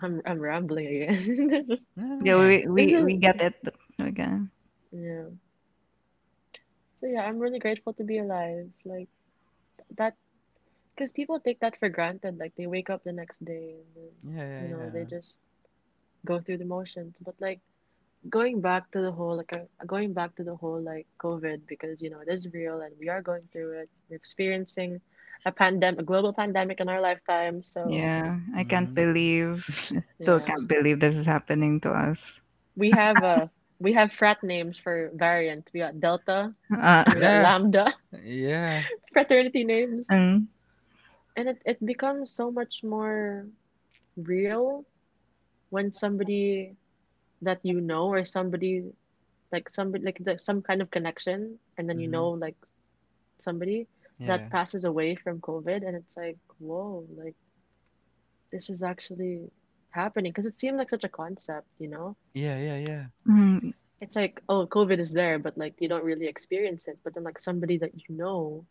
[0.00, 1.86] I'm I'm rambling again This is-
[2.22, 3.54] Yeah, we we, Is it- we get it
[3.98, 4.50] again.
[4.92, 5.28] Yeah.
[7.00, 8.68] So yeah, I'm really grateful to be alive.
[8.84, 9.08] Like
[9.96, 10.14] that,
[10.94, 12.38] because people take that for granted.
[12.38, 15.38] Like they wake up the next day and then, Yeah, yeah, you know, they just
[16.24, 17.16] go through the motions.
[17.24, 17.60] But like
[18.28, 22.00] going back to the whole, like uh, going back to the whole like COVID, because
[22.02, 23.88] you know it is real and we are going through it.
[24.08, 25.00] We're experiencing
[25.44, 27.62] a pandemic, a global pandemic in our lifetime.
[27.62, 28.94] So Yeah, I can't Mhm.
[28.94, 29.64] believe.
[29.96, 30.40] I still Yeah.
[30.40, 32.40] can't believe this is happening to us.
[32.76, 33.46] we have uh
[33.78, 35.72] we have frat names for variants.
[35.72, 37.40] We got Delta, Uh, we got Yeah.
[37.40, 38.84] Lambda, Yeah.
[39.12, 40.08] fraternity names.
[40.10, 40.46] mm,
[41.36, 43.46] and it, it becomes so much more
[44.16, 44.84] real
[45.70, 46.76] when somebody
[47.42, 48.84] that you know or somebody
[49.52, 52.12] like somebody like the, some kind of connection and then you Mhm.
[52.12, 52.56] know like
[53.40, 53.88] somebody
[54.18, 54.26] Yeah.
[54.28, 57.36] that passes away from covid and it's like whoa like
[58.52, 59.50] this is actually
[59.90, 63.04] happening because it seemed like such a concept you know Yeah, yeah, yeah.
[63.28, 67.14] mm, it's like oh covid is there but like you don't really experience it but
[67.14, 68.66] then like somebody that you know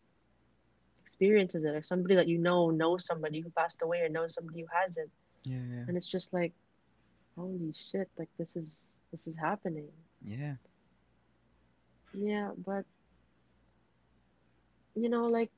[1.06, 4.60] experiences it or somebody that you know knows somebody who passed away or knows somebody
[4.60, 5.10] who has it
[5.44, 5.84] Yeah, yeah.
[5.88, 6.52] and it's just like
[7.36, 8.82] holy shit like this is
[9.12, 9.88] this is happening
[10.24, 10.54] Yeah.
[12.12, 12.84] yeah but
[14.94, 15.50] you know like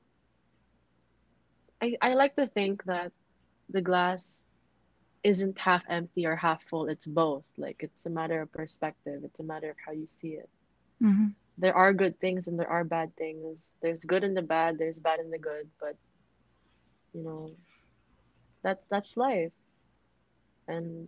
[1.81, 3.11] i i like to think that
[3.69, 4.41] the glass
[5.23, 9.39] isn't half empty or half full it's both like it's a matter of perspective it's
[9.39, 10.49] a matter of how you see it
[11.01, 11.33] mhm.
[11.57, 13.75] there are good things and there are bad things.
[13.81, 15.95] There's good in the bad, there's bad in the good, but
[17.13, 17.51] you know,
[18.63, 19.53] that's that's life.
[20.67, 21.07] And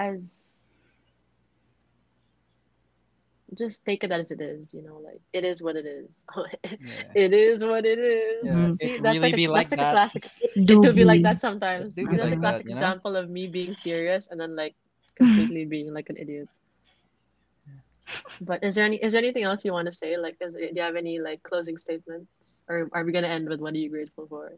[0.00, 0.20] as
[3.58, 6.08] just take it as it is, you know, like it is what it is.
[6.64, 7.12] Yeah.
[7.14, 8.44] it is what it is.
[8.44, 8.72] Yeah.
[8.74, 9.90] See, it that's really like a, be like that's like that.
[9.90, 10.30] a classic.
[10.40, 11.98] It Do do be like that sometimes.
[11.98, 12.80] It do be That's a classic that, you know?
[12.80, 14.74] example of me being serious and then like
[15.16, 16.48] completely being like an idiot.
[18.40, 20.16] But is there any is there anything else you want to say?
[20.16, 23.60] Like, is, do you have any like closing statements, or are we gonna end with
[23.60, 24.52] what are you grateful for?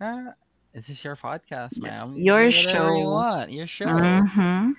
[0.00, 0.34] Ah,
[0.72, 2.14] this is your podcast, ma'am.
[2.16, 3.10] Your do whatever You show.
[3.10, 3.86] want your show?
[3.86, 4.74] Mhm.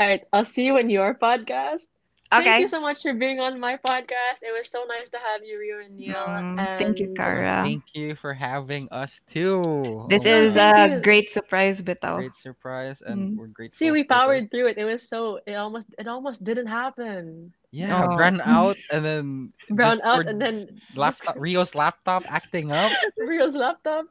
[0.00, 1.86] All right, I'll see you in your podcast.
[2.32, 4.42] Thank you so much for being on my podcast.
[4.42, 6.14] It was so nice to have you, Rio and Neil.
[6.16, 7.62] Mm, thank you, and- Kara.
[7.64, 10.06] Thank you for having us too.
[10.10, 10.90] This Oh is God.
[10.90, 11.00] A you.
[11.00, 12.16] great surprise, Bitaw.
[12.18, 13.36] great surprise, and Mm.
[13.38, 13.78] we're grateful.
[13.78, 14.50] See, we powered this.
[14.50, 14.78] through it.
[14.78, 17.52] It was so it almost it almost didn't happen.
[17.70, 18.16] Yeah, Oh.
[18.16, 22.90] ran out and then Brown out and then laptop Rio's laptop acting up.
[23.18, 24.06] Rio's laptop.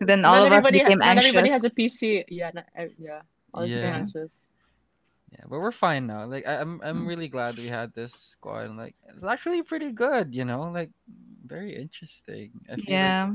[0.00, 2.24] Then Not all of us everybody ha- became not everybody has a PC.
[2.28, 3.22] Yeah, not, uh, yeah.
[3.54, 3.78] All Yeah.
[3.78, 3.96] yeah.
[3.96, 4.30] anxious.
[5.34, 6.26] Yeah, but we're fine now.
[6.26, 7.06] Like I, I'm I'm Mm.
[7.06, 8.66] really glad we had this squad.
[8.66, 10.90] And like it's actually pretty good, you know, like
[11.46, 12.52] very interesting.
[12.70, 13.32] I feel like Yeah.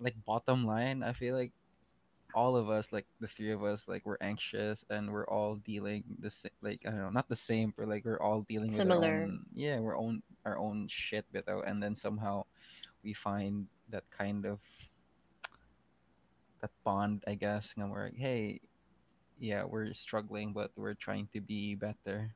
[0.00, 1.52] like bottom line, I feel like
[2.34, 6.04] all of us, like the three of us, like we're anxious and we're all dealing
[6.20, 6.52] the same.
[6.62, 9.04] like I don't know, not the same, but like we're all dealing with our Similar.
[9.04, 12.44] own yeah, we're own our own shit without, and then somehow
[13.04, 14.60] we find that kind of
[16.60, 18.60] that bond, I guess, and we're like, hey,
[19.38, 22.30] yeah, we're struggling, but we're trying to be better.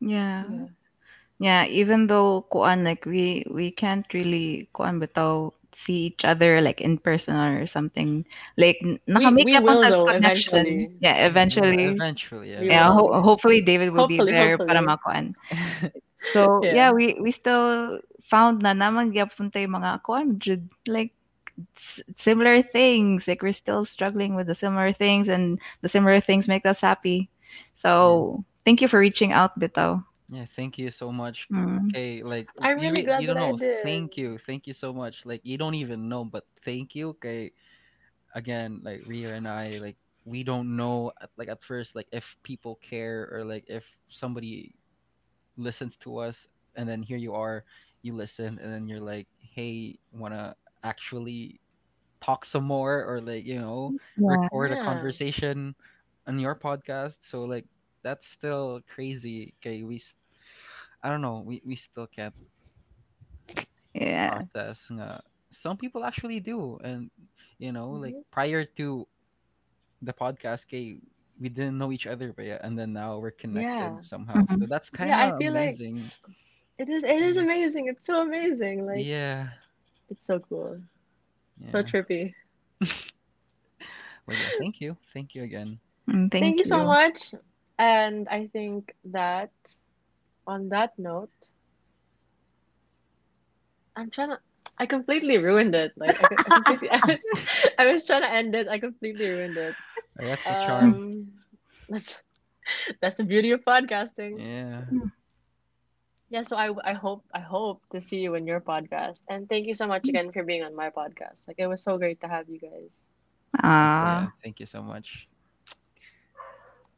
[0.00, 0.44] Yeah.
[0.50, 0.66] Yeah.
[1.38, 6.80] Yeah, even though kuan like we we can't really kuan bitaw see each other like
[6.80, 8.24] in person or something.
[8.56, 10.62] Like n- nakamake we up will though, connection.
[10.62, 10.96] eventually.
[11.02, 11.84] Yeah, Yeah, eventually.
[11.90, 12.62] eventually, yeah.
[12.62, 14.86] Yeah, ho- hopefully David will Hopefully, be there para hopefully.
[14.86, 15.24] makuan.
[16.32, 16.74] So, Yeah.
[16.74, 21.23] yeah, we we still found na naman gyapon tay mga kuan jud like s-
[22.16, 23.28] similar things.
[23.28, 27.30] Like we're still struggling with the similar things and the similar things make us happy.
[27.74, 30.04] So, thank you for reaching out, Bitaw.
[30.30, 31.46] Yeah, thank you so much.
[31.52, 31.90] Mm.
[31.90, 33.58] Okay, like I'm you, really re- glad you don't that I know.
[33.58, 33.82] did.
[33.82, 35.22] Thank you, thank you so much.
[35.24, 37.10] Like you don't even know, but thank you.
[37.10, 37.52] Okay,
[38.34, 41.12] again, like Ria and I, like we don't know.
[41.36, 44.74] Like at first, like if people care or like if somebody
[45.56, 47.64] listens to us, and then here you are,
[48.02, 51.58] you listen, and then you're like, hey, wanna actually
[52.22, 54.36] talk some more or like you know Yeah.
[54.48, 55.74] record a conversation
[56.26, 57.16] on your podcast.
[57.22, 57.66] So like
[58.02, 59.54] that's still crazy.
[59.60, 60.00] Okay, we
[61.02, 62.34] i don't know, we, we still can't
[63.94, 64.30] Yeah.
[64.40, 65.22] process nga.
[65.52, 66.78] Some people actually do.
[66.82, 67.10] And
[67.58, 68.24] you know, like Mhm.
[68.30, 69.06] prior to
[70.02, 70.96] the podcast, okay,
[71.40, 74.00] we didn't know each other but yeah, and then now we're connected Yeah.
[74.00, 74.40] somehow.
[74.48, 74.68] So Mhm.
[74.68, 76.10] that's kind of Yeah, I of feel like- amazing.
[76.78, 77.86] It is it is amazing.
[77.86, 78.86] It's so amazing.
[78.86, 79.50] Like yeah.
[80.10, 80.80] It's so cool.
[81.58, 81.68] yeah.
[81.68, 82.34] So trippy.
[84.26, 84.96] Well, yeah, thank you.
[85.12, 85.78] Thank you again.
[86.08, 87.34] Mm, Thank, Thank you so much.
[87.78, 89.50] And I think that
[90.46, 91.32] on that note,
[93.96, 94.38] I'm trying to.
[94.78, 95.92] I completely ruined it.
[95.96, 97.20] Like I, I completely, I was,
[97.78, 98.68] I was trying to end it.
[98.68, 99.74] I completely ruined it.
[100.20, 101.00] Oh, That's the charm.
[101.00, 101.32] Um,
[101.88, 102.22] that's
[103.00, 104.40] that's the beauty of podcasting.
[104.40, 104.84] Yeah.
[106.34, 106.42] Yeah.
[106.42, 109.22] So I I hope I hope to see you in your podcast.
[109.30, 111.46] And thank you so much again for being on my podcast.
[111.46, 112.90] Like it was so great to have you guys.
[113.62, 113.62] yeah.
[113.62, 114.32] Ah.
[114.42, 115.28] Thank you so much.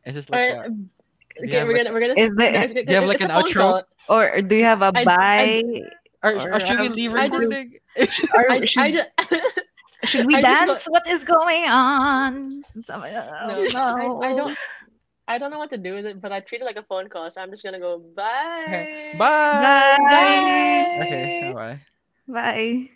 [0.09, 0.65] It's just like right.
[0.65, 0.89] a, um,
[1.37, 2.17] Okay, we're like gonna we're gonna.
[2.17, 3.53] Is there- guys, do you have like an outro?
[3.61, 3.83] call.
[4.09, 5.65] or do you have a I- I- bye?
[6.25, 7.77] or, Or, or should we leave I just- recording?
[8.33, 9.11] or should, I just,
[10.09, 10.85] should we I just dance?
[10.89, 12.63] What is going on?
[12.89, 14.57] No, no, I, I don't.
[15.28, 17.09] I don't know what to do with it, but I treat it like a phone
[17.09, 18.65] call, so I'm just gonna go bye.
[18.69, 19.19] Okay.
[19.19, 19.98] Bye.
[20.11, 21.03] Bye.
[21.03, 21.31] Okay.
[21.40, 21.81] Bye.
[22.28, 22.90] Bye.